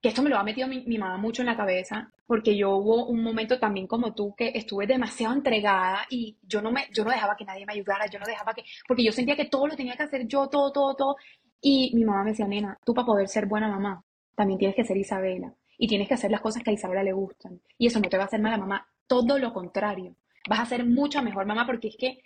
que 0.03 0.09
esto 0.09 0.21
me 0.21 0.31
lo 0.31 0.37
ha 0.37 0.43
metido 0.43 0.67
mi, 0.67 0.99
mamá 0.99 1.17
mucho 1.17 1.43
en 1.43 1.47
la 1.47 1.57
cabeza, 1.57 2.11
porque 2.27 2.57
yo 2.57 2.75
hubo 2.75 3.07
un 3.07 3.23
momento 3.23 3.61
también 3.61 3.87
como 3.87 4.13
tú 4.15 4.35
que 4.37 4.51
estuve 4.53 4.85
demasiado 4.85 5.33
entregada 5.33 6.07
y 6.11 6.37
yo 6.43 6.61
no 6.61 6.73
me, 6.73 6.89
yo 6.93 7.05
no 7.05 7.11
dejaba 7.11 7.37
que 7.37 7.45
nadie 7.45 7.65
me 7.65 7.75
ayudara, 7.75 8.07
yo 8.07 8.19
no 8.19 8.27
dejaba 8.27 8.53
que, 8.53 8.65
porque 8.89 9.05
yo 9.05 9.13
sentía 9.13 9.37
que 9.37 9.45
todo 9.45 9.69
lo 9.69 9.77
tenía 9.77 9.95
que 9.95 10.03
hacer 10.03 10.27
yo, 10.27 10.49
todo, 10.49 10.73
todo, 10.73 10.97
todo. 10.97 11.17
Y 11.61 11.93
mi 11.95 12.05
mamá 12.05 12.25
me 12.25 12.31
decía, 12.31 12.49
nena, 12.49 12.77
tú 12.85 12.93
para 12.93 13.07
poder 13.07 13.29
ser 13.29 13.47
buena 13.47 13.69
mamá, 13.69 14.03
también 14.35 14.59
tienes 14.59 14.75
que 14.75 14.85
ser 14.85 14.97
Isabela 14.97 15.55
y 15.79 15.87
tienes 15.87 16.09
que 16.09 16.15
hacer 16.15 16.33
las 16.33 16.41
cosas 16.41 16.65
que 16.65 16.71
a 16.71 16.75
Isabela 16.75 17.05
le 17.05 17.13
gustan. 17.13 17.61
Y 17.79 17.87
eso 17.87 18.01
no 18.01 18.09
te 18.09 18.17
va 18.17 18.25
a 18.25 18.27
hacer 18.27 18.41
mala 18.41 18.59
mamá, 18.59 18.85
todo 19.07 19.39
lo 19.39 19.53
contrario. 19.55 20.17
Vas 20.49 20.59
a 20.59 20.67
ser 20.67 20.85
mucha 20.85 21.23
mejor 21.23 21.47
mamá 21.47 21.65
porque 21.65 21.89
es 21.89 21.97
que 21.97 22.25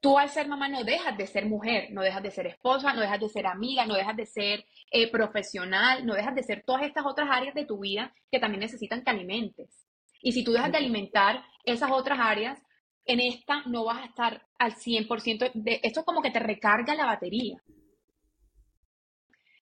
tú 0.00 0.18
al 0.18 0.30
ser 0.30 0.48
mamá 0.48 0.68
no 0.68 0.82
dejas 0.82 1.16
de 1.16 1.26
ser 1.26 1.46
mujer, 1.46 1.88
no 1.90 2.02
dejas 2.02 2.22
de 2.22 2.30
ser 2.30 2.46
esposa, 2.46 2.92
no 2.94 3.00
dejas 3.00 3.20
de 3.20 3.28
ser 3.28 3.46
amiga, 3.46 3.86
no 3.86 3.94
dejas 3.94 4.16
de 4.16 4.26
ser 4.26 4.64
eh, 4.90 5.10
profesional, 5.10 6.06
no 6.06 6.14
dejas 6.14 6.34
de 6.34 6.42
ser 6.42 6.64
todas 6.66 6.82
estas 6.82 7.04
otras 7.06 7.28
áreas 7.30 7.54
de 7.54 7.66
tu 7.66 7.78
vida 7.80 8.14
que 8.30 8.40
también 8.40 8.60
necesitan 8.60 9.04
que 9.04 9.10
alimentes. 9.10 9.86
Y 10.22 10.32
si 10.32 10.42
tú 10.42 10.52
dejas 10.52 10.72
de 10.72 10.78
alimentar 10.78 11.44
esas 11.64 11.90
otras 11.90 12.18
áreas, 12.18 12.62
en 13.04 13.20
esta 13.20 13.62
no 13.66 13.84
vas 13.84 13.98
a 13.98 14.06
estar 14.06 14.46
al 14.58 14.74
100%. 14.74 15.52
De, 15.54 15.80
esto 15.82 16.00
es 16.00 16.06
como 16.06 16.22
que 16.22 16.30
te 16.30 16.40
recarga 16.40 16.94
la 16.94 17.06
batería. 17.06 17.62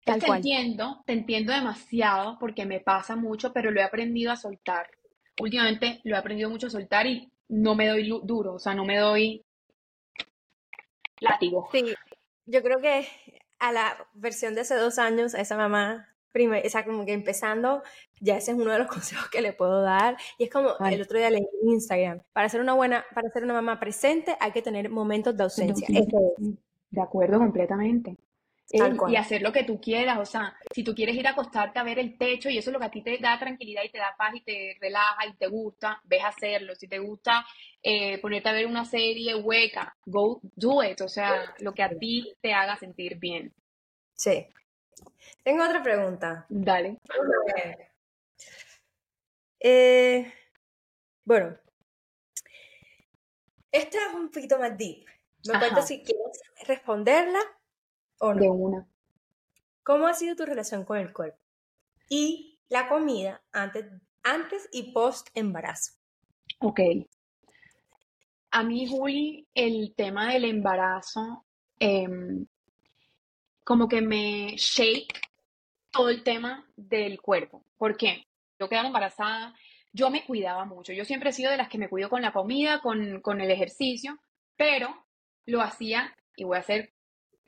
te 0.04 0.12
entiendo, 0.12 1.02
te 1.04 1.12
entiendo 1.12 1.52
demasiado 1.52 2.38
porque 2.38 2.64
me 2.64 2.80
pasa 2.80 3.16
mucho, 3.16 3.52
pero 3.52 3.70
lo 3.70 3.80
he 3.80 3.84
aprendido 3.84 4.32
a 4.32 4.36
soltar. 4.36 4.88
Últimamente 5.40 6.00
lo 6.04 6.16
he 6.16 6.18
aprendido 6.18 6.50
mucho 6.50 6.68
a 6.68 6.70
soltar 6.70 7.06
y 7.06 7.30
no 7.48 7.74
me 7.74 7.88
doy 7.88 8.08
duro, 8.24 8.54
o 8.54 8.58
sea, 8.58 8.74
no 8.74 8.84
me 8.84 8.98
doy 8.98 9.44
látigo. 11.20 11.68
Sí, 11.72 11.94
yo 12.46 12.62
creo 12.62 12.80
que 12.80 13.06
a 13.58 13.72
la 13.72 14.08
versión 14.14 14.54
de 14.54 14.62
hace 14.62 14.74
dos 14.74 14.98
años, 14.98 15.34
a 15.34 15.40
esa 15.40 15.56
mamá, 15.56 16.08
sea, 16.68 16.84
como 16.84 17.04
que 17.04 17.12
empezando, 17.12 17.82
ya 18.20 18.36
ese 18.36 18.52
es 18.52 18.58
uno 18.58 18.70
de 18.70 18.78
los 18.78 18.86
consejos 18.88 19.28
que 19.30 19.40
le 19.40 19.52
puedo 19.52 19.82
dar. 19.82 20.16
Y 20.38 20.44
es 20.44 20.50
como 20.50 20.70
el 20.86 21.02
otro 21.02 21.18
día 21.18 21.30
leí 21.30 21.46
en 21.62 21.70
Instagram, 21.70 22.22
para 22.32 22.48
ser 22.48 22.60
una 22.60 22.74
buena, 22.74 23.04
para 23.14 23.30
ser 23.30 23.44
una 23.44 23.54
mamá 23.54 23.80
presente 23.80 24.36
hay 24.40 24.52
que 24.52 24.62
tener 24.62 24.90
momentos 24.90 25.36
de 25.36 25.42
ausencia. 25.42 25.88
De 26.90 27.02
acuerdo 27.02 27.38
completamente 27.38 28.16
y 28.70 29.16
hacer 29.16 29.40
lo 29.40 29.52
que 29.52 29.64
tú 29.64 29.80
quieras, 29.80 30.18
o 30.18 30.26
sea, 30.26 30.54
si 30.74 30.84
tú 30.84 30.94
quieres 30.94 31.16
ir 31.16 31.26
a 31.26 31.30
acostarte 31.30 31.78
a 31.78 31.82
ver 31.82 31.98
el 31.98 32.18
techo 32.18 32.50
y 32.50 32.58
eso 32.58 32.68
es 32.68 32.74
lo 32.74 32.78
que 32.78 32.86
a 32.86 32.90
ti 32.90 33.02
te 33.02 33.16
da 33.18 33.38
tranquilidad 33.38 33.82
y 33.82 33.90
te 33.90 33.98
da 33.98 34.14
paz 34.16 34.34
y 34.34 34.42
te 34.42 34.76
relaja 34.78 35.26
y 35.26 35.36
te 35.36 35.46
gusta, 35.46 36.00
ves 36.04 36.22
a 36.22 36.28
hacerlo. 36.28 36.74
Si 36.74 36.86
te 36.86 36.98
gusta 36.98 37.46
eh, 37.82 38.18
ponerte 38.18 38.48
a 38.50 38.52
ver 38.52 38.66
una 38.66 38.84
serie 38.84 39.34
hueca, 39.36 39.96
go 40.04 40.40
do 40.54 40.82
it, 40.82 41.00
o 41.00 41.08
sea, 41.08 41.54
lo 41.60 41.72
que 41.72 41.82
a 41.82 41.88
ti 41.88 42.34
te 42.42 42.52
haga 42.52 42.76
sentir 42.76 43.16
bien. 43.18 43.54
Sí. 44.14 44.46
Tengo 45.42 45.64
otra 45.64 45.82
pregunta. 45.82 46.44
Dale. 46.48 46.98
Eh, 49.60 50.30
bueno, 51.24 51.56
esta 53.72 53.98
es 53.98 54.14
un 54.14 54.30
poquito 54.30 54.58
más 54.58 54.76
deep. 54.76 55.06
Me 55.46 55.58
cuento 55.58 55.82
si 55.82 56.02
quieres 56.02 56.42
responderla 56.66 57.40
de 58.20 58.50
una. 58.50 58.86
¿Cómo 59.82 60.06
ha 60.06 60.14
sido 60.14 60.36
tu 60.36 60.44
relación 60.44 60.84
con 60.84 60.98
el 60.98 61.12
cuerpo? 61.12 61.38
Y 62.08 62.58
la 62.68 62.88
comida 62.88 63.42
antes, 63.52 63.86
antes 64.22 64.68
y 64.72 64.92
post 64.92 65.28
embarazo. 65.34 65.92
Ok. 66.60 66.80
A 68.50 68.62
mí, 68.62 68.86
Juli, 68.88 69.46
el 69.54 69.94
tema 69.94 70.32
del 70.32 70.44
embarazo, 70.44 71.44
em, 71.78 72.46
como 73.64 73.88
que 73.88 74.00
me 74.00 74.56
shake 74.56 75.20
todo 75.90 76.08
el 76.08 76.22
tema 76.22 76.66
del 76.76 77.20
cuerpo. 77.20 77.64
¿Por 77.76 77.96
qué? 77.96 78.26
Yo 78.58 78.68
quedaba 78.68 78.88
embarazada, 78.88 79.54
yo 79.92 80.10
me 80.10 80.24
cuidaba 80.24 80.64
mucho. 80.64 80.92
Yo 80.92 81.04
siempre 81.04 81.30
he 81.30 81.32
sido 81.32 81.50
de 81.50 81.56
las 81.56 81.68
que 81.68 81.78
me 81.78 81.88
cuido 81.88 82.10
con 82.10 82.22
la 82.22 82.32
comida, 82.32 82.80
con, 82.80 83.20
con 83.20 83.40
el 83.40 83.50
ejercicio, 83.50 84.18
pero 84.56 85.06
lo 85.46 85.62
hacía, 85.62 86.14
y 86.36 86.44
voy 86.44 86.58
a 86.58 86.62
ser 86.62 86.92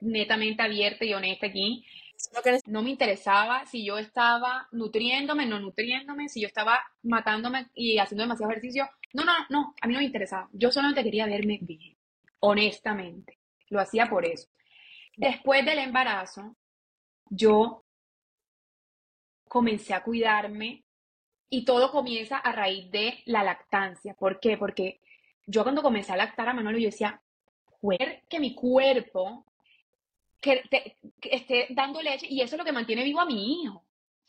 netamente 0.01 0.63
abierta 0.63 1.05
y 1.05 1.15
honesta 1.15 1.47
aquí. 1.47 1.85
No 2.67 2.83
me 2.83 2.91
interesaba 2.91 3.65
si 3.67 3.85
yo 3.85 3.99
estaba 3.99 4.69
nutriéndome, 4.73 5.47
no 5.47 5.59
nutriéndome, 5.59 6.29
si 6.29 6.41
yo 6.43 6.49
estaba 6.49 6.81
matándome 7.03 7.69
y 7.75 7.99
haciendo 7.99 8.25
demasiado 8.25 8.53
ejercicio. 8.53 8.89
No, 9.13 9.25
no, 9.25 9.33
no, 9.49 9.75
a 9.81 9.87
mí 9.87 9.95
no 9.95 10.01
me 10.01 10.07
interesaba. 10.07 10.49
Yo 10.53 10.71
solamente 10.71 11.03
quería 11.03 11.27
verme 11.27 11.59
bien, 11.63 11.97
honestamente. 12.41 13.39
Lo 13.69 13.81
hacía 13.81 14.07
por 14.07 14.27
eso. 14.27 14.49
Después 15.17 15.65
del 15.65 15.79
embarazo, 15.79 16.57
yo 17.31 17.85
comencé 19.49 19.95
a 19.95 20.03
cuidarme 20.03 20.85
y 21.49 21.65
todo 21.65 21.91
comienza 21.91 22.39
a 22.39 22.53
raíz 22.53 22.91
de 22.91 23.23
la 23.25 23.43
lactancia. 23.43 24.15
¿Por 24.15 24.41
qué? 24.41 24.57
Porque 24.57 25.01
yo 25.47 25.63
cuando 25.63 25.83
comencé 25.83 26.13
a 26.13 26.17
lactar 26.17 26.49
a 26.49 26.55
Manolo, 26.55 26.79
yo 26.79 26.87
decía, 26.87 27.21
que 28.29 28.41
mi 28.41 28.55
cuerpo 28.55 29.47
que, 30.41 30.63
esté 31.23 31.67
dando 31.71 32.03
leche 32.03 32.27
y 32.29 32.41
eso 32.41 32.55
es 32.55 32.59
lo 32.59 32.65
que 32.65 32.73
mantiene 32.73 33.05
vivo 33.05 33.21
a 33.21 33.27
mi 33.27 33.63
hijo. 33.63 33.85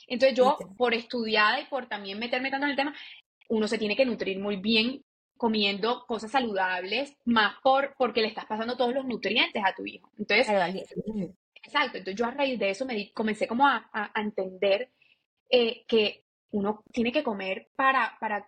Entonces 0.07 0.37
yo, 0.37 0.57
por 0.77 0.93
estudiar 0.93 1.61
y 1.61 1.65
por 1.65 1.87
también 1.87 2.19
meterme 2.19 2.49
tanto 2.49 2.65
en 2.65 2.71
el 2.71 2.75
tema, 2.75 2.93
uno 3.49 3.67
se 3.67 3.77
tiene 3.77 3.95
que 3.95 4.05
nutrir 4.05 4.39
muy 4.39 4.57
bien 4.57 5.03
comiendo 5.37 6.05
cosas 6.05 6.31
saludables, 6.31 7.17
más 7.25 7.55
por 7.63 7.95
porque 7.97 8.21
le 8.21 8.27
estás 8.27 8.45
pasando 8.45 8.77
todos 8.77 8.93
los 8.93 9.05
nutrientes 9.05 9.63
a 9.65 9.73
tu 9.73 9.85
hijo. 9.85 10.11
Entonces, 10.17 10.47
exacto, 11.63 11.97
entonces 11.97 12.15
yo 12.15 12.25
a 12.25 12.31
raíz 12.31 12.59
de 12.59 12.69
eso 12.69 12.85
me 12.85 13.11
comencé 13.11 13.47
como 13.47 13.67
a, 13.67 13.89
a, 13.91 14.21
entender 14.21 14.91
eh, 15.49 15.83
que 15.87 16.23
uno 16.51 16.83
tiene 16.91 17.11
que 17.11 17.23
comer 17.23 17.69
para, 17.75 18.17
para, 18.19 18.47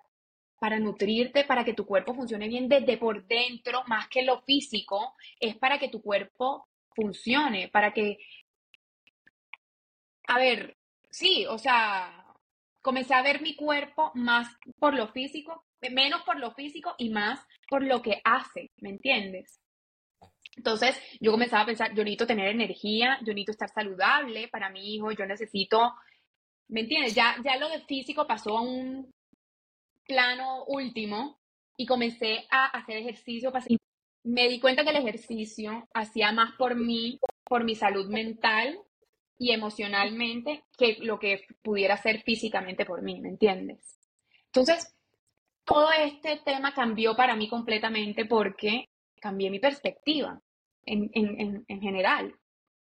para 0.59 0.79
nutrirte, 0.79 1.45
para 1.45 1.63
que 1.63 1.73
tu 1.73 1.85
cuerpo 1.85 2.13
funcione 2.13 2.47
bien 2.47 2.67
desde 2.67 2.97
por 2.97 3.25
dentro, 3.25 3.83
más 3.87 4.07
que 4.07 4.21
lo 4.21 4.41
físico, 4.41 5.15
es 5.39 5.55
para 5.55 5.79
que 5.79 5.89
tu 5.89 6.01
cuerpo 6.01 6.67
funcione, 6.95 7.69
para 7.69 7.93
que, 7.93 8.17
a 10.27 10.37
ver, 10.37 10.77
sí, 11.09 11.45
o 11.47 11.57
sea, 11.57 12.25
comencé 12.81 13.13
a 13.13 13.21
ver 13.23 13.41
mi 13.41 13.55
cuerpo 13.55 14.11
más 14.15 14.47
por 14.79 14.93
lo 14.93 15.07
físico, 15.09 15.65
menos 15.91 16.21
por 16.23 16.39
lo 16.39 16.53
físico 16.53 16.95
y 16.97 17.09
más 17.09 17.39
por 17.69 17.83
lo 17.83 18.01
que 18.01 18.21
hace, 18.23 18.71
¿me 18.77 18.89
entiendes? 18.89 19.59
Entonces 20.55 20.99
yo 21.19 21.31
comenzaba 21.31 21.63
a 21.63 21.65
pensar, 21.65 21.89
yo 21.93 22.03
necesito 22.03 22.27
tener 22.27 22.49
energía, 22.49 23.17
yo 23.21 23.33
necesito 23.33 23.51
estar 23.53 23.69
saludable 23.69 24.47
para 24.49 24.69
mi 24.69 24.93
hijo, 24.95 25.11
yo 25.11 25.25
necesito, 25.25 25.95
¿me 26.67 26.81
entiendes? 26.81 27.15
Ya, 27.15 27.35
ya 27.43 27.57
lo 27.57 27.69
de 27.69 27.81
físico 27.81 28.27
pasó 28.27 28.57
a 28.57 28.61
un 28.61 29.11
plano 30.05 30.65
último 30.65 31.39
y 31.77 31.85
comencé 31.85 32.45
a 32.51 32.67
hacer 32.67 32.97
ejercicio 32.97 33.51
para 33.51 33.65
me 34.23 34.47
di 34.47 34.59
cuenta 34.59 34.83
que 34.83 34.91
el 34.91 34.97
ejercicio 34.97 35.87
hacía 35.93 36.31
más 36.31 36.53
por 36.53 36.75
mí, 36.75 37.19
por 37.43 37.63
mi 37.63 37.75
salud 37.75 38.09
mental 38.09 38.79
y 39.37 39.51
emocionalmente 39.51 40.63
que 40.77 40.97
lo 41.01 41.19
que 41.19 41.45
pudiera 41.61 41.95
hacer 41.95 42.21
físicamente 42.21 42.85
por 42.85 43.01
mí, 43.01 43.19
¿me 43.19 43.29
entiendes? 43.29 43.99
Entonces, 44.45 44.95
todo 45.65 45.91
este 45.91 46.37
tema 46.45 46.73
cambió 46.73 47.15
para 47.15 47.35
mí 47.35 47.49
completamente 47.49 48.25
porque 48.25 48.89
cambié 49.19 49.49
mi 49.49 49.59
perspectiva 49.59 50.41
en, 50.85 51.09
en, 51.13 51.65
en 51.67 51.81
general 51.81 52.35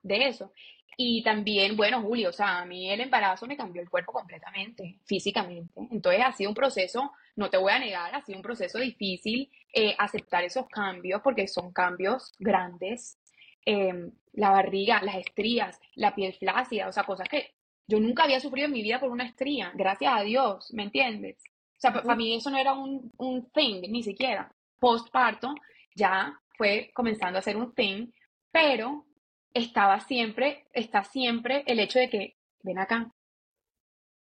de 0.02 0.28
eso. 0.28 0.52
Y 0.96 1.22
también, 1.22 1.76
bueno, 1.76 2.00
Julio, 2.00 2.30
o 2.30 2.32
sea, 2.32 2.60
a 2.60 2.64
mí 2.64 2.90
el 2.90 3.00
embarazo 3.00 3.46
me 3.46 3.56
cambió 3.56 3.82
el 3.82 3.90
cuerpo 3.90 4.12
completamente, 4.12 4.98
físicamente. 5.04 5.72
Entonces 5.90 6.22
ha 6.24 6.32
sido 6.32 6.50
un 6.50 6.56
proceso, 6.56 7.12
no 7.36 7.50
te 7.50 7.58
voy 7.58 7.72
a 7.72 7.78
negar, 7.78 8.14
ha 8.14 8.22
sido 8.22 8.38
un 8.38 8.42
proceso 8.42 8.78
difícil 8.78 9.50
eh, 9.72 9.94
aceptar 9.98 10.42
esos 10.44 10.66
cambios 10.68 11.20
porque 11.22 11.46
son 11.46 11.72
cambios 11.72 12.32
grandes. 12.38 13.18
Em, 13.64 14.10
la 14.32 14.50
barriga, 14.50 15.02
las 15.02 15.16
estrías, 15.16 15.80
la 15.94 16.14
piel 16.14 16.32
flácida, 16.34 16.88
o 16.88 16.92
sea, 16.92 17.04
cosas 17.04 17.28
que 17.28 17.54
yo 17.86 18.00
nunca 18.00 18.24
había 18.24 18.40
sufrido 18.40 18.66
en 18.66 18.72
mi 18.72 18.82
vida 18.82 19.00
por 19.00 19.10
una 19.10 19.26
estría, 19.26 19.72
gracias 19.74 20.12
a 20.14 20.22
Dios, 20.22 20.72
¿me 20.72 20.84
entiendes? 20.84 21.38
O 21.76 21.80
sea, 21.80 21.92
para 21.92 22.16
mí 22.16 22.34
eso 22.34 22.50
no 22.50 22.58
era 22.58 22.72
un, 22.72 23.12
un 23.18 23.50
thing, 23.50 23.82
ni 23.90 24.02
siquiera. 24.02 24.52
Postparto 24.78 25.54
ya 25.94 26.38
fue 26.56 26.90
comenzando 26.94 27.38
a 27.38 27.42
ser 27.42 27.56
un 27.56 27.74
thing, 27.74 28.08
pero 28.50 29.06
estaba 29.52 30.00
siempre, 30.00 30.66
está 30.72 31.04
siempre 31.04 31.64
el 31.66 31.80
hecho 31.80 31.98
de 31.98 32.08
que, 32.10 32.36
ven 32.62 32.78
acá, 32.78 33.12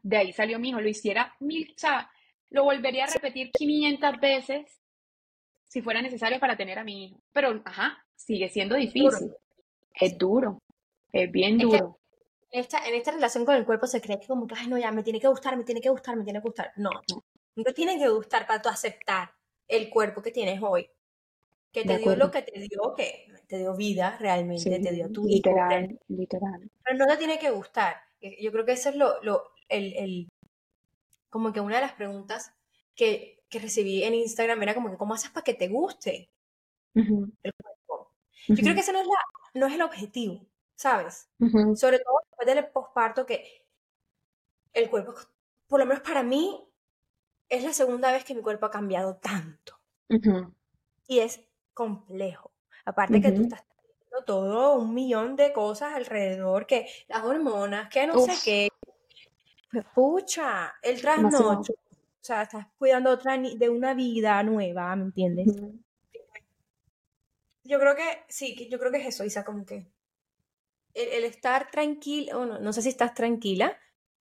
de 0.01 0.17
ahí 0.17 0.33
salió 0.33 0.59
mi 0.59 0.69
hijo, 0.69 0.81
lo 0.81 0.89
hiciera 0.89 1.35
mil, 1.39 1.71
o 1.75 1.79
sea, 1.79 2.09
lo 2.55 2.63
volvería 2.63 3.03
a 3.03 3.07
repetir 3.07 3.51
500 3.51 4.19
veces 4.21 4.81
si 5.67 5.81
fuera 5.81 6.01
necesario 6.01 6.39
para 6.39 6.55
tener 6.55 6.79
a 6.79 6.85
mi 6.85 7.05
hijo. 7.05 7.21
Pero, 7.33 7.61
ajá, 7.65 8.01
sigue 8.15 8.47
siendo 8.47 8.75
difícil. 8.75 9.33
Es 9.93 10.17
duro, 10.17 10.61
es 11.11 11.29
bien 11.29 11.57
duro. 11.57 11.99
en, 12.51 12.61
esta, 12.61 12.87
en 12.87 12.95
esta 12.95 13.11
relación 13.11 13.43
con 13.43 13.55
el 13.55 13.65
cuerpo 13.65 13.87
se 13.87 13.99
cree 13.99 14.19
que 14.19 14.27
como 14.27 14.47
que, 14.47 14.55
ay, 14.57 14.67
no, 14.67 14.77
ya, 14.77 14.89
me 14.91 15.03
tiene 15.03 15.19
que 15.19 15.27
gustar, 15.27 15.57
me 15.57 15.65
tiene 15.65 15.81
que 15.81 15.89
gustar, 15.89 16.15
me 16.15 16.23
tiene 16.23 16.39
que 16.39 16.47
gustar. 16.47 16.71
No, 16.77 16.91
no. 16.91 17.63
Te 17.63 17.73
tiene 17.73 17.99
que 17.99 18.07
gustar 18.07 18.47
para 18.47 18.61
tú 18.61 18.69
aceptar 18.69 19.31
el 19.67 19.89
cuerpo 19.89 20.21
que 20.21 20.31
tienes 20.31 20.61
hoy. 20.63 20.89
Que 21.73 21.83
te 21.83 21.97
dio 21.97 22.15
lo 22.15 22.31
que 22.31 22.41
te 22.41 22.57
dio, 22.57 22.93
que 22.95 23.27
te 23.47 23.57
dio 23.57 23.75
vida 23.75 24.17
realmente, 24.17 24.79
te 24.79 24.91
dio 24.93 25.11
tu 25.11 25.25
literal, 25.25 25.99
literal. 26.07 26.71
Pero 26.85 26.97
no 26.97 27.05
te 27.05 27.17
tiene 27.17 27.37
que 27.37 27.51
gustar. 27.51 27.97
Yo 28.39 28.49
creo 28.53 28.65
que 28.65 28.71
eso 28.71 28.89
es 28.89 28.95
lo, 28.95 29.21
lo 29.23 29.43
el, 29.67 29.93
el, 29.97 30.29
como 31.35 31.51
que 31.51 31.59
una 31.59 31.75
de 31.75 31.81
las 31.81 31.91
preguntas 31.91 32.53
que, 32.95 33.43
que 33.49 33.59
recibí 33.59 34.05
en 34.05 34.13
Instagram 34.13 34.63
era 34.63 34.73
como 34.73 34.89
que, 34.89 34.95
¿cómo 34.95 35.15
haces 35.15 35.31
para 35.31 35.43
que 35.43 35.53
te 35.53 35.67
guste 35.67 36.31
el 36.93 37.53
cuerpo? 37.61 38.13
Yo 38.47 38.55
creo 38.55 38.73
que 38.73 38.79
ese 38.79 38.93
no 38.93 39.01
es, 39.01 39.05
la, 39.05 39.17
no 39.55 39.67
es 39.67 39.73
el 39.73 39.81
objetivo, 39.81 40.47
¿sabes? 40.75 41.29
Sobre 41.75 41.99
todo 41.99 42.19
después 42.29 42.45
del 42.45 42.65
posparto, 42.69 43.25
que 43.25 43.67
el 44.71 44.89
cuerpo, 44.89 45.13
por 45.67 45.81
lo 45.81 45.85
menos 45.85 46.03
para 46.03 46.23
mí, 46.23 46.65
es 47.49 47.65
la 47.65 47.73
segunda 47.73 48.13
vez 48.13 48.23
que 48.23 48.33
mi 48.33 48.41
cuerpo 48.41 48.67
ha 48.67 48.71
cambiado 48.71 49.17
tanto. 49.17 49.77
Y 51.05 51.19
es 51.19 51.41
complejo. 51.73 52.53
Aparte 52.85 53.19
que 53.19 53.33
tú 53.33 53.41
estás 53.41 53.65
teniendo 53.65 54.23
todo 54.25 54.75
un 54.75 54.93
millón 54.93 55.35
de 55.35 55.51
cosas 55.51 55.95
alrededor, 55.95 56.65
que 56.65 56.87
las 57.09 57.25
hormonas, 57.25 57.89
que 57.89 58.07
no 58.07 58.19
sé 58.19 58.31
qué. 58.45 58.69
Pucha, 59.93 60.75
el 60.81 61.01
trasnocho. 61.01 61.73
O 61.73 62.27
sea, 62.27 62.43
estás 62.43 62.67
cuidando 62.77 63.11
otra 63.11 63.37
de 63.37 63.69
una 63.69 63.93
vida 63.93 64.41
nueva, 64.43 64.95
¿me 64.95 65.03
entiendes? 65.03 65.47
Yo 67.63 67.79
creo 67.79 67.95
que, 67.95 68.23
sí, 68.27 68.67
yo 68.69 68.79
creo 68.79 68.91
que 68.91 68.97
es 68.97 69.07
eso, 69.07 69.23
Isa, 69.23 69.43
como 69.43 69.65
que 69.65 69.87
el, 70.93 71.23
estar 71.23 71.69
tranquila, 71.69 72.33
no, 72.33 72.59
no 72.59 72.73
sé 72.73 72.81
si 72.81 72.89
estás 72.89 73.13
tranquila, 73.13 73.77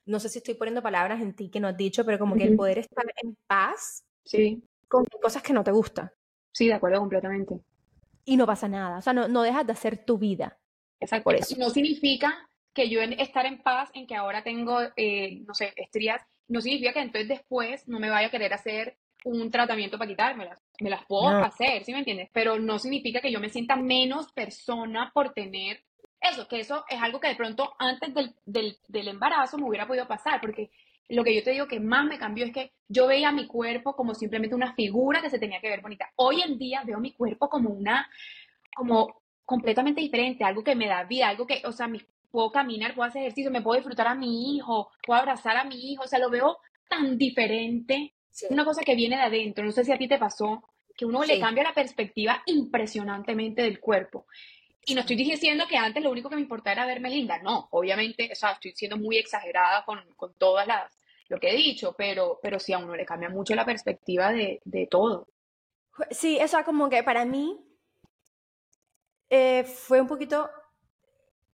no 0.06 0.20
sé 0.20 0.30
si 0.30 0.40
estoy 0.40 0.54
poniendo 0.54 0.82
palabras 0.82 1.22
en 1.22 1.34
ti 1.36 1.50
que 1.50 1.60
no 1.60 1.68
has 1.68 1.78
dicho, 1.78 2.06
pero 2.06 2.20
como 2.20 2.36
que 2.36 2.44
el 2.44 2.56
poder 2.56 2.78
estar 2.78 3.06
en 3.22 3.36
paz 3.48 4.06
sí. 4.24 4.64
con 4.88 5.06
cosas 5.22 5.44
que 5.44 5.54
no 5.54 5.64
te 5.64 5.72
gustan. 5.72 6.12
Sí, 6.54 6.68
de 6.68 6.74
acuerdo 6.74 7.00
completamente. 7.00 7.60
Y 8.26 8.38
no 8.38 8.46
pasa 8.46 8.68
nada, 8.68 9.00
o 9.00 9.02
sea, 9.02 9.14
no, 9.14 9.28
no 9.28 9.42
dejas 9.44 9.66
de 9.66 9.74
hacer 9.74 10.06
tu 10.06 10.18
vida. 10.18 10.58
Exacto. 11.00 11.24
Por 11.24 11.36
eso. 11.36 11.56
No 11.58 11.70
significa 11.70 12.48
que 12.74 12.90
yo 12.90 13.02
estar 13.02 13.46
en 13.46 13.62
paz 13.62 13.90
en 13.94 14.08
que 14.08 14.16
ahora 14.16 14.44
tengo, 14.44 14.80
eh, 14.96 15.42
no 15.46 15.54
sé, 15.54 15.74
estrías, 15.76 16.22
no 16.48 16.62
significa 16.62 16.94
que 16.94 17.02
entonces 17.02 17.28
después 17.28 17.88
no 17.88 18.00
me 18.00 18.10
vaya 18.10 18.28
a 18.28 18.32
querer 18.32 18.54
hacer 18.54 18.98
un 19.24 19.52
tratamiento 19.52 19.98
para 19.98 20.10
quitármelas. 20.10 20.62
Me 20.80 20.90
las 20.90 21.06
puedo 21.06 21.30
hacer, 21.30 21.84
¿sí 21.84 21.92
me 21.92 22.00
entiendes? 22.00 22.30
Pero 22.34 22.60
no 22.60 22.80
significa 22.80 23.22
que 23.22 23.32
yo 23.32 23.40
me 23.40 23.50
sienta 23.50 23.76
menos 23.76 24.32
persona 24.32 25.12
por 25.14 25.34
tener 25.34 25.84
eso, 26.20 26.48
que 26.48 26.60
eso 26.60 26.86
es 26.88 27.02
algo 27.02 27.20
que 27.20 27.30
de 27.30 27.36
pronto 27.36 27.74
antes 27.80 28.14
del, 28.14 28.36
del, 28.46 28.78
del 28.88 29.08
embarazo 29.08 29.58
me 29.58 29.68
hubiera 29.68 29.88
podido 29.88 30.08
pasar, 30.08 30.40
porque 30.40 30.70
lo 31.10 31.24
que 31.24 31.36
yo 31.36 31.44
te 31.44 31.52
digo 31.52 31.68
que 31.68 31.80
más 31.80 32.06
me 32.06 32.20
cambió 32.20 32.46
es 32.46 32.54
que 32.54 32.72
yo 32.88 33.08
veía 33.08 33.32
mi 33.32 33.48
cuerpo 33.48 33.96
como 33.96 34.14
simplemente 34.14 34.56
una 34.56 34.74
figura 34.74 35.22
que 35.22 35.30
se 35.30 35.40
tenía 35.40 35.60
que 35.60 35.70
ver 35.70 35.82
bonita. 35.82 36.12
Hoy 36.16 36.42
en 36.42 36.58
día 36.58 36.84
veo 36.86 37.00
mi 37.00 37.14
cuerpo 37.14 37.50
como 37.50 37.70
una, 37.70 38.10
como 38.76 39.22
completamente 39.44 40.00
diferente, 40.00 40.44
algo 40.44 40.64
que 40.64 40.76
me 40.76 40.88
da 40.88 41.04
vida, 41.04 41.28
algo 41.28 41.46
que, 41.46 41.62
o 41.66 41.72
sea, 41.72 41.90
puedo 42.32 42.52
caminar, 42.52 42.96
puedo 42.96 43.08
hacer 43.08 43.22
ejercicio, 43.22 43.52
me 43.52 43.62
puedo 43.62 43.76
disfrutar 43.76 44.08
a 44.08 44.16
mi 44.16 44.56
hijo, 44.56 44.92
puedo 45.06 45.20
abrazar 45.20 45.58
a 45.58 45.64
mi 45.64 45.92
hijo, 45.92 46.04
o 46.04 46.08
sea, 46.08 46.20
lo 46.20 46.30
veo 46.30 46.58
tan 46.90 47.18
diferente. 47.18 48.16
Una 48.50 48.66
cosa 48.66 48.82
que 48.82 48.96
viene 48.96 49.18
de 49.18 49.24
adentro, 49.24 49.64
no 49.64 49.72
sé 49.72 49.84
si 49.84 49.92
a 49.92 49.98
ti 49.98 50.08
te 50.08 50.18
pasó, 50.18 50.64
que 50.96 51.06
uno 51.06 51.24
le 51.24 51.40
cambia 51.40 51.64
la 51.64 51.74
perspectiva 51.74 52.42
impresionantemente 52.46 53.62
del 53.62 53.80
cuerpo. 53.80 54.26
Y 54.86 54.96
no 54.96 55.02
estoy 55.02 55.16
diciendo 55.16 55.66
que 55.70 55.78
antes 55.78 56.04
lo 56.04 56.10
único 56.10 56.30
que 56.30 56.36
me 56.36 56.42
importaba 56.42 56.74
era 56.74 56.86
verme 56.86 57.10
linda, 57.10 57.40
no, 57.40 57.68
obviamente, 57.72 58.30
o 58.32 58.36
sea, 58.36 58.52
estoy 58.52 58.72
siendo 58.72 58.98
muy 58.98 59.18
exagerada 59.18 59.86
con, 59.86 60.00
con 60.16 60.34
todas 60.36 60.66
las, 60.66 60.98
lo 61.28 61.40
que 61.40 61.50
he 61.50 61.56
dicho, 61.56 61.94
pero, 61.98 62.40
pero 62.42 62.60
sí 62.60 62.74
a 62.74 62.80
uno 62.80 62.96
le 62.96 63.06
cambia 63.06 63.30
mucho 63.30 63.54
la 63.54 63.66
perspectiva 63.66 64.32
de, 64.32 64.60
de 64.66 64.88
todo. 64.88 65.28
Sí, 66.10 66.38
eso 66.40 66.64
como 66.64 66.90
que 66.90 67.04
para 67.04 67.26
mí 67.26 67.60
eh, 69.30 69.64
fue 69.64 70.02
un 70.02 70.08
poquito 70.08 70.50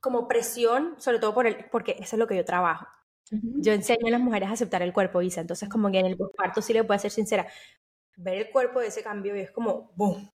como 0.04 0.28
presión, 0.28 0.96
sobre 1.00 1.18
todo 1.18 1.34
por 1.34 1.48
el, 1.48 1.56
porque 1.72 1.96
eso 1.98 2.18
es 2.18 2.20
lo 2.20 2.28
que 2.28 2.36
yo 2.36 2.44
trabajo. 2.44 2.86
Yo 3.32 3.72
enseño 3.72 4.06
a 4.08 4.12
las 4.12 4.20
mujeres 4.20 4.50
a 4.50 4.52
aceptar 4.52 4.82
el 4.82 4.92
cuerpo, 4.92 5.22
Isa, 5.22 5.40
entonces 5.40 5.70
como 5.70 5.90
que 5.90 6.00
en 6.00 6.08
el 6.08 6.18
posparto 6.18 6.62
sí 6.62 6.74
le 6.74 6.84
puedo 6.84 7.00
ser 7.00 7.10
sincera, 7.10 7.48
ver 8.18 8.38
el 8.38 8.52
cuerpo 8.52 8.82
de 8.82 8.88
ese 8.88 9.02
cambio 9.02 9.34
y 9.36 9.40
es 9.40 9.52
como, 9.52 9.94
boom, 9.96 10.30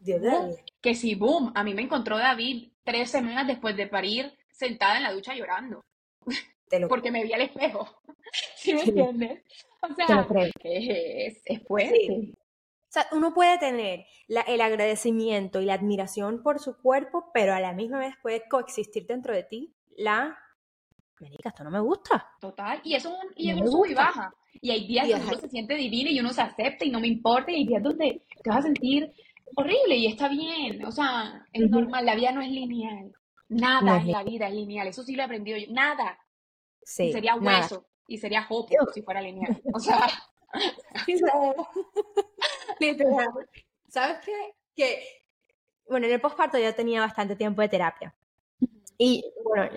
Dios 0.00 0.20
mío. 0.20 0.48
Que 0.80 0.96
sí, 0.96 1.14
boom, 1.14 1.52
a 1.54 1.62
mí 1.62 1.72
me 1.72 1.82
encontró 1.82 2.18
David 2.18 2.72
tres 2.82 3.12
semanas 3.12 3.46
después 3.46 3.76
de 3.76 3.86
parir 3.86 4.36
sentada 4.50 4.96
en 4.96 5.04
la 5.04 5.12
ducha 5.12 5.36
llorando. 5.36 5.84
Porque 6.88 7.12
me 7.12 7.22
vi 7.22 7.32
al 7.32 7.42
espejo. 7.42 7.88
¿Sí 8.56 8.74
me 8.74 8.82
entiendes? 8.82 9.44
O 9.82 9.94
sea, 9.94 10.26
es, 10.64 11.42
es 11.44 11.62
fuerte. 11.62 12.34
O 12.34 12.41
sea, 12.92 13.06
uno 13.12 13.32
puede 13.32 13.58
tener 13.58 14.06
el 14.28 14.60
agradecimiento 14.60 15.60
y 15.60 15.64
la 15.64 15.74
admiración 15.74 16.42
por 16.42 16.58
su 16.58 16.76
cuerpo, 16.76 17.30
pero 17.32 17.54
a 17.54 17.60
la 17.60 17.72
misma 17.72 17.98
vez 17.98 18.14
puede 18.22 18.46
coexistir 18.48 19.06
dentro 19.06 19.34
de 19.34 19.44
ti 19.44 19.74
la 19.96 20.38
Marica, 21.22 21.50
esto 21.50 21.64
no 21.64 21.70
me 21.70 21.80
gusta. 21.80 22.28
Total, 22.40 22.80
y 22.82 22.94
eso 22.94 23.16
y 23.36 23.50
es 23.50 23.60
un 23.60 23.70
sub 23.70 23.86
y 23.86 23.94
baja. 23.94 24.34
Y 24.60 24.70
hay 24.70 24.86
días 24.86 25.08
donde 25.08 25.24
uno 25.24 25.36
se 25.36 25.48
siente 25.48 25.74
divino 25.74 26.10
y 26.10 26.20
uno 26.20 26.32
se 26.32 26.42
acepta 26.42 26.84
y 26.84 26.90
no 26.90 27.00
me 27.00 27.06
importa, 27.06 27.52
y 27.52 27.56
hay 27.56 27.66
días 27.66 27.82
donde 27.82 28.24
te 28.42 28.50
vas 28.50 28.58
a 28.58 28.62
sentir 28.62 29.12
horrible 29.54 29.96
y 29.96 30.06
está 30.06 30.28
bien. 30.28 30.84
O 30.84 30.90
sea, 30.90 31.46
es 31.52 31.70
normal, 31.70 32.04
la 32.04 32.16
vida 32.16 32.32
no 32.32 32.42
es 32.42 32.50
lineal. 32.50 33.12
Nada 33.48 33.98
en 33.98 34.10
la 34.10 34.24
vida 34.24 34.48
es 34.48 34.54
lineal, 34.54 34.88
eso 34.88 35.02
sí 35.02 35.14
lo 35.14 35.22
he 35.22 35.26
aprendido 35.26 35.58
yo. 35.58 35.66
Nada. 35.70 36.18
Sí, 36.82 37.12
sería 37.12 37.36
hueso 37.36 37.86
y 38.08 38.18
sería 38.18 38.46
hopo 38.50 38.74
si 38.92 39.02
fuera 39.02 39.22
lineal. 39.22 39.62
O 39.72 39.78
sea. 39.78 40.08
¿Sabes 43.88 44.18
qué? 44.24 44.54
Que, 44.74 45.02
bueno, 45.88 46.06
en 46.06 46.12
el 46.12 46.20
posparto 46.20 46.58
ya 46.58 46.74
tenía 46.74 47.00
bastante 47.00 47.36
tiempo 47.36 47.62
de 47.62 47.68
terapia. 47.68 48.14
Y 48.98 49.24
bueno, 49.44 49.68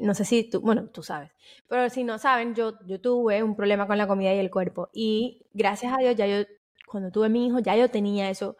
no 0.00 0.14
sé 0.14 0.24
si 0.24 0.44
tú, 0.44 0.60
bueno, 0.60 0.88
tú 0.88 1.02
sabes, 1.02 1.30
pero 1.68 1.88
si 1.88 2.04
no 2.04 2.18
saben, 2.18 2.54
yo, 2.54 2.74
yo 2.86 3.00
tuve 3.00 3.42
un 3.42 3.54
problema 3.54 3.86
con 3.86 3.98
la 3.98 4.08
comida 4.08 4.34
y 4.34 4.38
el 4.38 4.50
cuerpo. 4.50 4.88
Y 4.92 5.46
gracias 5.52 5.92
a 5.92 5.98
Dios, 5.98 6.16
ya 6.16 6.26
yo, 6.26 6.44
cuando 6.86 7.10
tuve 7.12 7.28
mi 7.28 7.46
hijo, 7.46 7.60
ya 7.60 7.76
yo 7.76 7.90
tenía 7.90 8.30
eso 8.30 8.56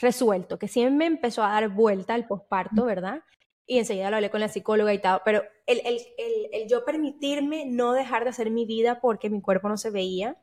resuelto, 0.00 0.58
que 0.58 0.68
siempre 0.68 0.96
me 0.96 1.06
empezó 1.06 1.42
a 1.42 1.52
dar 1.52 1.68
vuelta 1.68 2.14
al 2.14 2.26
posparto, 2.26 2.84
¿verdad? 2.84 3.22
Y 3.66 3.78
enseguida 3.78 4.10
lo 4.10 4.16
hablé 4.16 4.30
con 4.30 4.40
la 4.40 4.48
psicóloga 4.48 4.94
y 4.94 5.00
tal, 5.00 5.20
pero 5.24 5.42
el, 5.66 5.80
el, 5.84 5.98
el, 6.18 6.48
el, 6.52 6.68
yo 6.68 6.84
permitirme 6.84 7.66
no 7.66 7.92
dejar 7.92 8.24
de 8.24 8.30
hacer 8.30 8.50
mi 8.50 8.64
vida 8.66 9.00
porque 9.00 9.30
mi 9.30 9.40
cuerpo 9.42 9.68
no 9.68 9.76
se 9.76 9.90
veía, 9.90 10.36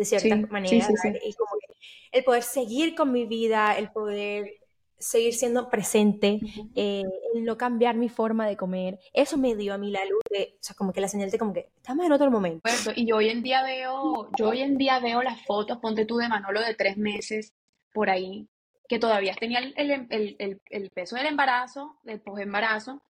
de 0.00 0.06
cierta 0.06 0.34
manera, 0.48 0.88
y 1.22 1.34
como 1.34 1.50
que 1.60 1.74
el 2.10 2.24
poder 2.24 2.42
seguir 2.42 2.94
con 2.94 3.12
mi 3.12 3.26
vida, 3.26 3.76
el 3.76 3.90
poder 3.90 4.50
seguir 4.98 5.34
siendo 5.34 5.68
presente, 5.68 6.40
eh, 6.74 7.02
el 7.34 7.44
no 7.44 7.58
cambiar 7.58 7.96
mi 7.96 8.08
forma 8.08 8.46
de 8.46 8.56
comer, 8.56 8.98
eso 9.12 9.36
me 9.36 9.54
dio 9.54 9.74
a 9.74 9.78
mí 9.78 9.90
la 9.90 10.06
luz 10.06 10.22
de, 10.30 10.54
o 10.54 10.62
sea, 10.62 10.74
como 10.74 10.94
que 10.94 11.02
la 11.02 11.08
señal 11.08 11.30
de 11.30 11.38
como 11.38 11.52
que 11.52 11.68
estamos 11.76 12.06
en 12.06 12.12
otro 12.12 12.30
momento. 12.30 12.62
y 12.96 13.06
yo 13.06 13.16
hoy 13.16 13.28
en 13.28 13.42
día 13.42 13.62
veo, 13.62 14.30
yo 14.38 14.48
hoy 14.48 14.62
en 14.62 14.78
día 14.78 14.98
veo 15.00 15.22
las 15.22 15.44
fotos, 15.44 15.76
ponte 15.78 16.06
tú 16.06 16.16
de 16.16 16.28
Manolo 16.28 16.62
de 16.62 16.74
tres 16.74 16.96
meses 16.96 17.52
por 17.92 18.08
ahí, 18.08 18.48
que 18.88 18.98
todavía 18.98 19.34
tenía 19.34 19.60
el, 19.60 20.90
peso 20.94 21.16
del 21.16 21.26
embarazo, 21.26 21.98
del 22.04 22.22
posembarazo, 22.22 23.02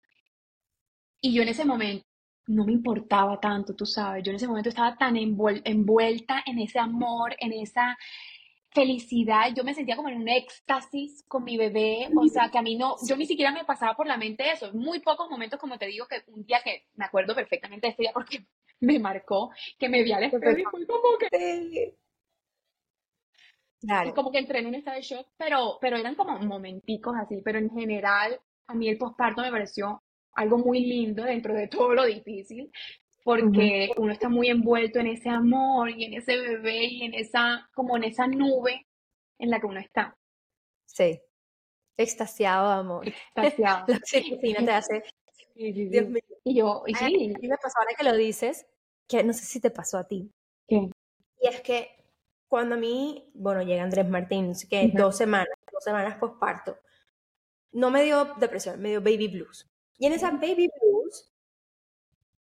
y 1.22 1.36
yo 1.36 1.44
en 1.44 1.50
ese 1.50 1.66
momento 1.66 2.09
no 2.50 2.66
me 2.66 2.74
importaba 2.74 3.39
tanto, 3.39 3.76
tú 3.76 3.86
sabes, 3.86 4.24
yo 4.24 4.32
en 4.32 4.38
ese 4.38 4.47
momento 4.47 4.70
estaba 4.70 4.97
tan 4.97 5.16
envuelta 5.16 6.43
en 6.45 6.60
ese 6.60 6.80
amor, 6.80 7.36
en 7.39 7.54
esa 7.54 7.97
felicidad, 8.72 9.54
yo 9.56 9.64
me 9.64 9.76
sentía 9.76 9.95
como 9.95 10.10
en 10.10 10.18
un 10.18 10.28
éxtasis 10.28 11.24
con 11.28 11.43
mi 11.43 11.58
bebé, 11.58 12.10
o 12.16 12.28
sea, 12.28 12.50
que 12.50 12.58
a 12.58 12.64
mí 12.64 12.76
no, 12.76 12.95
yo 13.08 13.16
ni 13.16 13.28
siquiera 13.28 13.52
me 13.52 13.66
pasaba 13.66 13.95
por 13.95 14.08
la 14.08 14.18
mente 14.18 14.52
eso, 14.52 14.74
muy 14.74 15.00
pocos 15.00 15.30
momentos, 15.30 15.60
como 15.60 15.78
te 15.78 15.86
digo, 15.86 16.08
que 16.08 16.24
un 16.28 16.43
día 16.43 16.62
que 16.64 16.88
me 16.95 17.06
acuerdo 17.06 17.36
perfectamente 17.36 17.88
de 17.88 17.91
este 17.91 18.04
día 18.04 18.12
porque 18.14 18.45
me 18.80 18.97
marcó, 18.97 19.52
que 19.78 19.88
me 19.88 20.04
vi 20.04 20.12
al 20.12 20.24
espejo 20.24 20.58
y 20.58 20.86
fue 20.86 20.86
como 20.88 21.18
que... 21.20 21.95
Claro. 23.82 24.14
como 24.14 24.30
que 24.30 24.39
entré 24.39 24.60
en 24.60 24.68
un 24.68 24.76
estado 24.76 24.97
de 24.97 25.04
shock, 25.04 25.28
pero, 25.38 25.78
pero 25.80 25.95
eran 25.95 26.16
como 26.16 26.38
momenticos 26.39 27.16
así, 27.16 27.41
pero 27.45 27.60
en 27.60 27.70
general 27.70 28.41
a 28.68 28.74
mí 28.74 28.89
el 28.89 28.97
posparto 28.97 29.41
me 29.41 29.52
pareció 29.52 30.04
algo 30.34 30.58
muy 30.58 30.82
lindo 30.82 31.24
dentro 31.24 31.54
de 31.54 31.68
todo 31.68 31.94
lo 31.94 32.06
difícil, 32.06 32.72
porque 33.24 33.92
uno 33.98 34.12
está 34.12 34.30
muy 34.30 34.48
envuelto 34.48 35.00
en 35.00 35.08
ese 35.08 35.30
amor 35.30 35.90
y 35.90 36.06
en 36.06 36.14
ese 36.14 36.38
bebé 36.38 36.86
y 36.86 37.04
en 37.04 37.14
esa, 37.14 37.70
como 37.74 37.98
en 37.98 38.06
esa 38.06 38.28
nube 38.28 38.88
en 39.38 39.50
la 39.50 39.60
que 39.60 39.68
uno 39.68 39.80
está. 39.80 40.16
Sí, 40.86 41.20
extasiado 41.98 42.70
amor. 42.70 43.08
Extasiado. 43.08 43.86
sí, 44.06 44.38
te 44.42 44.72
hace... 44.72 45.04
Dios 45.56 46.08
mío. 46.08 46.22
Y 46.46 46.56
yo, 46.56 46.84
y 46.88 46.96
sí. 46.96 47.34
me 47.42 47.58
pasó 47.58 47.80
ahora 47.80 47.96
que 47.98 48.06
lo 48.06 48.16
dices, 48.16 48.66
que 49.08 49.24
no 49.24 49.34
sé 49.34 49.44
si 49.44 49.60
te 49.60 49.70
pasó 49.70 49.98
a 49.98 50.08
ti. 50.08 50.32
¿Qué? 50.68 50.90
Y 51.42 51.48
es 51.48 51.62
que 51.62 51.90
cuando 52.48 52.76
a 52.76 52.78
mí, 52.78 53.30
bueno, 53.34 53.62
llega 53.62 53.84
Andrés 53.84 54.08
Martín, 54.08 54.54
que 54.70 54.92
dos 54.94 55.18
semanas, 55.18 55.50
dos 55.72 55.84
semanas 55.84 56.18
posparto, 56.18 56.78
no 57.72 57.92
me 57.92 58.04
dio 58.04 58.34
depresión, 58.40 58.82
me 58.82 58.90
dio 58.90 59.02
baby 59.02 59.28
blues. 59.28 59.69
Y 60.00 60.08
en 60.08 60.14
esa 60.14 60.32
baby 60.32 60.70
blues 60.82 61.32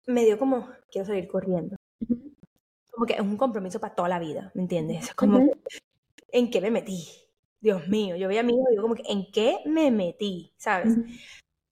me 0.08 0.26
dio 0.26 0.38
como, 0.38 0.68
quiero 0.92 1.06
salir 1.06 1.28
corriendo. 1.28 1.78
Como 2.92 3.06
que 3.06 3.14
es 3.14 3.22
un 3.22 3.38
compromiso 3.38 3.80
para 3.80 3.96
toda 3.96 4.10
la 4.10 4.20
vida, 4.20 4.52
¿me 4.56 4.64
entiendes? 4.64 5.14
Como, 5.16 5.52
¿en 6.32 6.50
qué 6.50 6.62
me 6.62 6.72
metí? 6.72 7.08
Dios 7.60 7.88
mío, 7.88 8.16
yo 8.16 8.28
veía 8.28 8.42
a 8.42 8.44
mi 8.44 8.54
hijo 8.54 8.66
y 8.68 8.72
digo 8.72 8.84
como 8.84 8.96
que, 8.96 9.04
¿en 9.08 9.32
qué 9.32 9.58
me 9.66 9.90
metí? 9.90 10.54
¿Sabes? 10.56 10.94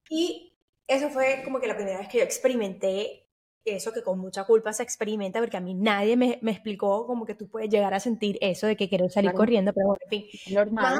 Y 0.08 0.52
eso 0.88 1.08
fue 1.08 1.42
como 1.44 1.60
que 1.60 1.68
la 1.68 1.76
primera 1.76 1.98
vez 1.98 2.08
que 2.08 2.18
yo 2.18 2.24
experimenté 2.24 3.28
eso 3.64 3.92
que 3.92 4.02
con 4.02 4.18
mucha 4.18 4.44
culpa 4.44 4.72
se 4.72 4.82
experimenta, 4.82 5.38
porque 5.38 5.56
a 5.56 5.60
mí 5.60 5.72
nadie 5.74 6.16
me, 6.16 6.38
me 6.42 6.50
explicó 6.50 7.06
como 7.06 7.24
que 7.24 7.34
tú 7.34 7.48
puedes 7.48 7.70
llegar 7.70 7.94
a 7.94 8.00
sentir 8.00 8.38
eso 8.40 8.66
de 8.66 8.76
que 8.76 8.88
quiero 8.88 9.08
salir 9.08 9.32
corriendo, 9.32 9.72
pero 9.72 9.86
bueno, 9.86 10.00
en 10.04 10.10
fin. 10.10 10.26
Es 10.32 10.52
normal. 10.52 10.98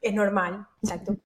es 0.00 0.14
normal, 0.14 0.66
exacto. 0.82 1.16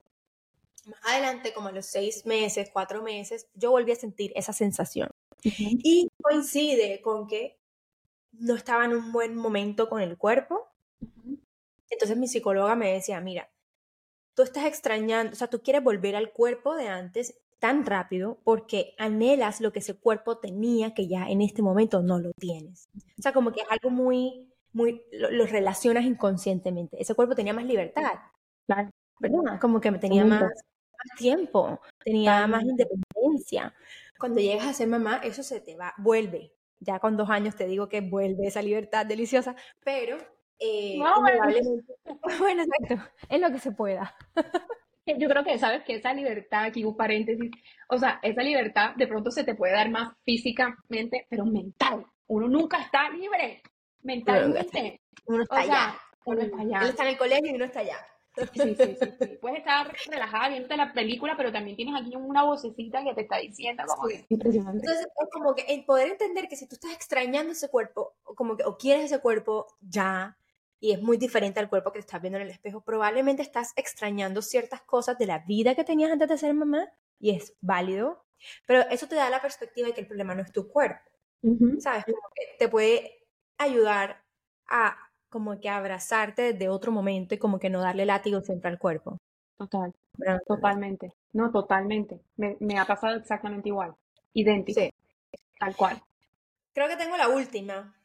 Más 0.87 1.01
adelante, 1.05 1.53
como 1.53 1.69
a 1.69 1.73
los 1.73 1.87
seis 1.87 2.27
meses, 2.27 2.71
cuatro 2.73 3.03
meses, 3.03 3.49
yo 3.55 3.71
volví 3.71 3.93
a 3.93 3.97
sentir 3.97 4.33
esa 4.35 4.53
sensación. 4.53 5.09
Y 5.43 6.09
coincide 6.23 7.01
con 7.03 7.27
que 7.27 7.59
no 8.33 8.55
estaba 8.55 8.85
en 8.85 8.95
un 8.95 9.13
buen 9.13 9.37
momento 9.37 9.89
con 9.89 10.01
el 10.01 10.17
cuerpo. 10.17 10.69
Entonces 11.91 12.17
mi 12.17 12.27
psicóloga 12.27 12.75
me 12.75 12.93
decía, 12.93 13.21
mira, 13.21 13.51
tú 14.35 14.43
estás 14.43 14.65
extrañando, 14.65 15.33
o 15.33 15.37
sea, 15.37 15.49
tú 15.49 15.63
quieres 15.63 15.83
volver 15.85 16.17
al 16.17 16.33
cuerpo 16.33 16.75
de 16.75 16.89
antes 16.89 17.39
tan 17.59 17.87
rápido 17.87 18.39
porque 18.45 18.95
anhelas 18.99 19.61
lo 19.61 19.73
que 19.73 19.79
ese 19.79 19.95
cuerpo 19.95 20.39
tenía 20.39 20.93
que 20.93 21.09
ya 21.09 21.29
en 21.29 21.41
este 21.41 21.63
momento 21.63 22.03
no 22.03 22.19
lo 22.19 22.33
tienes. 22.33 22.89
O 23.19 23.23
sea, 23.23 23.33
como 23.33 23.53
que 23.53 23.61
es 23.61 23.67
algo 23.71 23.91
muy, 23.91 24.53
muy, 24.73 25.03
lo, 25.13 25.47
relacionas 25.47 26.05
inconscientemente. 26.05 27.01
Ese 27.01 27.15
cuerpo 27.15 27.35
tenía 27.35 27.55
más 27.55 27.65
libertad. 27.65 28.19
Claro. 28.67 28.91
¿Verdad? 29.21 29.61
Como 29.61 29.81
que 29.81 29.93
tenía 29.93 30.25
más, 30.25 30.53
tiempo, 31.17 31.81
tenía 32.05 32.47
más 32.47 32.63
independencia. 32.63 33.75
Cuando 34.19 34.41
llegas 34.41 34.67
a 34.67 34.73
ser 34.73 34.89
mamá, 34.89 35.21
eso 35.23 35.43
se 35.43 35.61
te 35.61 35.77
va, 35.77 35.95
vuelve. 35.99 36.53
Ya 36.81 36.99
con 36.99 37.17
dos 37.17 37.31
años 37.31 37.57
te 37.57 37.67
digo 37.67 37.89
que 37.89 38.01
vuelve 38.01 38.47
esa 38.47 38.63
libertad 38.63 39.07
deliciosa, 39.07 39.57
pero 39.85 40.19
eh, 40.59 40.99
bueno. 42.39 42.63
exacto, 42.63 43.11
es 43.29 43.41
lo 43.41 43.51
que 43.51 43.59
se 43.59 43.73
pueda. 43.73 44.15
Yo 45.07 45.29
creo 45.29 45.45
que 45.45 45.59
sabes 45.59 45.85
que 45.85 45.97
esa 45.97 46.15
libertad, 46.15 46.65
aquí 46.65 46.85
un 46.85 46.97
paréntesis, 46.97 47.51
o 47.89 47.99
sea, 47.99 48.21
esa 48.23 48.43
libertad 48.43 48.95
de 48.97 49.07
pronto 49.07 49.31
se 49.31 49.45
te 49.45 49.55
puede 49.55 49.75
dar 49.75 49.91
más 49.91 50.15
físicamente, 50.25 51.27
pero 51.29 51.45
mental. 51.45 52.07
Uno 52.27 52.49
nunca 52.49 52.81
está 52.81 53.11
libre 53.11 53.63
mentalmente. 54.03 55.01
Uno 55.27 55.43
está 55.43 55.59
allá. 55.59 55.99
Uno 56.25 56.41
está 56.41 56.61
allá. 56.61 56.81
Él 56.81 56.89
está 56.89 57.03
en 57.03 57.09
el 57.11 57.19
colegio 57.19 57.51
y 57.51 57.55
uno 57.55 57.65
está 57.67 57.81
allá. 57.81 57.99
Sí, 58.37 58.75
sí, 58.75 58.97
sí, 59.01 59.39
Puedes 59.41 59.59
estar 59.59 59.93
relajada 60.11 60.49
viendo 60.49 60.77
la 60.77 60.93
película, 60.93 61.37
pero 61.37 61.53
también 61.53 61.77
tienes 61.77 61.95
aquí 62.01 62.17
una 62.17 62.43
vocecita 62.43 63.05
que 63.05 63.15
te 63.15 63.23
está 63.23 63.39
diciendo 63.39 63.85
como 63.87 64.11
impresionante. 64.29 64.79
Entonces, 64.79 65.07
es 65.07 65.31
como 65.33 65.55
que 65.55 65.63
el 65.69 65.85
poder 65.85 66.09
entender 66.09 66.49
que 66.49 66.57
si 66.57 66.67
tú 66.67 66.75
estás 66.75 66.93
extrañando 66.93 67.53
ese 67.53 67.69
cuerpo, 67.69 68.17
o 68.25 68.35
como 68.35 68.57
que 68.57 68.65
o 68.65 68.77
quieres 68.77 69.07
ese 69.07 69.21
cuerpo 69.21 69.67
ya, 69.81 70.37
y 70.81 70.93
es 70.93 71.01
muy 71.01 71.17
diferente 71.17 71.61
al 71.61 71.69
cuerpo 71.69 71.93
que 71.93 72.01
te 72.01 72.07
estás 72.07 72.21
viendo 72.21 72.39
en 72.39 72.47
el 72.47 72.51
espejo, 72.51 72.83
probablemente 72.83 73.43
estás 73.43 73.73
extrañando 73.77 74.43
ciertas 74.43 74.83
cosas 74.83 75.17
de 75.17 75.27
la 75.27 75.39
vida 75.41 75.75
que 75.75 75.85
tenías 75.85 76.11
antes 76.11 76.29
de 76.29 76.39
ser 76.39 76.55
mamá, 76.55 76.93
y 77.21 77.31
es 77.31 77.57
válido, 77.61 78.27
pero 78.67 78.81
eso 78.91 79.07
te 79.07 79.15
da 79.15 79.31
la 79.31 79.41
perspectiva 79.41 79.89
de 79.89 79.95
que 79.95 80.01
el 80.01 80.07
problema 80.09 80.35
no 80.35 80.43
es 80.43 80.53
tu 80.53 80.69
cuerpo, 80.69 81.09
¿sabes? 81.79 82.05
Como 82.05 82.29
que 82.35 82.57
te 82.59 82.69
puede 82.69 83.27
ayudar 83.59 84.25
a 84.67 84.97
como 85.35 85.59
que 85.59 85.69
abrazarte 85.69 86.53
de 86.53 86.69
otro 86.69 86.93
momento 86.93 87.35
y 87.35 87.39
como 87.39 87.59
que 87.59 87.69
no 87.69 87.81
darle 87.81 88.07
látigo 88.07 88.41
siempre 88.41 88.71
al 88.71 88.79
cuerpo. 88.79 89.19
Total, 89.59 89.93
totalmente. 90.47 91.13
No, 91.33 91.51
totalmente. 91.51 92.21
Me, 92.37 92.79
ha 92.79 92.85
pasado 92.85 93.17
exactamente 93.17 93.69
igual. 93.69 93.97
Idéntico. 94.33 94.81
Tal 95.59 95.75
cual. 95.75 96.01
Creo 96.73 96.87
que 96.87 96.97
tengo 96.97 97.17
la 97.17 97.31
última. 97.31 97.97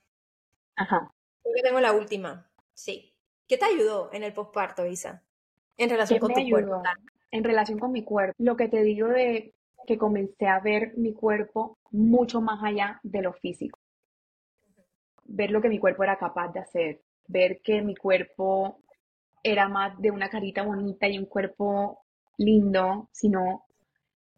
Ajá. 0.76 1.12
Creo 1.44 1.54
que 1.56 1.62
tengo 1.62 1.80
la 1.80 1.94
última. 1.94 2.50
Sí. 2.74 3.14
¿Qué 3.48 3.60
te 3.60 3.66
ayudó 3.66 4.10
en 4.12 4.24
el 4.24 4.34
posparto, 4.34 4.88
Isa? 4.88 5.22
En 5.78 5.92
relación 5.92 6.18
con 6.18 6.34
tu 6.34 6.50
cuerpo. 6.50 6.82
En 7.30 7.44
relación 7.44 7.78
con 7.78 7.92
mi 7.92 8.04
cuerpo. 8.04 8.34
Lo 8.40 8.58
que 8.58 8.70
te 8.70 8.82
digo 8.82 9.08
de 9.08 9.54
que 9.86 10.00
comencé 10.00 10.48
a 10.48 10.60
ver 10.62 10.98
mi 10.98 11.14
cuerpo 11.14 11.78
mucho 11.92 12.42
más 12.42 12.64
allá 12.64 13.00
de 13.04 13.22
lo 13.22 13.34
físico. 13.34 13.78
Ver 15.26 15.52
lo 15.52 15.62
que 15.62 15.70
mi 15.70 15.78
cuerpo 15.78 16.02
era 16.02 16.18
capaz 16.18 16.52
de 16.54 16.60
hacer, 16.60 17.02
ver 17.30 17.62
que 17.64 17.82
mi 17.82 17.96
cuerpo 17.96 18.82
era 19.42 19.70
más 19.70 19.98
de 20.00 20.12
una 20.12 20.30
carita 20.30 20.64
bonita 20.64 21.08
y 21.08 21.18
un 21.18 21.26
cuerpo 21.26 22.04
lindo, 22.38 23.10
sino 23.12 23.66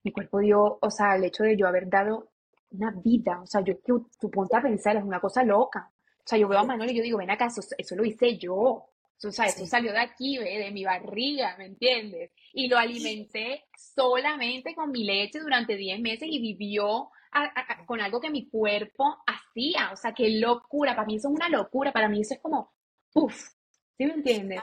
mi 0.04 0.12
cuerpo 0.12 0.39
dio, 0.39 0.78
o 0.82 0.92
sea, 0.92 1.16
el 1.16 1.24
hecho 1.24 1.44
de 1.44 1.58
yo 1.58 1.68
haber 1.68 1.89
dado 1.89 2.30
una 2.72 2.92
vida, 3.04 3.42
o 3.42 3.48
sea, 3.48 3.62
yo 3.62 3.78
tu 3.80 4.30
ponte 4.30 4.56
a 4.56 4.62
pensar, 4.62 4.96
es 4.96 5.04
una 5.04 5.20
cosa 5.20 5.44
loca. 5.44 5.92
O 6.20 6.24
sea, 6.26 6.38
yo 6.38 6.48
veo 6.48 6.60
a 6.60 6.64
Manuel 6.64 6.92
y 6.92 6.98
yo 6.98 7.04
digo, 7.04 7.18
ven 7.18 7.32
acá, 7.32 7.48
eso, 7.48 7.96
lo 7.96 8.06
hice 8.06 8.38
yo. 8.38 8.88
O 9.24 9.32
sea, 9.32 9.46
eso 9.46 9.66
salió 9.68 9.92
de 9.92 10.00
aquí, 10.00 10.38
de 10.38 10.72
mi 10.72 10.84
barriga, 10.84 11.56
¿me 11.58 11.66
entiendes? 11.66 12.32
Y 12.54 12.68
lo 12.68 12.78
alimenté 12.78 13.66
solamente 13.78 14.74
con 14.74 14.92
mi 14.92 15.04
leche 15.04 15.39
durante 15.39 15.76
10 15.76 16.02
meses 16.02 16.28
y 16.32 16.39
vivió 16.39 17.10
con 17.86 18.02
algo 18.02 18.20
que 18.20 18.32
mi 18.32 18.50
cuerpo 18.50 19.18
hacía. 19.28 19.92
O 19.94 19.96
sea, 19.96 20.14
qué 20.14 20.39
locura. 20.39 20.96
Para 20.96 21.06
mí 21.06 21.16
eso 21.18 21.30
es 21.30 21.36
una 21.36 21.50
locura. 21.50 21.92
Para 21.92 22.10
mí 22.10 22.22
eso 22.22 22.34
es 22.34 22.42
como, 22.42 22.72
Uf, 23.14 23.49
¿sí 23.97 24.05
me 24.05 24.14
entiendes? 24.14 24.62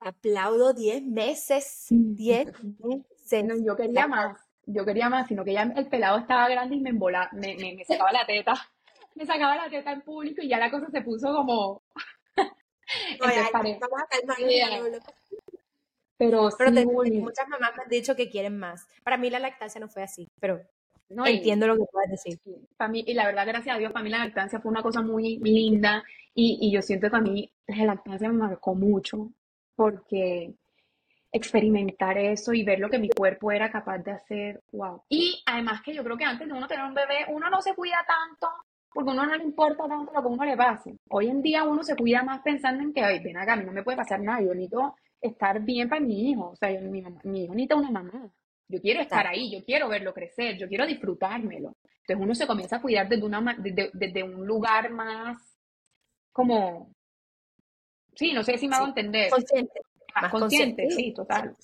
Aplaudo 0.00 0.72
10 0.72 1.02
meses, 1.02 1.86
10 1.90 2.46
meses. 2.62 3.44
No, 3.44 3.54
yo 3.64 3.76
quería 3.76 4.06
más, 4.06 4.38
yo 4.66 4.84
quería 4.84 5.08
más, 5.08 5.28
sino 5.28 5.44
que 5.44 5.52
ya 5.52 5.62
el 5.62 5.88
pelado 5.88 6.18
estaba 6.18 6.48
grande 6.48 6.76
y 6.76 6.80
me 6.80 6.90
embolaba, 6.90 7.28
me, 7.32 7.54
me, 7.56 7.84
sacaba 7.84 8.12
la 8.12 8.26
teta, 8.26 8.54
me 9.14 9.26
sacaba 9.26 9.56
la 9.56 9.68
teta 9.70 9.92
en 9.92 10.02
público 10.02 10.42
y 10.42 10.48
ya 10.48 10.58
la 10.58 10.70
cosa 10.70 10.88
se 10.90 11.02
puso 11.02 11.34
como... 11.34 11.82
vamos 13.20 13.36
a 13.36 13.50
calmar. 13.50 13.78
Pero, 16.16 16.50
pero 16.58 16.72
muchas 16.72 17.48
mamás 17.48 17.76
me 17.76 17.82
han 17.84 17.88
dicho 17.88 18.14
que 18.14 18.28
quieren 18.28 18.58
más. 18.58 18.86
Para 19.02 19.16
mí 19.16 19.30
la 19.30 19.38
lactancia 19.38 19.80
no 19.80 19.88
fue 19.88 20.02
así, 20.02 20.28
pero 20.38 20.60
no, 21.10 21.26
entiendo 21.26 21.66
lo 21.66 21.76
que 21.76 21.84
puedes 21.90 22.10
decir. 22.10 22.38
Y 22.92 23.14
la 23.14 23.26
verdad, 23.26 23.46
gracias 23.46 23.76
a 23.76 23.78
Dios, 23.78 23.92
para 23.92 24.02
mí 24.02 24.10
la 24.10 24.24
lactancia 24.24 24.60
fue 24.60 24.70
una 24.70 24.82
cosa 24.82 25.02
muy 25.02 25.38
linda 25.38 26.02
y, 26.34 26.58
y 26.60 26.72
yo 26.72 26.82
siento 26.82 27.10
que 27.10 27.16
a 27.16 27.20
mí 27.20 27.52
la 27.66 27.84
lactancia 27.84 28.28
me 28.28 28.38
marcó 28.38 28.74
mucho 28.74 29.30
porque 29.74 30.54
experimentar 31.32 32.18
eso 32.18 32.52
y 32.52 32.64
ver 32.64 32.80
lo 32.80 32.90
que 32.90 32.98
mi 32.98 33.08
cuerpo 33.08 33.52
era 33.52 33.70
capaz 33.70 33.98
de 33.98 34.12
hacer, 34.12 34.62
wow. 34.72 35.02
Y 35.08 35.42
además 35.46 35.80
que 35.82 35.94
yo 35.94 36.02
creo 36.02 36.16
que 36.16 36.24
antes 36.24 36.48
de 36.48 36.54
uno 36.54 36.66
tener 36.66 36.84
un 36.84 36.94
bebé, 36.94 37.26
uno 37.28 37.48
no 37.50 37.60
se 37.62 37.74
cuida 37.74 38.04
tanto 38.06 38.48
porque 38.92 39.10
a 39.10 39.12
uno 39.12 39.26
no 39.26 39.36
le 39.36 39.44
importa 39.44 39.86
tanto 39.86 40.12
lo 40.12 40.20
que 40.20 40.28
a 40.28 40.30
uno 40.30 40.44
le 40.44 40.56
pase. 40.56 40.96
Hoy 41.08 41.28
en 41.28 41.42
día 41.42 41.64
uno 41.64 41.82
se 41.82 41.96
cuida 41.96 42.22
más 42.22 42.40
pensando 42.40 42.82
en 42.82 42.92
que, 42.92 43.02
ay, 43.02 43.20
ven 43.20 43.36
acá, 43.36 43.52
a 43.52 43.56
mí 43.56 43.64
no 43.64 43.72
me 43.72 43.82
puede 43.82 43.96
pasar 43.96 44.20
nada, 44.20 44.40
yo 44.40 44.52
necesito 44.54 44.96
estar 45.20 45.60
bien 45.60 45.88
para 45.88 46.00
mi 46.00 46.30
hijo, 46.30 46.50
o 46.50 46.56
sea, 46.56 46.70
mi, 46.80 47.04
mi 47.24 47.44
hijo 47.44 47.54
necesita 47.54 47.76
una 47.76 47.90
mamá. 47.90 48.30
Yo 48.70 48.80
quiero 48.80 49.00
estar 49.00 49.26
ahí, 49.26 49.50
yo 49.50 49.64
quiero 49.64 49.88
verlo 49.88 50.14
crecer, 50.14 50.56
yo 50.56 50.68
quiero 50.68 50.86
disfrutármelo. 50.86 51.76
Entonces 52.02 52.16
uno 52.24 52.34
se 52.34 52.46
comienza 52.46 52.76
a 52.76 52.82
cuidar 52.82 53.08
desde, 53.08 53.24
una, 53.24 53.56
desde, 53.58 54.22
un 54.22 54.46
lugar 54.46 54.90
más 54.90 55.38
como, 56.32 56.92
sí, 58.14 58.32
no 58.32 58.44
sé 58.44 58.58
si 58.58 58.68
me 58.68 58.76
hago 58.76 58.86
entender. 58.86 59.30
Consciente. 59.30 59.80
Más, 60.14 60.30
consciente, 60.30 60.90
sí, 60.90 61.12
total. 61.12 61.56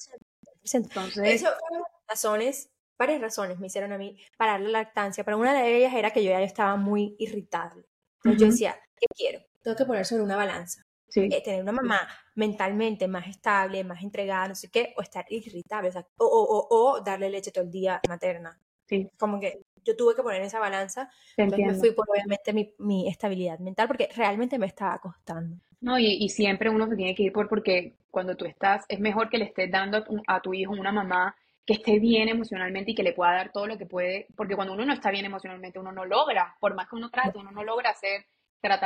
Entonces, 0.72 1.34
eso 1.34 1.48
fueron 1.68 1.86
razones, 2.08 2.70
varias 2.98 3.20
razones 3.20 3.58
me 3.60 3.68
hicieron 3.68 3.92
a 3.92 3.98
mí 3.98 4.18
para 4.36 4.58
la 4.58 4.68
lactancia, 4.68 5.22
pero 5.22 5.38
una 5.38 5.54
de 5.54 5.76
ellas 5.76 5.94
era 5.94 6.10
que 6.10 6.24
yo 6.24 6.30
ya 6.30 6.42
estaba 6.42 6.76
muy 6.76 7.14
irritable. 7.20 7.84
Entonces 8.16 8.40
yo 8.40 8.46
decía, 8.48 8.80
¿qué 8.96 9.06
quiero? 9.14 9.40
Tengo 9.62 9.76
que 9.76 9.84
poner 9.84 10.04
sobre 10.04 10.24
una 10.24 10.36
balanza. 10.36 10.84
Eh, 11.14 11.42
tener 11.42 11.62
una 11.62 11.72
mamá 11.72 12.08
mentalmente 12.36 13.08
más 13.08 13.26
estable, 13.26 13.82
más 13.82 14.02
entregada, 14.02 14.48
no 14.48 14.54
sé 14.54 14.70
qué, 14.70 14.94
o 14.96 15.02
estar 15.02 15.24
irritable, 15.30 15.90
o, 16.18 16.24
o, 16.24 16.66
o, 16.70 17.00
darle 17.00 17.30
leche 17.30 17.50
todo 17.50 17.64
el 17.64 17.70
día 17.70 18.00
materna. 18.08 18.56
Sí. 18.86 19.08
Como 19.18 19.40
que 19.40 19.62
yo 19.84 19.96
tuve 19.96 20.14
que 20.14 20.22
poner 20.22 20.42
esa 20.42 20.60
balanza, 20.60 21.10
entonces 21.36 21.66
me 21.66 21.74
fui 21.74 21.92
por 21.92 22.08
obviamente 22.08 22.52
mi, 22.52 22.72
mi, 22.78 23.08
estabilidad 23.08 23.58
mental, 23.58 23.88
porque 23.88 24.08
realmente 24.14 24.58
me 24.58 24.66
estaba 24.66 24.98
costando. 24.98 25.56
No, 25.80 25.98
y, 25.98 26.06
y, 26.06 26.28
siempre 26.28 26.70
uno 26.70 26.86
se 26.88 26.96
tiene 26.96 27.14
que 27.14 27.24
ir 27.24 27.32
por, 27.32 27.48
porque 27.48 27.96
cuando 28.10 28.36
tú 28.36 28.44
estás, 28.44 28.84
es 28.88 29.00
mejor 29.00 29.28
que 29.30 29.38
le 29.38 29.46
estés 29.46 29.70
dando 29.70 30.04
a 30.26 30.40
tu, 30.40 30.54
hijo 30.54 30.72
una 30.72 30.92
mamá 30.92 31.34
que 31.64 31.74
esté 31.74 31.98
bien 31.98 32.28
emocionalmente 32.28 32.92
y 32.92 32.94
que 32.94 33.02
le 33.02 33.12
pueda 33.12 33.32
dar 33.32 33.52
todo 33.52 33.66
lo 33.66 33.78
que 33.78 33.86
puede, 33.86 34.26
porque 34.36 34.56
cuando 34.56 34.74
uno 34.74 34.84
no 34.84 34.92
está 34.92 35.10
bien 35.10 35.24
emocionalmente, 35.24 35.78
uno 35.78 35.92
no 35.92 36.04
logra, 36.04 36.56
por 36.60 36.74
más 36.74 36.88
que 36.88 36.96
uno 36.96 37.10
trate, 37.10 37.38
uno 37.38 37.50
no 37.50 37.64
logra 37.64 37.90
hacer 37.90 38.26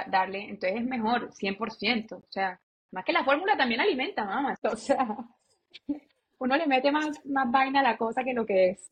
darle, 0.08 0.44
entonces 0.44 0.78
es 0.78 0.84
mejor, 0.84 1.30
100%, 1.32 2.12
o 2.12 2.22
sea, 2.28 2.60
más 2.92 3.04
que 3.04 3.12
la 3.12 3.24
fórmula 3.24 3.56
también 3.56 3.80
alimenta, 3.80 4.24
mamá, 4.24 4.56
o 4.62 4.76
sea, 4.76 5.06
uno 6.38 6.56
le 6.56 6.66
mete 6.66 6.90
más, 6.90 7.24
más 7.24 7.50
vaina 7.50 7.80
a 7.80 7.84
la 7.84 7.96
cosa 7.96 8.24
que 8.24 8.34
lo 8.34 8.46
que 8.46 8.70
es. 8.70 8.90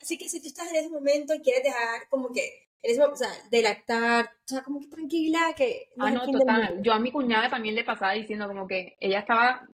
Así 0.00 0.16
que 0.16 0.28
si 0.28 0.40
tú 0.40 0.48
estás 0.48 0.70
en 0.70 0.76
ese 0.76 0.88
momento 0.88 1.34
y 1.34 1.40
quieres 1.40 1.62
dejar 1.62 2.08
como 2.08 2.32
que, 2.32 2.68
o 2.82 3.16
sea, 3.16 3.28
de 3.50 3.62
lactar, 3.62 4.24
o 4.24 4.48
sea, 4.48 4.62
como 4.62 4.80
que 4.80 4.86
tranquila, 4.86 5.52
que... 5.54 5.90
ah, 5.98 6.10
no, 6.10 6.26
total. 6.26 6.82
Yo 6.82 6.94
a 6.94 6.98
mi 6.98 7.12
cuñada 7.12 7.50
también 7.50 7.74
le 7.74 7.84
pasaba 7.84 8.12
diciendo 8.12 8.48
como 8.48 8.66
que 8.66 8.96
ella 8.98 9.18
estaba 9.20 9.68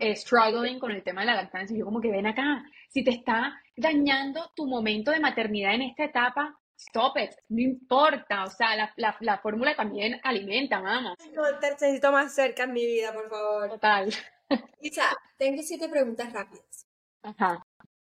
eh, 0.00 0.14
struggling 0.14 0.78
con 0.78 0.92
el 0.92 1.02
tema 1.02 1.22
de 1.22 1.28
la 1.28 1.34
lactancia. 1.34 1.74
Y 1.74 1.80
yo 1.80 1.84
como 1.84 2.00
que 2.00 2.12
ven 2.12 2.26
acá, 2.26 2.64
si 2.88 3.02
te 3.02 3.10
está 3.10 3.60
dañando 3.76 4.52
tu 4.54 4.66
momento 4.66 5.10
de 5.10 5.18
maternidad 5.18 5.74
en 5.74 5.82
esta 5.82 6.04
etapa, 6.04 6.56
stop 6.88 7.16
it, 7.18 7.30
no 7.48 7.60
importa, 7.60 8.44
o 8.44 8.50
sea, 8.50 8.76
la, 8.76 8.92
la, 8.96 9.16
la 9.20 9.38
fórmula 9.38 9.74
también 9.74 10.20
alimenta, 10.22 10.80
mamá. 10.80 11.16
No, 11.32 11.58
te 11.58 11.70
necesito 11.70 12.12
más 12.12 12.34
cerca 12.34 12.64
en 12.64 12.72
mi 12.72 12.84
vida, 12.84 13.12
por 13.12 13.28
favor. 13.28 13.70
Total. 13.70 14.12
Isa, 14.80 15.04
tengo 15.36 15.62
siete 15.62 15.88
preguntas 15.88 16.32
rápidas. 16.32 16.86
Ajá. 17.22 17.64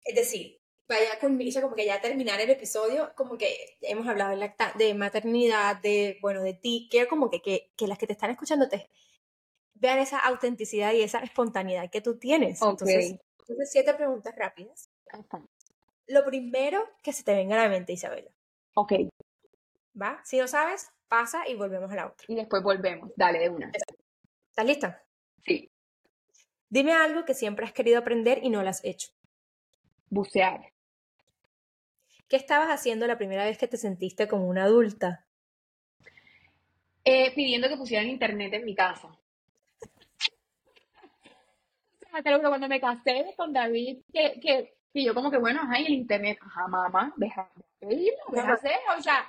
Es 0.05 0.15
decir, 0.15 0.61
vaya 0.89 1.19
con 1.21 1.41
Isa 1.41 1.61
como 1.61 1.75
que 1.75 1.87
ya 1.87 2.01
terminar 2.01 2.41
el 2.41 2.51
episodio, 2.51 3.13
como 3.15 3.37
que 3.37 3.79
hemos 3.83 4.07
hablado 4.07 4.37
de, 4.37 4.53
de 4.77 4.95
maternidad, 4.95 5.77
de, 5.77 6.19
bueno, 6.21 6.43
de 6.43 6.55
ti, 6.55 6.89
quiero 6.91 7.09
como 7.09 7.31
que, 7.31 7.43
que, 7.43 7.73
que, 7.77 7.87
las 7.87 7.99
que 7.99 8.07
te 8.07 8.13
están 8.13 8.31
escuchando 8.31 8.69
te 8.69 8.89
vean 9.75 9.99
esa 9.99 10.19
autenticidad 10.19 10.93
y 10.93 11.03
esa 11.03 11.21
espontaneidad 11.21 11.91
que 11.91 12.01
tú 12.01 12.19
tienes. 12.19 12.61
Entonces, 12.63 13.17
entonces, 13.41 13.71
siete 13.71 13.95
preguntas 13.95 14.35
rápidas. 14.37 14.91
Ajá. 15.11 15.43
Lo 16.07 16.25
primero 16.25 16.83
que 17.03 17.13
se 17.13 17.23
te 17.23 17.35
venga 17.35 17.55
a 17.55 17.65
la 17.65 17.69
mente, 17.69 17.93
Isabela. 17.93 18.31
Ok. 18.79 18.93
¿Va? 20.01 20.21
Si 20.25 20.39
no 20.39 20.47
sabes, 20.47 20.89
pasa 21.09 21.49
y 21.49 21.57
volvemos 21.57 21.91
a 21.91 21.97
la 21.97 22.07
otra. 22.07 22.25
Y 22.29 22.37
después 22.37 22.63
volvemos. 22.63 23.11
Dale, 23.17 23.41
de 23.41 23.49
una. 23.49 23.73
¿Estás 24.51 24.65
lista? 24.65 25.03
Sí. 25.45 25.69
Dime 26.69 26.93
algo 26.93 27.25
que 27.25 27.35
siempre 27.35 27.65
has 27.67 27.73
querido 27.73 27.99
aprender 27.99 28.39
y 28.41 28.51
no 28.51 28.63
lo 28.63 28.69
has 28.69 28.85
hecho. 28.85 29.09
Bucear. 30.11 30.73
¿Qué 32.29 32.37
estabas 32.37 32.69
haciendo 32.69 33.09
la 33.09 33.19
primera 33.19 33.45
vez 33.45 33.59
que 33.59 33.67
te 33.67 33.79
sentiste 33.79 34.29
como 34.29 34.47
una 34.47 34.65
adulta? 34.65 35.27
Eh, 37.03 37.33
pidiendo 37.35 37.69
que 37.69 37.79
pusieran 37.79 38.07
internet 38.07 38.53
en 38.53 38.65
mi 38.65 38.77
casa. 38.77 39.09
cuando 42.23 42.69
me 42.69 42.81
casé 42.81 43.35
con 43.37 43.53
David, 43.53 44.03
que, 44.13 44.77
Y 44.93 45.05
yo 45.05 45.15
como 45.15 45.33
que, 45.33 45.39
bueno, 45.39 45.63
ajá, 45.63 45.81
y 45.81 45.87
el 45.87 45.95
internet, 45.95 46.39
ajá, 46.41 46.69
mamá, 46.69 47.13
deja 47.17 47.51
de 47.81 47.87
pedirlo, 47.87 48.25
deja 48.31 48.53
hacer, 48.53 48.79
o 48.97 49.03
sea, 49.03 49.27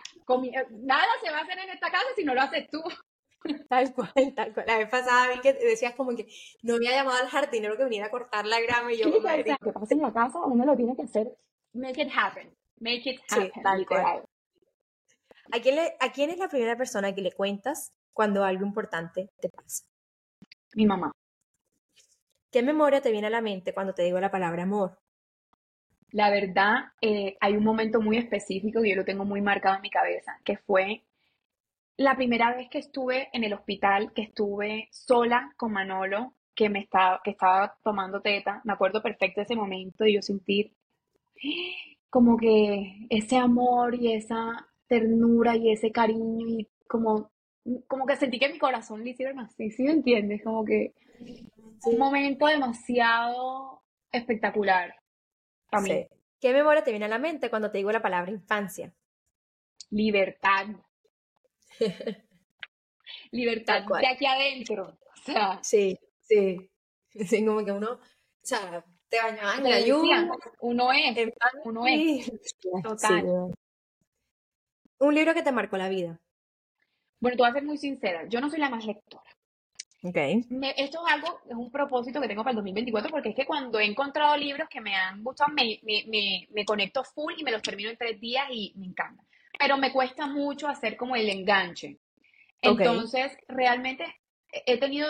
nada 0.71 1.07
se 1.21 1.31
va 1.31 1.39
a 1.39 1.41
hacer 1.41 1.59
en 1.59 1.69
esta 1.69 1.91
casa 1.91 2.05
si 2.15 2.23
no 2.23 2.33
lo 2.33 2.41
haces 2.41 2.69
tú. 2.69 2.81
Tal 3.69 3.93
cual, 3.93 4.33
tal 4.35 4.53
cual. 4.53 4.65
La 4.67 4.77
vez 4.77 4.89
pasada 4.89 5.33
vi 5.33 5.39
que 5.39 5.53
decías 5.53 5.95
como 5.95 6.13
que 6.13 6.27
no 6.61 6.75
había 6.75 6.91
llamado 6.91 7.23
al 7.23 7.29
jardinero 7.29 7.77
que 7.77 7.85
viniera 7.85 8.07
a 8.07 8.11
cortar 8.11 8.45
la 8.45 8.59
grama 8.59 8.91
y 8.91 8.97
yo... 8.97 9.07
Lo 9.07 9.13
que 9.13 9.71
pasa 9.71 9.93
en 9.93 10.01
la 10.01 10.11
casa 10.11 10.39
uno 10.45 10.65
lo 10.65 10.75
tiene 10.75 10.93
que 10.93 11.03
hacer, 11.03 11.37
make 11.73 12.01
it 12.01 12.11
happen, 12.13 12.53
make 12.81 13.09
it 13.09 13.21
happen, 13.29 13.51
sí, 13.53 13.61
tal 13.63 13.85
cual. 13.85 14.25
¿A 15.51 15.59
quién, 15.61 15.79
¿A 15.99 16.11
quién 16.11 16.29
es 16.29 16.37
la 16.37 16.49
primera 16.49 16.75
persona 16.75 17.15
que 17.15 17.21
le 17.21 17.31
cuentas 17.31 17.93
cuando 18.13 18.43
algo 18.43 18.65
importante 18.65 19.29
te 19.39 19.49
pasa? 19.49 19.85
Mi 20.73 20.85
mamá. 20.85 21.11
¿Qué 22.51 22.61
memoria 22.61 23.01
te 23.01 23.11
viene 23.11 23.27
a 23.27 23.31
la 23.31 23.41
mente 23.41 23.73
cuando 23.73 23.93
te 23.93 24.03
digo 24.03 24.19
la 24.19 24.31
palabra 24.31 24.63
amor? 24.63 24.99
La 26.11 26.29
verdad, 26.29 26.91
eh, 27.01 27.37
hay 27.39 27.55
un 27.55 27.63
momento 27.63 28.01
muy 28.01 28.17
específico 28.17 28.81
que 28.81 28.89
yo 28.89 28.95
lo 28.95 29.05
tengo 29.05 29.25
muy 29.25 29.41
marcado 29.41 29.75
en 29.75 29.81
mi 29.81 29.89
cabeza, 29.89 30.39
que 30.43 30.57
fue 30.57 31.03
la 31.97 32.15
primera 32.15 32.55
vez 32.55 32.69
que 32.69 32.79
estuve 32.79 33.29
en 33.33 33.43
el 33.43 33.53
hospital, 33.53 34.13
que 34.13 34.23
estuve 34.23 34.87
sola 34.91 35.53
con 35.57 35.73
Manolo, 35.73 36.33
que 36.55 36.69
me 36.69 36.79
estaba, 36.79 37.21
que 37.23 37.31
estaba 37.31 37.77
tomando 37.83 38.21
teta. 38.21 38.61
Me 38.63 38.73
acuerdo 38.73 39.03
perfecto 39.03 39.41
ese 39.41 39.55
momento 39.55 40.05
y 40.05 40.15
yo 40.15 40.21
sentir 40.21 40.73
como 42.09 42.37
que 42.37 43.05
ese 43.09 43.37
amor 43.37 43.95
y 43.95 44.13
esa 44.13 44.67
ternura 44.87 45.55
y 45.55 45.71
ese 45.71 45.91
cariño 45.91 46.47
y 46.47 46.67
como, 46.87 47.31
como 47.87 48.05
que 48.05 48.15
sentí 48.15 48.39
que 48.39 48.51
mi 48.51 48.57
corazón 48.57 49.03
le 49.03 49.11
hicieron 49.11 49.39
así, 49.39 49.69
¿sí 49.71 49.83
me 49.83 49.91
entiendes? 49.91 50.43
Como 50.43 50.65
que 50.65 50.93
un 51.85 51.97
momento 51.97 52.47
demasiado 52.47 53.83
espectacular 54.11 54.98
a 55.71 55.81
mí. 55.81 56.07
¿Qué 56.39 56.53
memoria 56.53 56.83
te 56.83 56.91
viene 56.91 57.05
a 57.05 57.09
la 57.09 57.19
mente 57.19 57.49
cuando 57.49 57.69
te 57.69 57.79
digo 57.79 57.91
la 57.91 58.01
palabra 58.01 58.31
infancia? 58.31 58.93
Libertad. 59.89 60.67
Libertad 63.31 63.83
de 64.01 64.07
aquí 64.07 64.25
adentro. 64.25 64.97
O 65.13 65.21
sea, 65.23 65.59
sí, 65.61 65.99
sí. 66.21 66.69
Sí, 67.27 67.43
como 67.43 67.65
que 67.65 67.71
uno, 67.71 67.93
o 67.93 67.99
sea, 68.43 68.85
te 69.09 69.17
bañabas 69.17 69.57
en 69.57 69.63
la 69.63 69.81
lluvia. 69.81 70.29
Uno 70.59 70.91
es, 70.93 71.17
uno 71.65 71.87
es. 71.87 72.31
Total. 72.83 73.51
Un 74.99 75.15
libro 75.15 75.33
que 75.33 75.41
te 75.41 75.51
marcó 75.51 75.75
la 75.77 75.89
vida. 75.89 76.19
Bueno, 77.19 77.35
tú 77.35 77.43
vas 77.43 77.51
a 77.51 77.55
ser 77.55 77.63
muy 77.63 77.77
sincera, 77.77 78.27
yo 78.29 78.39
no 78.39 78.49
soy 78.49 78.59
la 78.59 78.69
más 78.69 78.85
lectora. 78.85 79.38
Okay. 80.01 80.45
esto 80.77 81.05
es 81.05 81.13
algo, 81.13 81.41
es 81.45 81.55
un 81.55 81.69
propósito 81.69 82.21
que 82.21 82.27
tengo 82.29 82.41
para 82.41 82.51
el 82.51 82.55
2024 82.57 83.11
porque 83.11 83.29
es 83.29 83.35
que 83.35 83.45
cuando 83.45 83.79
he 83.79 83.85
encontrado 83.85 84.37
libros 84.37 84.69
que 84.69 84.79
me 84.79 84.95
han 84.95 85.21
gustado, 85.21 85.51
me, 85.53 85.77
me, 85.83 86.47
me, 86.49 86.65
conecto 86.65 87.03
full 87.03 87.33
y 87.37 87.43
me 87.43 87.51
los 87.51 87.61
termino 87.61 87.89
en 87.89 87.97
tres 87.97 88.19
días 88.19 88.47
y 88.49 88.73
me 88.77 88.85
encanta. 88.85 89.21
Pero 89.57 89.77
me 89.77 89.91
cuesta 89.91 90.25
mucho 90.25 90.69
hacer 90.69 90.95
como 90.95 91.17
el 91.17 91.27
enganche. 91.27 91.97
Entonces, 92.61 93.37
realmente 93.49 94.05
he 94.65 94.77
tenido 94.77 95.05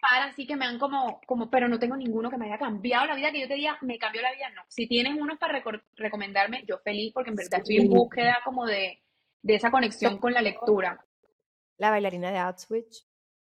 para 0.00 0.26
así 0.26 0.46
que 0.46 0.56
me 0.56 0.66
han 0.66 0.78
como, 0.78 1.20
como, 1.26 1.48
pero 1.48 1.68
no 1.68 1.78
tengo 1.78 1.96
ninguno 1.96 2.28
que 2.28 2.36
me 2.36 2.46
haya 2.46 2.58
cambiado 2.58 3.06
la 3.06 3.14
vida, 3.14 3.30
que 3.30 3.40
yo 3.40 3.48
te 3.48 3.54
diga, 3.54 3.78
me 3.82 3.98
cambió 3.98 4.20
la 4.20 4.32
vida, 4.32 4.50
no. 4.50 4.62
Si 4.68 4.88
tienes 4.88 5.14
unos 5.18 5.38
para 5.38 5.62
recomendarme, 5.96 6.64
yo 6.66 6.78
feliz 6.78 7.12
porque 7.14 7.30
en 7.30 7.36
verdad 7.36 7.60
estoy 7.60 7.76
en 7.76 7.88
búsqueda 7.88 8.38
como 8.44 8.66
de, 8.66 9.00
de 9.42 9.54
esa 9.54 9.70
conexión 9.70 10.18
con 10.18 10.32
la 10.32 10.42
lectura. 10.42 11.02
La 11.78 11.90
bailarina 11.90 12.32
de 12.32 12.38
Outswitch. 12.38 13.06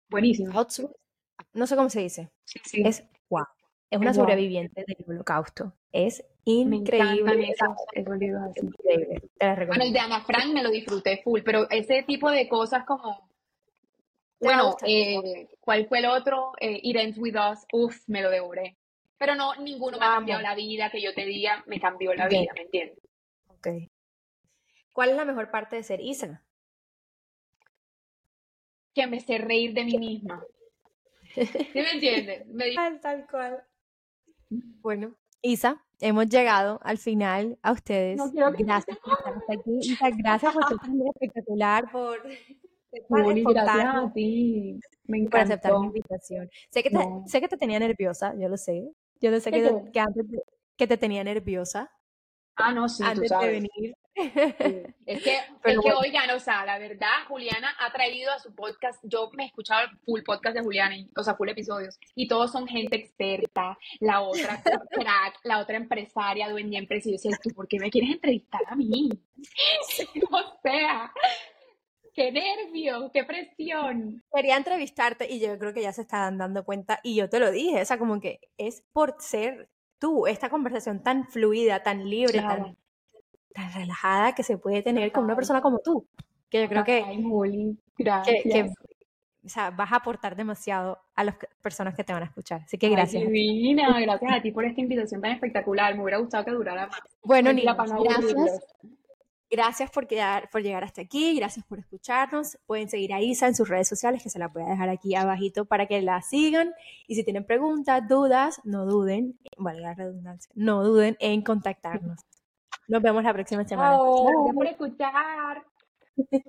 Buenísimo. 0.10 0.52
No 1.54 1.68
sé 1.68 1.76
cómo 1.76 1.90
se 1.90 2.02
dice. 2.02 2.32
Es 2.74 3.04
wow. 3.30 3.46
Es 3.90 4.00
una 4.00 4.14
sobreviviente 4.14 4.84
del 4.86 4.98
holocausto. 5.08 5.74
Es 5.92 6.24
increíble. 6.46 7.56
increíble. 7.56 7.56
bueno, 9.68 9.84
el 9.84 9.94
de 9.94 10.00
Ana 10.00 10.22
Frank 10.22 10.54
me 10.54 10.62
lo 10.64 10.70
disfruté 10.70 11.22
full, 11.24 11.42
pero 11.44 11.70
ese 11.70 12.04
tipo 12.04 12.30
de 12.30 12.48
cosas 12.48 12.86
como. 12.86 13.30
Bueno, 14.40 14.78
eh, 14.86 15.50
¿cuál 15.60 15.88
fue 15.88 16.00
el 16.00 16.06
otro? 16.06 16.54
Eh, 16.60 16.80
It 16.84 16.96
Ends 16.96 17.18
With 17.18 17.36
Us. 17.36 17.66
Uf, 17.74 18.08
me 18.08 18.22
lo 18.22 18.30
devoré. 18.30 18.78
Pero 19.18 19.36
no, 19.36 19.56
ninguno 19.56 19.98
me 19.98 20.06
ha 20.06 20.16
cambiado 20.16 20.42
la 20.42 20.56
vida, 20.56 20.90
que 20.90 21.02
yo 21.02 21.14
te 21.14 21.26
diga, 21.26 21.64
me 21.68 21.80
cambió 21.80 22.14
la 22.14 22.30
vida, 22.30 22.52
¿me 22.56 22.62
entiendes? 22.62 22.98
Ok. 23.48 23.68
¿Cuál 24.94 25.10
es 25.10 25.16
la 25.18 25.26
mejor 25.26 25.52
parte 25.52 25.76
de 25.76 25.84
ser 25.84 26.00
Isa? 26.00 26.42
Que 29.00 29.08
me 29.08 29.22
sé 29.22 29.38
reír 29.38 29.74
de 29.74 29.86
mí 29.86 29.98
misma. 29.98 30.44
¿Sí 31.34 31.48
me 31.74 31.92
entiendes? 31.94 32.46
Tal, 32.76 33.00
tal 33.00 33.28
cual. 33.32 33.64
Bueno, 34.50 35.16
Isa, 35.42 35.86
hemos 36.02 36.28
llegado 36.28 36.82
al 36.84 36.98
final 36.98 37.58
a 37.62 37.72
ustedes. 37.72 38.20
gracias 38.58 38.98
por 39.00 39.14
estar 39.14 39.58
aquí. 39.58 39.80
Isa, 39.80 40.10
gracias 40.18 40.54
por 40.54 40.68
ser 40.68 40.78
tan 40.80 41.02
espectacular, 41.08 41.90
por, 41.90 42.22
gracias 43.08 43.96
a 43.96 44.12
ti. 44.14 44.82
Me 45.06 45.20
encantó. 45.20 45.30
Por 45.30 45.40
aceptar 45.40 45.80
mi 45.80 45.86
invitación. 45.88 46.50
Sé 46.70 46.84
que, 46.84 46.90
te, 46.90 46.98
sé 47.28 47.40
que 47.40 47.48
te 47.48 47.56
tenía 47.56 47.80
nerviosa, 47.80 48.34
yo 48.38 48.50
lo 48.50 48.58
sé. 48.58 48.92
Yo 49.22 49.32
lo 49.32 49.40
sé 49.40 49.50
que, 49.50 49.82
que 49.94 50.00
antes 50.02 50.26
que 50.76 50.88
te 50.88 50.98
tenía 50.98 51.24
nerviosa. 51.24 51.90
Ah, 52.58 52.74
no, 52.74 52.90
sí, 52.90 53.02
antes 53.02 53.22
tú 53.22 53.28
sabes. 53.30 53.48
de 53.48 53.54
venir. 53.54 53.96
Es 55.06 55.24
que, 55.24 55.38
es 55.38 55.80
que 55.80 55.92
oigan, 55.94 56.30
o 56.32 56.40
sea, 56.40 56.66
la 56.66 56.78
verdad, 56.78 57.26
Juliana 57.28 57.76
ha 57.80 57.92
traído 57.92 58.32
a 58.32 58.38
su 58.38 58.54
podcast, 58.54 59.00
yo 59.04 59.32
me 59.34 59.44
he 59.44 59.48
escuchado 59.48 59.86
el 59.86 59.98
full 60.06 60.22
podcast 60.22 60.56
de 60.56 60.62
Juliana, 60.62 60.96
o 61.16 61.24
sea, 61.24 61.34
full 61.34 61.50
episodios, 61.50 61.98
y 62.14 62.28
todos 62.28 62.52
son 62.52 62.68
gente 62.68 62.98
experta, 62.98 63.78
la 64.00 64.22
otra 64.22 64.62
crack, 64.92 65.40
la 65.44 65.60
otra 65.60 65.78
empresaria, 65.78 66.50
dueña 66.50 66.78
empresa, 66.78 67.10
y 67.10 67.14
yo 67.14 67.16
decía, 67.16 67.32
¿tú 67.42 67.50
por 67.56 67.68
qué 67.68 67.80
me 67.80 67.90
quieres 67.90 68.12
entrevistar 68.12 68.62
a 68.68 68.76
mí? 68.76 69.10
o 70.32 70.62
sea, 70.62 71.12
qué 72.14 72.32
nervio, 72.32 73.10
qué 73.12 73.24
presión. 73.24 74.24
Quería 74.32 74.58
entrevistarte 74.58 75.32
y 75.32 75.40
yo 75.40 75.58
creo 75.58 75.74
que 75.74 75.82
ya 75.82 75.94
se 75.94 76.04
estaban 76.04 76.38
dando 76.38 76.64
cuenta, 76.66 77.00
y 77.04 77.16
yo 77.16 77.30
te 77.30 77.40
lo 77.40 77.50
dije, 77.52 77.82
o 77.82 77.86
sea, 77.86 77.98
como 77.98 78.20
que 78.22 78.42
es 78.58 78.84
por 78.94 79.16
ser 79.20 79.70
tú, 79.98 80.28
esta 80.28 80.50
conversación 80.50 81.02
tan 81.02 81.28
fluida, 81.28 81.82
tan 81.82 82.10
libre, 82.10 82.40
tan 82.40 82.78
tan 83.54 83.74
relajada 83.74 84.34
que 84.36 84.44
se 84.44 84.58
puede 84.58 84.82
tener 84.82 85.12
con 85.12 85.24
una 85.24 85.36
persona 85.36 85.62
como 85.62 85.80
tú. 85.80 86.06
Que 86.50 86.62
yo 86.62 86.70
creo 86.70 86.84
que, 86.84 87.04
gracias. 87.98 88.72
o 89.46 89.50
sea, 89.50 89.70
vas 89.70 89.92
a 89.92 89.98
aportar 89.98 90.36
demasiado 90.36 90.98
a 91.16 91.24
las 91.24 91.36
personas 91.62 91.96
que 91.96 92.04
te 92.04 92.12
van 92.12 92.24
a 92.24 92.26
escuchar. 92.26 92.62
Así 92.62 92.78
que 92.78 92.90
gracias. 92.90 93.24
divina, 93.24 94.00
gracias 94.02 94.32
a 94.32 94.42
ti 94.42 94.52
por 94.52 94.66
esta 94.66 94.82
invitación 94.82 95.22
tan 95.22 95.32
espectacular. 95.32 95.96
Me 95.96 96.02
hubiera 96.02 96.18
gustado 96.18 96.46
que 96.46 96.52
durara 96.52 96.88
más. 96.88 97.00
Bueno, 97.24 97.54
Nina, 97.54 97.76
gracias. 97.76 98.62
Gracias 99.52 99.90
por, 99.90 100.06
quedar, 100.06 100.48
por 100.52 100.62
llegar 100.62 100.84
hasta 100.84 101.02
aquí, 101.02 101.36
gracias 101.36 101.66
por 101.66 101.80
escucharnos. 101.80 102.60
Pueden 102.68 102.88
seguir 102.88 103.14
a 103.14 103.22
Isa 103.22 103.48
en 103.48 103.56
sus 103.56 103.68
redes 103.68 103.88
sociales, 103.88 104.22
que 104.22 104.30
se 104.30 104.38
la 104.38 104.48
voy 104.48 104.62
a 104.62 104.68
dejar 104.68 104.90
aquí 104.90 105.16
abajito 105.16 105.66
para 105.66 105.88
que 105.88 106.04
la 106.04 106.22
sigan. 106.22 106.72
Y 107.08 107.16
si 107.16 107.24
tienen 107.24 107.44
preguntas, 107.44 108.08
dudas, 108.08 108.62
no 108.64 108.86
duden, 108.86 109.40
vale 109.58 109.82
la 109.82 109.96
redundancia, 109.96 110.52
no 110.56 110.84
duden 110.84 111.18
en 111.20 111.42
contactarnos. 111.42 112.20
Nos 112.90 113.02
vemos 113.04 113.24
la 113.24 113.34
próxima 113.34 113.64
semana. 113.66 113.98
Gracias 113.98 114.56
por 114.56 114.68
escuchar. 114.68 115.64